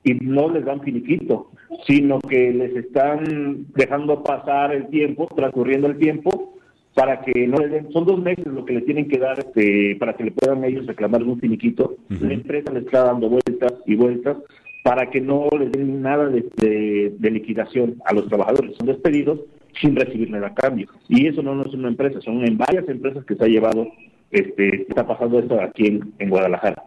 y 0.03 0.13
no 0.15 0.49
les 0.49 0.65
dan 0.65 0.81
finiquito, 0.81 1.51
sino 1.85 2.19
que 2.19 2.51
les 2.51 2.75
están 2.75 3.67
dejando 3.75 4.23
pasar 4.23 4.73
el 4.73 4.87
tiempo, 4.87 5.27
transcurriendo 5.35 5.87
el 5.87 5.97
tiempo, 5.97 6.55
para 6.99 7.21
que 7.21 7.47
no 7.47 7.55
les 7.59 7.71
den, 7.71 7.91
son 7.93 8.05
dos 8.05 8.19
meses 8.19 8.45
lo 8.45 8.65
que 8.65 8.73
le 8.73 8.81
tienen 8.81 9.07
que 9.07 9.17
dar 9.17 9.39
este, 9.39 9.95
para 9.97 10.17
que 10.17 10.25
le 10.25 10.31
puedan 10.31 10.65
ellos 10.65 10.85
reclamar 10.85 11.23
un 11.23 11.39
finiquito. 11.39 11.95
La 12.09 12.33
empresa 12.33 12.73
le 12.73 12.81
está 12.81 13.05
dando 13.05 13.29
vueltas 13.29 13.73
y 13.85 13.95
vueltas 13.95 14.35
para 14.83 15.09
que 15.09 15.21
no 15.21 15.47
les 15.57 15.71
den 15.71 16.01
nada 16.01 16.27
de, 16.27 17.13
liquidación 17.21 18.01
a 18.03 18.13
los 18.13 18.27
trabajadores. 18.27 18.75
Son 18.75 18.87
despedidos 18.87 19.39
sin 19.79 19.95
recibir 19.95 20.29
nada 20.29 20.47
a 20.47 20.53
cambio. 20.53 20.89
Y 21.07 21.25
eso 21.25 21.41
no, 21.41 21.61
es 21.63 21.73
una 21.73 21.87
empresa, 21.87 22.19
son 22.19 22.45
en 22.45 22.57
varias 22.57 22.89
empresas 22.89 23.23
que 23.23 23.35
se 23.35 23.45
ha 23.45 23.47
llevado, 23.47 23.87
este, 24.31 24.81
está 24.81 25.07
pasando 25.07 25.39
esto 25.39 25.57
aquí 25.61 26.01
en 26.19 26.29
Guadalajara. 26.29 26.83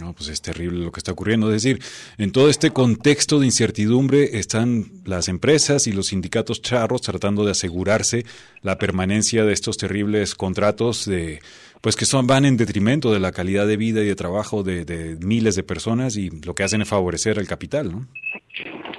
No, 0.00 0.12
pues 0.12 0.28
es 0.28 0.40
terrible 0.42 0.84
lo 0.84 0.92
que 0.92 1.00
está 1.00 1.12
ocurriendo. 1.12 1.52
Es 1.52 1.62
decir, 1.62 1.82
en 2.18 2.32
todo 2.32 2.48
este 2.48 2.70
contexto 2.70 3.38
de 3.38 3.46
incertidumbre 3.46 4.38
están 4.38 4.86
las 5.04 5.28
empresas 5.28 5.86
y 5.86 5.92
los 5.92 6.08
sindicatos 6.08 6.62
charros 6.62 7.02
tratando 7.02 7.44
de 7.44 7.52
asegurarse 7.52 8.24
la 8.62 8.78
permanencia 8.78 9.44
de 9.44 9.52
estos 9.52 9.76
terribles 9.76 10.34
contratos 10.34 11.06
de 11.06 11.40
pues 11.80 11.94
que 11.94 12.06
son 12.06 12.26
van 12.26 12.44
en 12.44 12.56
detrimento 12.56 13.12
de 13.12 13.20
la 13.20 13.32
calidad 13.32 13.66
de 13.66 13.76
vida 13.76 14.02
y 14.02 14.06
de 14.06 14.16
trabajo 14.16 14.62
de, 14.62 15.16
miles 15.20 15.54
de 15.54 15.62
personas 15.62 16.16
y 16.16 16.30
lo 16.30 16.54
que 16.54 16.64
hacen 16.64 16.82
es 16.82 16.88
favorecer 16.88 17.38
al 17.38 17.46
capital, 17.46 17.92
¿no? 17.92 18.06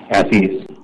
Así 0.09 0.45
es. 0.45 0.78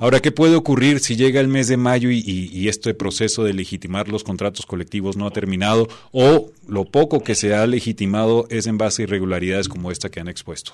Ahora, 0.00 0.20
¿qué 0.20 0.30
puede 0.30 0.56
ocurrir 0.56 1.00
si 1.00 1.16
llega 1.16 1.40
el 1.40 1.48
mes 1.48 1.68
de 1.68 1.76
mayo 1.76 2.10
y, 2.10 2.68
este 2.68 2.92
proceso 2.92 3.44
de 3.44 3.54
legitimar 3.54 4.08
los 4.08 4.24
contratos 4.24 4.66
colectivos 4.66 5.16
no 5.16 5.26
ha 5.26 5.30
terminado 5.30 5.88
o 6.12 6.50
lo 6.68 6.84
poco 6.84 7.20
que 7.20 7.34
se 7.34 7.54
ha 7.54 7.66
legitimado 7.66 8.46
es 8.50 8.66
en 8.66 8.76
base 8.76 9.02
a 9.02 9.04
irregularidades 9.04 9.68
como 9.68 9.90
esta 9.90 10.10
que 10.10 10.20
han 10.20 10.28
expuesto? 10.28 10.72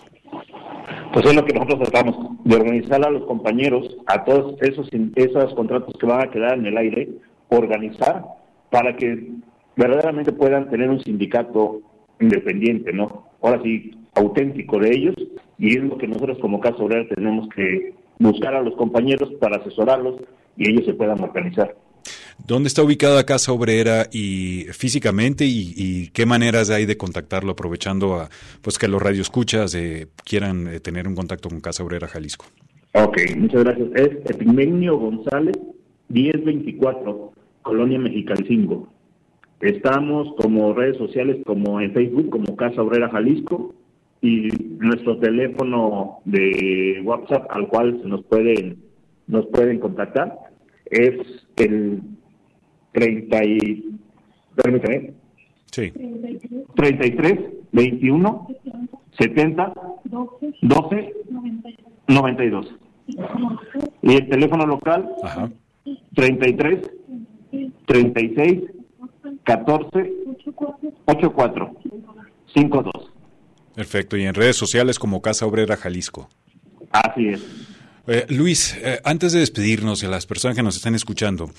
Pues 1.12 1.26
es 1.26 1.34
lo 1.34 1.44
que 1.44 1.54
nosotros 1.54 1.88
tratamos, 1.88 2.36
de 2.44 2.56
organizar 2.56 3.04
a 3.04 3.10
los 3.10 3.24
compañeros, 3.26 3.96
a 4.06 4.24
todos 4.24 4.60
esos, 4.60 4.88
esos 5.14 5.54
contratos 5.54 5.94
que 5.98 6.06
van 6.06 6.26
a 6.26 6.30
quedar 6.30 6.58
en 6.58 6.66
el 6.66 6.76
aire, 6.76 7.08
organizar 7.48 8.24
para 8.70 8.96
que 8.96 9.28
verdaderamente 9.76 10.32
puedan 10.32 10.68
tener 10.70 10.90
un 10.90 11.00
sindicato 11.04 11.80
independiente, 12.20 12.92
¿no? 12.92 13.28
Ahora 13.40 13.60
sí, 13.62 13.92
auténtico 14.14 14.78
de 14.78 14.90
ellos, 14.90 15.14
y 15.58 15.76
es 15.76 15.84
lo 15.84 15.96
que 15.98 16.08
nosotros 16.08 16.38
como 16.40 16.60
Casa 16.60 16.82
Obrera 16.82 17.08
tenemos 17.14 17.48
que 17.54 17.94
buscar 18.24 18.54
a 18.54 18.62
los 18.62 18.74
compañeros 18.74 19.30
para 19.40 19.58
asesorarlos 19.58 20.16
y 20.56 20.70
ellos 20.70 20.84
se 20.84 20.94
puedan 20.94 21.20
organizar. 21.20 21.74
¿Dónde 22.46 22.66
está 22.66 22.82
ubicada 22.82 23.24
Casa 23.24 23.52
Obrera 23.52 24.06
y 24.12 24.64
físicamente 24.72 25.44
y, 25.46 26.08
qué 26.12 26.26
maneras 26.26 26.70
hay 26.70 26.84
de 26.84 26.96
contactarlo 26.96 27.52
aprovechando 27.52 28.14
a 28.14 28.28
pues 28.60 28.78
que 28.78 28.88
los 28.88 29.00
radioescuchas 29.00 29.74
eh, 29.74 30.08
quieran 30.24 30.66
eh, 30.66 30.80
tener 30.80 31.06
un 31.06 31.14
contacto 31.14 31.48
con 31.48 31.60
Casa 31.60 31.84
Obrera 31.84 32.08
Jalisco? 32.08 32.46
Ok, 32.92 33.18
muchas 33.36 33.64
gracias. 33.64 33.88
Es 33.94 34.30
Epigmenio 34.30 34.98
González, 34.98 35.56
1024, 36.08 37.32
Colonia 37.62 37.98
Mexicalcingo. 37.98 38.88
Estamos 39.60 40.28
como 40.36 40.74
redes 40.74 40.98
sociales, 40.98 41.38
como 41.46 41.80
en 41.80 41.92
Facebook, 41.92 42.28
como 42.30 42.56
Casa 42.56 42.82
Obrera 42.82 43.08
Jalisco, 43.08 43.74
y 44.24 44.48
nuestro 44.78 45.18
teléfono 45.18 46.20
de 46.24 47.02
WhatsApp 47.04 47.46
al 47.50 47.68
cual 47.68 48.00
se 48.02 48.08
nos 48.08 48.24
pueden 48.24 48.78
nos 49.26 49.44
pueden 49.46 49.78
contactar 49.80 50.38
es 50.86 51.14
el 51.56 52.00
30 52.92 53.44
y 53.44 53.84
permítame 54.54 55.12
sí 55.70 55.92
33 56.74 57.38
21 57.72 58.48
70 59.18 59.74
12 60.62 61.14
92 62.08 62.74
y 64.02 64.14
el 64.14 64.28
teléfono 64.30 64.64
local 64.66 65.10
Ajá. 65.22 65.50
33 66.14 66.80
36 67.84 68.62
14 69.44 70.12
8452. 71.06 73.13
Perfecto. 73.74 74.16
Y 74.16 74.24
en 74.24 74.34
redes 74.34 74.56
sociales 74.56 74.98
como 74.98 75.22
Casa 75.22 75.46
Obrera 75.46 75.76
Jalisco. 75.76 76.28
Así 76.90 77.28
es. 77.28 77.40
Eh, 78.06 78.26
Luis, 78.28 78.76
eh, 78.80 79.00
antes 79.04 79.32
de 79.32 79.40
despedirnos 79.40 80.04
a 80.04 80.08
las 80.08 80.26
personas 80.26 80.56
que 80.56 80.62
nos 80.62 80.76
están 80.76 80.94
escuchando, 80.94 81.50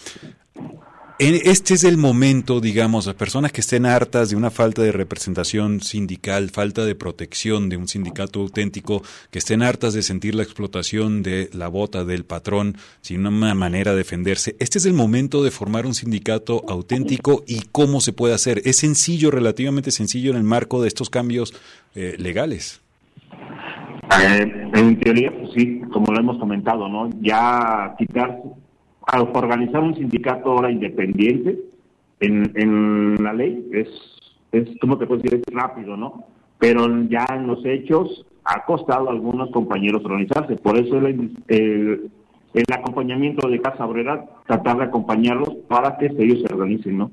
este 1.17 1.75
es 1.75 1.83
el 1.85 1.97
momento, 1.97 2.59
digamos, 2.59 3.07
a 3.07 3.13
personas 3.13 3.53
que 3.53 3.61
estén 3.61 3.85
hartas 3.85 4.29
de 4.29 4.35
una 4.35 4.51
falta 4.51 4.81
de 4.81 4.91
representación 4.91 5.79
sindical, 5.79 6.49
falta 6.49 6.83
de 6.83 6.95
protección 6.95 7.69
de 7.69 7.77
un 7.77 7.87
sindicato 7.87 8.41
auténtico, 8.41 9.01
que 9.31 9.39
estén 9.39 9.63
hartas 9.63 9.93
de 9.93 10.01
sentir 10.01 10.35
la 10.35 10.43
explotación 10.43 11.23
de 11.23 11.49
la 11.53 11.69
bota 11.69 12.03
del 12.03 12.25
patrón 12.25 12.75
sin 13.01 13.25
una 13.25 13.55
manera 13.55 13.91
de 13.91 13.99
defenderse. 13.99 14.57
Este 14.59 14.77
es 14.77 14.85
el 14.85 14.93
momento 14.93 15.43
de 15.43 15.51
formar 15.51 15.85
un 15.85 15.93
sindicato 15.93 16.63
auténtico 16.67 17.43
y 17.47 17.61
cómo 17.71 18.01
se 18.01 18.11
puede 18.11 18.33
hacer. 18.33 18.61
Es 18.65 18.77
sencillo, 18.77 19.31
relativamente 19.31 19.91
sencillo 19.91 20.31
en 20.31 20.37
el 20.37 20.43
marco 20.43 20.81
de 20.81 20.89
estos 20.89 21.09
cambios 21.09 21.53
eh, 21.95 22.15
legales. 22.19 22.81
Eh, 24.21 24.69
en 24.73 24.99
teoría, 24.99 25.31
pues 25.31 25.51
sí, 25.55 25.81
como 25.93 26.11
lo 26.11 26.19
hemos 26.19 26.37
comentado, 26.39 26.89
¿no? 26.89 27.09
Ya 27.21 27.95
quitar 27.97 28.37
al 29.07 29.21
organizar 29.33 29.81
un 29.81 29.95
sindicato 29.95 30.51
ahora 30.51 30.71
independiente 30.71 31.59
en, 32.19 32.51
en 32.55 33.23
la 33.23 33.33
ley 33.33 33.69
es, 33.71 33.87
es, 34.51 34.69
¿cómo 34.79 34.97
te 34.97 35.05
puedo 35.05 35.21
decir? 35.21 35.41
Es 35.45 35.53
rápido, 35.53 35.95
¿no? 35.97 36.25
Pero 36.59 36.87
ya 37.07 37.25
en 37.33 37.47
los 37.47 37.63
hechos 37.65 38.25
ha 38.43 38.63
costado 38.65 39.09
a 39.09 39.11
algunos 39.11 39.51
compañeros 39.51 40.05
organizarse. 40.05 40.55
Por 40.55 40.77
eso 40.77 40.97
el, 40.97 41.31
el, 41.47 42.09
el 42.53 42.63
acompañamiento 42.73 43.49
de 43.49 43.61
Casa 43.61 43.85
Obrera, 43.85 44.25
tratar 44.47 44.77
de 44.77 44.83
acompañarlos 44.85 45.55
para 45.67 45.97
que 45.97 46.05
ellos 46.05 46.43
se 46.45 46.53
organicen, 46.53 46.97
¿no? 46.97 47.11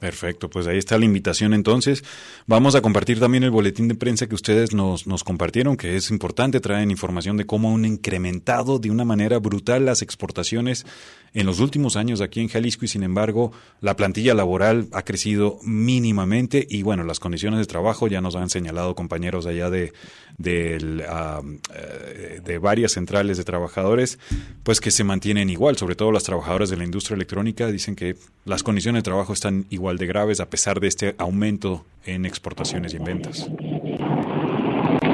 Perfecto, 0.00 0.48
pues 0.48 0.66
ahí 0.66 0.78
está 0.78 0.98
la 0.98 1.04
invitación 1.04 1.52
entonces. 1.52 2.02
Vamos 2.46 2.74
a 2.74 2.80
compartir 2.80 3.20
también 3.20 3.44
el 3.44 3.50
boletín 3.50 3.86
de 3.86 3.94
prensa 3.94 4.26
que 4.26 4.34
ustedes 4.34 4.72
nos, 4.72 5.06
nos 5.06 5.24
compartieron, 5.24 5.76
que 5.76 5.94
es 5.94 6.10
importante, 6.10 6.58
traen 6.58 6.90
información 6.90 7.36
de 7.36 7.44
cómo 7.44 7.74
han 7.74 7.84
incrementado 7.84 8.78
de 8.78 8.90
una 8.90 9.04
manera 9.04 9.38
brutal 9.38 9.84
las 9.84 10.00
exportaciones 10.00 10.86
en 11.34 11.46
los 11.46 11.60
últimos 11.60 11.96
años 11.96 12.20
aquí 12.20 12.40
en 12.40 12.48
Jalisco 12.48 12.84
y 12.84 12.88
sin 12.88 13.02
embargo 13.02 13.52
la 13.80 13.96
plantilla 13.96 14.34
laboral 14.34 14.88
ha 14.92 15.02
crecido 15.02 15.58
mínimamente 15.62 16.66
y 16.68 16.82
bueno, 16.82 17.04
las 17.04 17.20
condiciones 17.20 17.60
de 17.60 17.66
trabajo 17.66 18.08
ya 18.08 18.20
nos 18.20 18.36
han 18.36 18.50
señalado 18.50 18.94
compañeros 18.94 19.46
allá 19.46 19.70
de, 19.70 19.92
de, 20.38 20.76
eh, 20.76 22.40
de 22.44 22.58
varias 22.58 22.92
centrales 22.92 23.36
de 23.36 23.44
trabajadores, 23.44 24.18
pues 24.62 24.80
que 24.80 24.90
se 24.90 25.04
mantienen 25.04 25.50
igual, 25.50 25.76
sobre 25.76 25.94
todo 25.94 26.12
las 26.12 26.24
trabajadoras 26.24 26.70
de 26.70 26.76
la 26.76 26.84
industria 26.84 27.14
electrónica 27.14 27.68
dicen 27.68 27.94
que 27.94 28.16
las 28.44 28.62
condiciones 28.62 29.00
de 29.00 29.04
trabajo 29.04 29.32
están 29.32 29.66
igual 29.70 29.98
de 29.98 30.06
graves 30.06 30.40
a 30.40 30.50
pesar 30.50 30.80
de 30.80 30.88
este 30.88 31.14
aumento 31.18 31.84
en 32.06 32.24
exportaciones 32.26 32.94
y 32.94 32.96
en 32.96 33.04
ventas. 33.04 33.50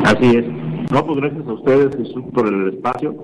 Así 0.05 0.37
es. 0.37 0.47
No, 0.91 1.05
pues 1.05 1.21
gracias 1.21 1.47
a 1.47 1.53
ustedes 1.53 1.97
por 2.33 2.47
el 2.47 2.75
espacio. 2.75 3.17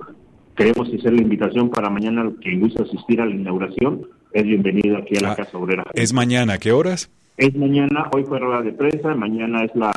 Queremos 0.55 0.87
hacer 0.87 1.13
la 1.13 1.21
invitación 1.21 1.69
para 1.69 1.89
mañana, 1.89 2.31
quien 2.41 2.59
gusta 2.59 2.83
asistir 2.83 3.19
a 3.21 3.25
la 3.25 3.33
inauguración, 3.33 4.07
es 4.31 4.43
bienvenido 4.43 4.97
aquí 4.97 5.17
a 5.17 5.21
la 5.21 5.31
ah, 5.31 5.35
Casa 5.35 5.57
Obrera. 5.57 5.83
¿Es 5.93 6.13
mañana? 6.13 6.59
¿Qué 6.59 6.71
horas? 6.71 7.09
Es 7.37 7.55
mañana, 7.55 8.09
hoy 8.13 8.23
fue 8.23 8.37
rueda 8.37 8.61
de 8.61 8.71
prensa, 8.71 9.15
mañana 9.15 9.63
es 9.63 9.71
la, 9.75 9.91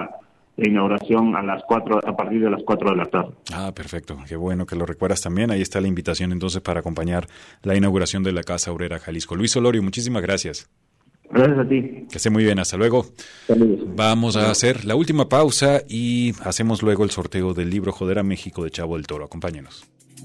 inauguración 0.56 1.36
a 1.36 1.42
las 1.42 1.62
cuatro, 1.68 1.98
a 1.98 2.16
partir 2.16 2.42
de 2.42 2.48
las 2.48 2.62
4 2.62 2.90
de 2.90 2.96
la 2.96 3.04
tarde. 3.04 3.34
Ah, 3.52 3.72
perfecto, 3.74 4.16
qué 4.26 4.36
bueno 4.36 4.64
que 4.64 4.76
lo 4.76 4.86
recuerdas 4.86 5.20
también. 5.20 5.50
Ahí 5.50 5.60
está 5.60 5.82
la 5.82 5.88
invitación 5.88 6.32
entonces 6.32 6.62
para 6.62 6.80
acompañar 6.80 7.26
la 7.62 7.76
inauguración 7.76 8.22
de 8.22 8.32
la 8.32 8.42
Casa 8.42 8.72
Obrera 8.72 8.98
Jalisco. 8.98 9.36
Luis 9.36 9.54
Olorio, 9.56 9.82
muchísimas 9.82 10.22
gracias. 10.22 10.70
Gracias 11.30 11.58
a 11.58 11.68
ti. 11.68 12.06
Que 12.10 12.16
esté 12.16 12.30
muy 12.30 12.44
bien, 12.44 12.58
hasta 12.58 12.78
luego. 12.78 13.04
Vamos 13.94 14.36
a 14.36 14.50
hacer 14.50 14.86
la 14.86 14.94
última 14.94 15.28
pausa 15.28 15.82
y 15.86 16.32
hacemos 16.42 16.82
luego 16.82 17.04
el 17.04 17.10
sorteo 17.10 17.52
del 17.52 17.68
libro 17.68 17.92
Joder 17.92 18.20
a 18.20 18.22
México 18.22 18.64
de 18.64 18.70
Chavo 18.70 18.96
del 18.96 19.06
Toro. 19.06 19.26
Acompáñenos. 19.26 19.86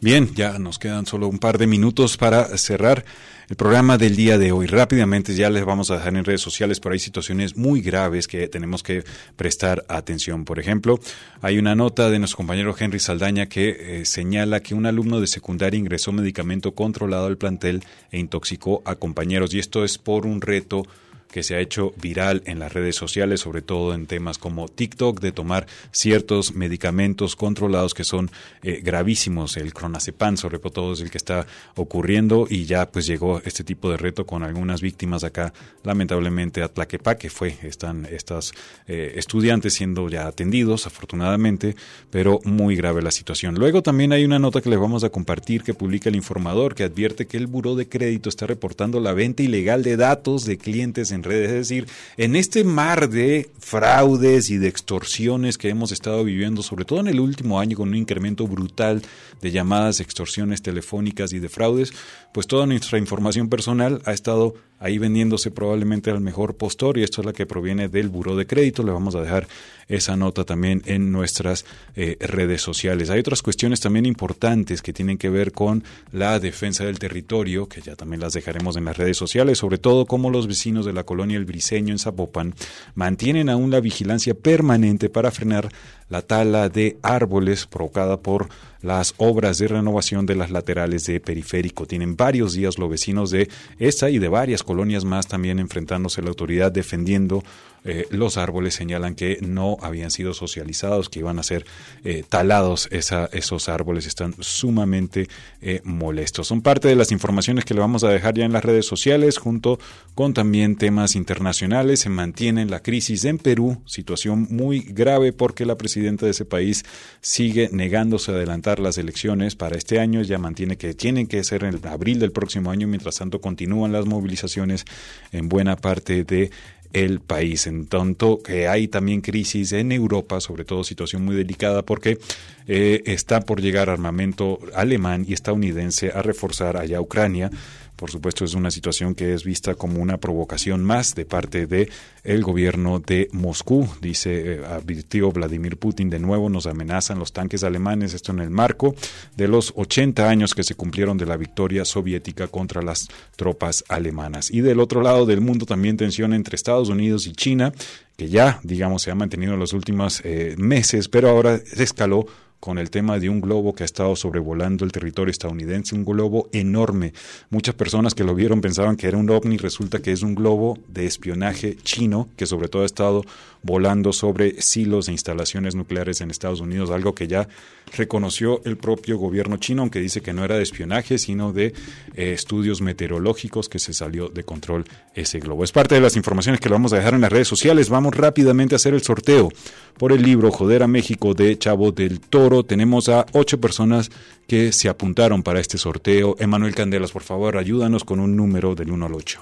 Bien, 0.00 0.32
ya 0.32 0.60
nos 0.60 0.78
quedan 0.78 1.06
solo 1.06 1.26
un 1.26 1.40
par 1.40 1.58
de 1.58 1.66
minutos 1.66 2.16
para 2.16 2.56
cerrar 2.56 3.04
el 3.48 3.56
programa 3.56 3.98
del 3.98 4.14
día 4.14 4.38
de 4.38 4.52
hoy. 4.52 4.68
Rápidamente 4.68 5.34
ya 5.34 5.50
les 5.50 5.64
vamos 5.64 5.90
a 5.90 5.96
dejar 5.96 6.14
en 6.14 6.24
redes 6.24 6.40
sociales, 6.40 6.78
pero 6.78 6.92
hay 6.92 7.00
situaciones 7.00 7.56
muy 7.56 7.80
graves 7.80 8.28
que 8.28 8.46
tenemos 8.46 8.84
que 8.84 9.02
prestar 9.34 9.84
atención. 9.88 10.44
Por 10.44 10.60
ejemplo, 10.60 11.00
hay 11.42 11.58
una 11.58 11.74
nota 11.74 12.10
de 12.10 12.20
nuestro 12.20 12.36
compañero 12.36 12.76
Henry 12.78 13.00
Saldaña 13.00 13.46
que 13.46 14.00
eh, 14.00 14.04
señala 14.04 14.60
que 14.60 14.76
un 14.76 14.86
alumno 14.86 15.20
de 15.20 15.26
secundaria 15.26 15.80
ingresó 15.80 16.12
medicamento 16.12 16.76
controlado 16.76 17.26
al 17.26 17.36
plantel 17.36 17.82
e 18.12 18.20
intoxicó 18.20 18.82
a 18.84 18.94
compañeros. 18.94 19.52
Y 19.52 19.58
esto 19.58 19.82
es 19.82 19.98
por 19.98 20.26
un 20.26 20.40
reto 20.40 20.84
que 21.30 21.42
se 21.42 21.54
ha 21.54 21.60
hecho 21.60 21.92
viral 22.00 22.42
en 22.46 22.58
las 22.58 22.72
redes 22.72 22.96
sociales, 22.96 23.40
sobre 23.40 23.62
todo 23.62 23.94
en 23.94 24.06
temas 24.06 24.38
como 24.38 24.68
TikTok, 24.68 25.20
de 25.20 25.32
tomar 25.32 25.66
ciertos 25.92 26.54
medicamentos 26.54 27.36
controlados 27.36 27.94
que 27.94 28.04
son 28.04 28.30
eh, 28.62 28.80
gravísimos. 28.82 29.56
El 29.56 29.74
cronazepam, 29.74 30.36
sobre 30.36 30.58
todo, 30.58 30.92
es 30.92 31.00
el 31.00 31.10
que 31.10 31.18
está 31.18 31.46
ocurriendo 31.74 32.46
y 32.48 32.64
ya 32.64 32.90
pues 32.90 33.06
llegó 33.06 33.40
este 33.44 33.64
tipo 33.64 33.90
de 33.90 33.96
reto 33.96 34.26
con 34.26 34.42
algunas 34.42 34.80
víctimas 34.80 35.24
acá, 35.24 35.52
lamentablemente 35.84 36.62
a 36.62 36.68
Tlaquepaque 36.68 37.30
fue, 37.30 37.56
están 37.62 38.06
estas 38.06 38.52
eh, 38.86 39.14
estudiantes 39.16 39.74
siendo 39.74 40.08
ya 40.08 40.26
atendidos, 40.26 40.86
afortunadamente, 40.86 41.76
pero 42.10 42.40
muy 42.44 42.76
grave 42.76 43.02
la 43.02 43.10
situación. 43.10 43.54
Luego 43.54 43.82
también 43.82 44.12
hay 44.12 44.24
una 44.24 44.38
nota 44.38 44.60
que 44.60 44.70
les 44.70 44.78
vamos 44.78 45.04
a 45.04 45.10
compartir 45.10 45.62
que 45.62 45.74
publica 45.74 46.08
el 46.08 46.16
informador 46.16 46.74
que 46.74 46.84
advierte 46.84 47.26
que 47.26 47.36
el 47.36 47.46
Buró 47.46 47.74
de 47.74 47.88
Crédito 47.88 48.28
está 48.28 48.46
reportando 48.46 49.00
la 49.00 49.12
venta 49.12 49.42
ilegal 49.42 49.82
de 49.82 49.96
datos 49.96 50.44
de 50.44 50.58
clientes 50.58 51.10
en 51.10 51.17
en 51.18 51.22
redes. 51.24 51.50
Es 51.50 51.68
decir, 51.68 51.86
en 52.16 52.36
este 52.36 52.64
mar 52.64 53.08
de 53.08 53.50
fraudes 53.58 54.50
y 54.50 54.56
de 54.56 54.68
extorsiones 54.68 55.58
que 55.58 55.68
hemos 55.68 55.92
estado 55.92 56.24
viviendo, 56.24 56.62
sobre 56.62 56.84
todo 56.84 57.00
en 57.00 57.08
el 57.08 57.20
último 57.20 57.60
año, 57.60 57.76
con 57.76 57.90
un 57.90 57.96
incremento 57.96 58.46
brutal 58.46 59.02
de 59.42 59.50
llamadas, 59.50 60.00
extorsiones 60.00 60.62
telefónicas 60.62 61.32
y 61.32 61.38
de 61.38 61.48
fraudes, 61.48 61.92
pues 62.32 62.46
toda 62.46 62.66
nuestra 62.66 62.98
información 62.98 63.48
personal 63.48 64.00
ha 64.04 64.12
estado 64.12 64.54
ahí 64.78 64.98
vendiéndose 64.98 65.50
probablemente 65.50 66.10
al 66.10 66.20
mejor 66.20 66.56
postor 66.56 66.98
y 66.98 67.02
esto 67.02 67.20
es 67.20 67.26
la 67.26 67.32
que 67.32 67.46
proviene 67.46 67.88
del 67.88 68.08
Buró 68.08 68.36
de 68.36 68.46
Crédito. 68.46 68.82
Le 68.82 68.92
vamos 68.92 69.14
a 69.14 69.22
dejar 69.22 69.48
esa 69.88 70.16
nota 70.16 70.44
también 70.44 70.82
en 70.86 71.10
nuestras 71.10 71.64
eh, 71.96 72.16
redes 72.20 72.62
sociales. 72.62 73.10
Hay 73.10 73.20
otras 73.20 73.42
cuestiones 73.42 73.80
también 73.80 74.06
importantes 74.06 74.82
que 74.82 74.92
tienen 74.92 75.18
que 75.18 75.30
ver 75.30 75.52
con 75.52 75.82
la 76.12 76.38
defensa 76.38 76.84
del 76.84 76.98
territorio, 76.98 77.68
que 77.68 77.80
ya 77.80 77.96
también 77.96 78.20
las 78.20 78.34
dejaremos 78.34 78.76
en 78.76 78.84
las 78.84 78.96
redes 78.96 79.16
sociales, 79.16 79.58
sobre 79.58 79.78
todo 79.78 80.06
cómo 80.06 80.30
los 80.30 80.46
vecinos 80.46 80.84
de 80.84 80.92
la 80.92 81.04
colonia 81.04 81.36
El 81.36 81.46
Briseño 81.46 81.92
en 81.92 81.98
Zapopan 81.98 82.54
mantienen 82.94 83.48
aún 83.48 83.70
la 83.70 83.80
vigilancia 83.80 84.34
permanente 84.34 85.08
para 85.08 85.30
frenar 85.30 85.70
la 86.08 86.22
tala 86.22 86.68
de 86.68 86.98
árboles 87.02 87.66
provocada 87.66 88.18
por 88.20 88.48
las 88.80 89.14
obras 89.18 89.58
de 89.58 89.68
renovación 89.68 90.24
de 90.24 90.36
las 90.36 90.50
laterales 90.50 91.04
de 91.06 91.20
periférico. 91.20 91.86
Tienen 91.86 92.16
varios 92.16 92.52
días 92.52 92.78
los 92.78 92.88
vecinos 92.88 93.30
de 93.30 93.48
esta 93.78 94.08
y 94.10 94.18
de 94.18 94.28
varias 94.28 94.62
colonias 94.62 95.04
más 95.04 95.26
también 95.26 95.58
enfrentándose 95.58 96.20
a 96.20 96.24
la 96.24 96.30
autoridad 96.30 96.70
defendiendo 96.70 97.42
eh, 97.90 98.06
los 98.10 98.36
árboles 98.36 98.74
señalan 98.74 99.14
que 99.14 99.38
no 99.40 99.78
habían 99.80 100.10
sido 100.10 100.34
socializados, 100.34 101.08
que 101.08 101.20
iban 101.20 101.38
a 101.38 101.42
ser 101.42 101.64
eh, 102.04 102.22
talados 102.28 102.86
esos 102.90 103.68
árboles, 103.70 104.06
están 104.06 104.34
sumamente 104.40 105.26
eh, 105.62 105.80
molestos. 105.84 106.48
Son 106.48 106.60
parte 106.60 106.86
de 106.86 106.96
las 106.96 107.12
informaciones 107.12 107.64
que 107.64 107.72
le 107.72 107.80
vamos 107.80 108.04
a 108.04 108.10
dejar 108.10 108.34
ya 108.34 108.44
en 108.44 108.52
las 108.52 108.62
redes 108.62 108.84
sociales, 108.84 109.38
junto 109.38 109.78
con 110.14 110.34
también 110.34 110.76
temas 110.76 111.16
internacionales. 111.16 112.00
Se 112.00 112.10
mantiene 112.10 112.66
la 112.66 112.80
crisis 112.80 113.24
en 113.24 113.38
Perú, 113.38 113.80
situación 113.86 114.46
muy 114.50 114.80
grave 114.80 115.32
porque 115.32 115.64
la 115.64 115.78
presidenta 115.78 116.26
de 116.26 116.32
ese 116.32 116.44
país 116.44 116.84
sigue 117.22 117.70
negándose 117.72 118.32
a 118.32 118.34
adelantar 118.34 118.80
las 118.80 118.98
elecciones 118.98 119.56
para 119.56 119.78
este 119.78 119.98
año, 119.98 120.20
ya 120.20 120.36
mantiene 120.36 120.76
que 120.76 120.92
tienen 120.92 121.26
que 121.26 121.42
ser 121.42 121.64
en 121.64 121.80
abril 121.86 122.18
del 122.18 122.32
próximo 122.32 122.70
año, 122.70 122.86
mientras 122.86 123.16
tanto 123.16 123.40
continúan 123.40 123.92
las 123.92 124.04
movilizaciones 124.04 124.84
en 125.32 125.48
buena 125.48 125.76
parte 125.76 126.24
de 126.24 126.50
el 126.92 127.20
país. 127.20 127.66
En 127.66 127.86
tanto 127.86 128.42
que 128.42 128.68
hay 128.68 128.88
también 128.88 129.20
crisis 129.20 129.72
en 129.72 129.92
Europa, 129.92 130.40
sobre 130.40 130.64
todo 130.64 130.84
situación 130.84 131.24
muy 131.24 131.36
delicada 131.36 131.82
porque 131.82 132.18
eh, 132.66 133.02
está 133.06 133.40
por 133.40 133.60
llegar 133.60 133.90
armamento 133.90 134.58
alemán 134.74 135.24
y 135.26 135.32
estadounidense 135.32 136.10
a 136.14 136.22
reforzar 136.22 136.76
allá 136.76 137.00
Ucrania 137.00 137.50
por 137.98 138.12
supuesto, 138.12 138.44
es 138.44 138.54
una 138.54 138.70
situación 138.70 139.16
que 139.16 139.34
es 139.34 139.42
vista 139.42 139.74
como 139.74 140.00
una 140.00 140.18
provocación 140.18 140.84
más 140.84 141.16
de 141.16 141.24
parte 141.24 141.66
de 141.66 141.90
el 142.22 142.44
gobierno 142.44 143.00
de 143.00 143.28
Moscú. 143.32 143.88
Dice, 144.00 144.54
eh, 144.54 144.64
advirtió 144.64 145.32
Vladimir 145.32 145.78
Putin 145.78 146.08
de 146.08 146.20
nuevo, 146.20 146.48
nos 146.48 146.68
amenazan 146.68 147.18
los 147.18 147.32
tanques 147.32 147.64
alemanes, 147.64 148.14
esto 148.14 148.30
en 148.30 148.38
el 148.38 148.50
marco 148.50 148.94
de 149.36 149.48
los 149.48 149.72
80 149.74 150.28
años 150.28 150.54
que 150.54 150.62
se 150.62 150.76
cumplieron 150.76 151.18
de 151.18 151.26
la 151.26 151.36
victoria 151.36 151.84
soviética 151.84 152.46
contra 152.46 152.82
las 152.82 153.08
tropas 153.34 153.84
alemanas. 153.88 154.52
Y 154.52 154.60
del 154.60 154.78
otro 154.78 155.02
lado 155.02 155.26
del 155.26 155.40
mundo 155.40 155.66
también 155.66 155.96
tensión 155.96 156.32
entre 156.34 156.54
Estados 156.54 156.90
Unidos 156.90 157.26
y 157.26 157.32
China, 157.32 157.72
que 158.16 158.28
ya, 158.28 158.60
digamos, 158.62 159.02
se 159.02 159.10
ha 159.10 159.16
mantenido 159.16 159.54
en 159.54 159.58
los 159.58 159.72
últimos 159.72 160.20
eh, 160.24 160.54
meses, 160.56 161.08
pero 161.08 161.30
ahora 161.30 161.60
escaló 161.76 162.26
con 162.60 162.78
el 162.78 162.90
tema 162.90 163.18
de 163.18 163.28
un 163.28 163.40
globo 163.40 163.74
que 163.74 163.84
ha 163.84 163.86
estado 163.86 164.16
sobrevolando 164.16 164.84
el 164.84 164.92
territorio 164.92 165.30
estadounidense, 165.30 165.94
un 165.94 166.04
globo 166.04 166.48
enorme. 166.52 167.12
Muchas 167.50 167.74
personas 167.74 168.14
que 168.14 168.24
lo 168.24 168.34
vieron 168.34 168.60
pensaban 168.60 168.96
que 168.96 169.06
era 169.06 169.16
un 169.16 169.30
ovni, 169.30 169.56
resulta 169.56 170.00
que 170.00 170.12
es 170.12 170.22
un 170.22 170.34
globo 170.34 170.78
de 170.88 171.06
espionaje 171.06 171.76
chino 171.76 172.28
que 172.36 172.46
sobre 172.46 172.68
todo 172.68 172.82
ha 172.82 172.86
estado 172.86 173.22
volando 173.62 174.12
sobre 174.12 174.60
silos 174.60 175.08
e 175.08 175.12
instalaciones 175.12 175.74
nucleares 175.74 176.20
en 176.20 176.30
Estados 176.30 176.60
Unidos, 176.60 176.90
algo 176.90 177.14
que 177.14 177.26
ya 177.26 177.48
reconoció 177.96 178.60
el 178.64 178.76
propio 178.76 179.18
gobierno 179.18 179.56
chino, 179.56 179.82
aunque 179.82 180.00
dice 180.00 180.20
que 180.20 180.32
no 180.32 180.44
era 180.44 180.56
de 180.56 180.62
espionaje, 180.62 181.18
sino 181.18 181.52
de 181.52 181.74
eh, 182.14 182.32
estudios 182.32 182.80
meteorológicos 182.80 183.68
que 183.68 183.78
se 183.78 183.92
salió 183.92 184.28
de 184.28 184.44
control 184.44 184.84
ese 185.14 185.40
globo. 185.40 185.64
Es 185.64 185.72
parte 185.72 185.94
de 185.94 186.00
las 186.00 186.16
informaciones 186.16 186.60
que 186.60 186.68
lo 186.68 186.74
vamos 186.74 186.92
a 186.92 186.96
dejar 186.96 187.14
en 187.14 187.20
las 187.20 187.32
redes 187.32 187.48
sociales. 187.48 187.88
Vamos 187.88 188.14
rápidamente 188.14 188.74
a 188.74 188.76
hacer 188.76 188.94
el 188.94 189.02
sorteo 189.02 189.50
por 189.96 190.12
el 190.12 190.22
libro 190.22 190.50
Joder 190.50 190.82
a 190.82 190.88
México 190.88 191.34
de 191.34 191.58
Chavo 191.58 191.92
del 191.92 192.20
Toro. 192.20 192.64
Tenemos 192.64 193.08
a 193.08 193.26
ocho 193.32 193.60
personas 193.60 194.10
que 194.46 194.72
se 194.72 194.88
apuntaron 194.88 195.42
para 195.42 195.60
este 195.60 195.78
sorteo. 195.78 196.36
Emanuel 196.38 196.74
Candelas, 196.74 197.12
por 197.12 197.22
favor, 197.22 197.56
ayúdanos 197.56 198.04
con 198.04 198.20
un 198.20 198.36
número 198.36 198.74
del 198.74 198.90
1 198.90 199.06
al 199.06 199.14
8. 199.14 199.40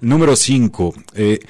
Número 0.00 0.36
5. 0.36 0.94
Eh, 1.14 1.40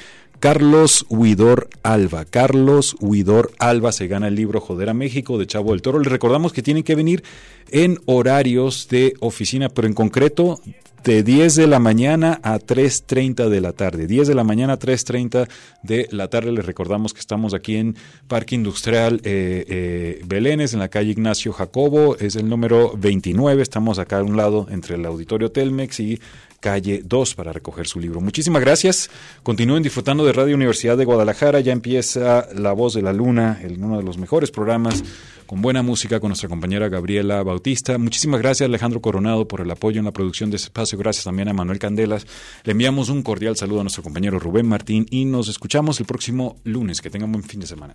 Carlos 0.40 1.04
Huidor 1.08 1.68
Alba. 1.82 2.24
Carlos 2.24 2.96
Huidor 3.00 3.50
Alba 3.58 3.90
se 3.90 4.06
gana 4.06 4.28
el 4.28 4.36
libro 4.36 4.60
Joder 4.60 4.90
a 4.90 4.94
México 4.94 5.36
de 5.36 5.46
Chavo 5.46 5.72
del 5.72 5.82
Toro. 5.82 5.98
Le 5.98 6.08
recordamos 6.08 6.52
que 6.52 6.62
tienen 6.62 6.84
que 6.84 6.94
venir 6.94 7.24
en 7.70 7.98
horarios 8.06 8.88
de 8.88 9.14
oficina, 9.20 9.68
pero 9.68 9.88
en 9.88 9.94
concreto 9.94 10.60
de 11.04 11.22
10 11.22 11.54
de 11.54 11.66
la 11.66 11.78
mañana 11.78 12.40
a 12.42 12.58
3.30 12.58 13.48
de 13.48 13.60
la 13.60 13.72
tarde. 13.72 14.06
10 14.06 14.28
de 14.28 14.34
la 14.34 14.44
mañana 14.44 14.74
a 14.74 14.78
3.30 14.78 15.48
de 15.82 16.08
la 16.10 16.28
tarde. 16.28 16.52
Les 16.52 16.66
recordamos 16.66 17.14
que 17.14 17.20
estamos 17.20 17.54
aquí 17.54 17.76
en 17.76 17.96
Parque 18.26 18.54
Industrial 18.54 19.20
eh, 19.24 19.64
eh, 19.68 20.22
Belénes, 20.26 20.72
en 20.72 20.80
la 20.80 20.88
calle 20.88 21.10
Ignacio 21.10 21.52
Jacobo. 21.52 22.16
Es 22.16 22.36
el 22.36 22.48
número 22.48 22.94
29. 22.96 23.62
Estamos 23.62 23.98
acá 23.98 24.18
a 24.18 24.22
un 24.22 24.36
lado 24.36 24.66
entre 24.70 24.96
el 24.96 25.06
Auditorio 25.06 25.50
Telmex 25.50 26.00
y 26.00 26.20
calle 26.60 27.02
2 27.04 27.34
para 27.34 27.52
recoger 27.52 27.86
su 27.86 28.00
libro. 28.00 28.20
Muchísimas 28.20 28.62
gracias. 28.62 29.10
Continúen 29.42 29.82
disfrutando 29.82 30.24
de 30.24 30.32
Radio 30.32 30.54
Universidad 30.54 30.96
de 30.96 31.04
Guadalajara. 31.04 31.60
Ya 31.60 31.72
empieza 31.72 32.46
La 32.54 32.72
Voz 32.72 32.94
de 32.94 33.02
la 33.02 33.12
Luna, 33.12 33.60
el, 33.62 33.82
uno 33.82 33.98
de 33.98 34.02
los 34.02 34.18
mejores 34.18 34.50
programas 34.50 35.02
con 35.46 35.62
buena 35.62 35.82
música 35.82 36.20
con 36.20 36.28
nuestra 36.28 36.48
compañera 36.48 36.88
Gabriela 36.88 37.42
Bautista. 37.42 37.96
Muchísimas 37.96 38.40
gracias 38.40 38.68
Alejandro 38.68 39.00
Coronado 39.00 39.48
por 39.48 39.62
el 39.62 39.70
apoyo 39.70 39.98
en 39.98 40.04
la 40.04 40.12
producción 40.12 40.50
de 40.50 40.56
este 40.56 40.66
espacio. 40.66 40.98
Gracias 40.98 41.24
también 41.24 41.48
a 41.48 41.54
Manuel 41.54 41.78
Candelas. 41.78 42.26
Le 42.64 42.72
enviamos 42.72 43.08
un 43.08 43.22
cordial 43.22 43.56
saludo 43.56 43.80
a 43.80 43.84
nuestro 43.84 44.02
compañero 44.02 44.38
Rubén 44.38 44.66
Martín 44.66 45.06
y 45.10 45.24
nos 45.24 45.48
escuchamos 45.48 46.00
el 46.00 46.06
próximo 46.06 46.56
lunes. 46.64 47.00
Que 47.00 47.08
tengan 47.08 47.32
buen 47.32 47.44
fin 47.44 47.60
de 47.60 47.66
semana. 47.66 47.94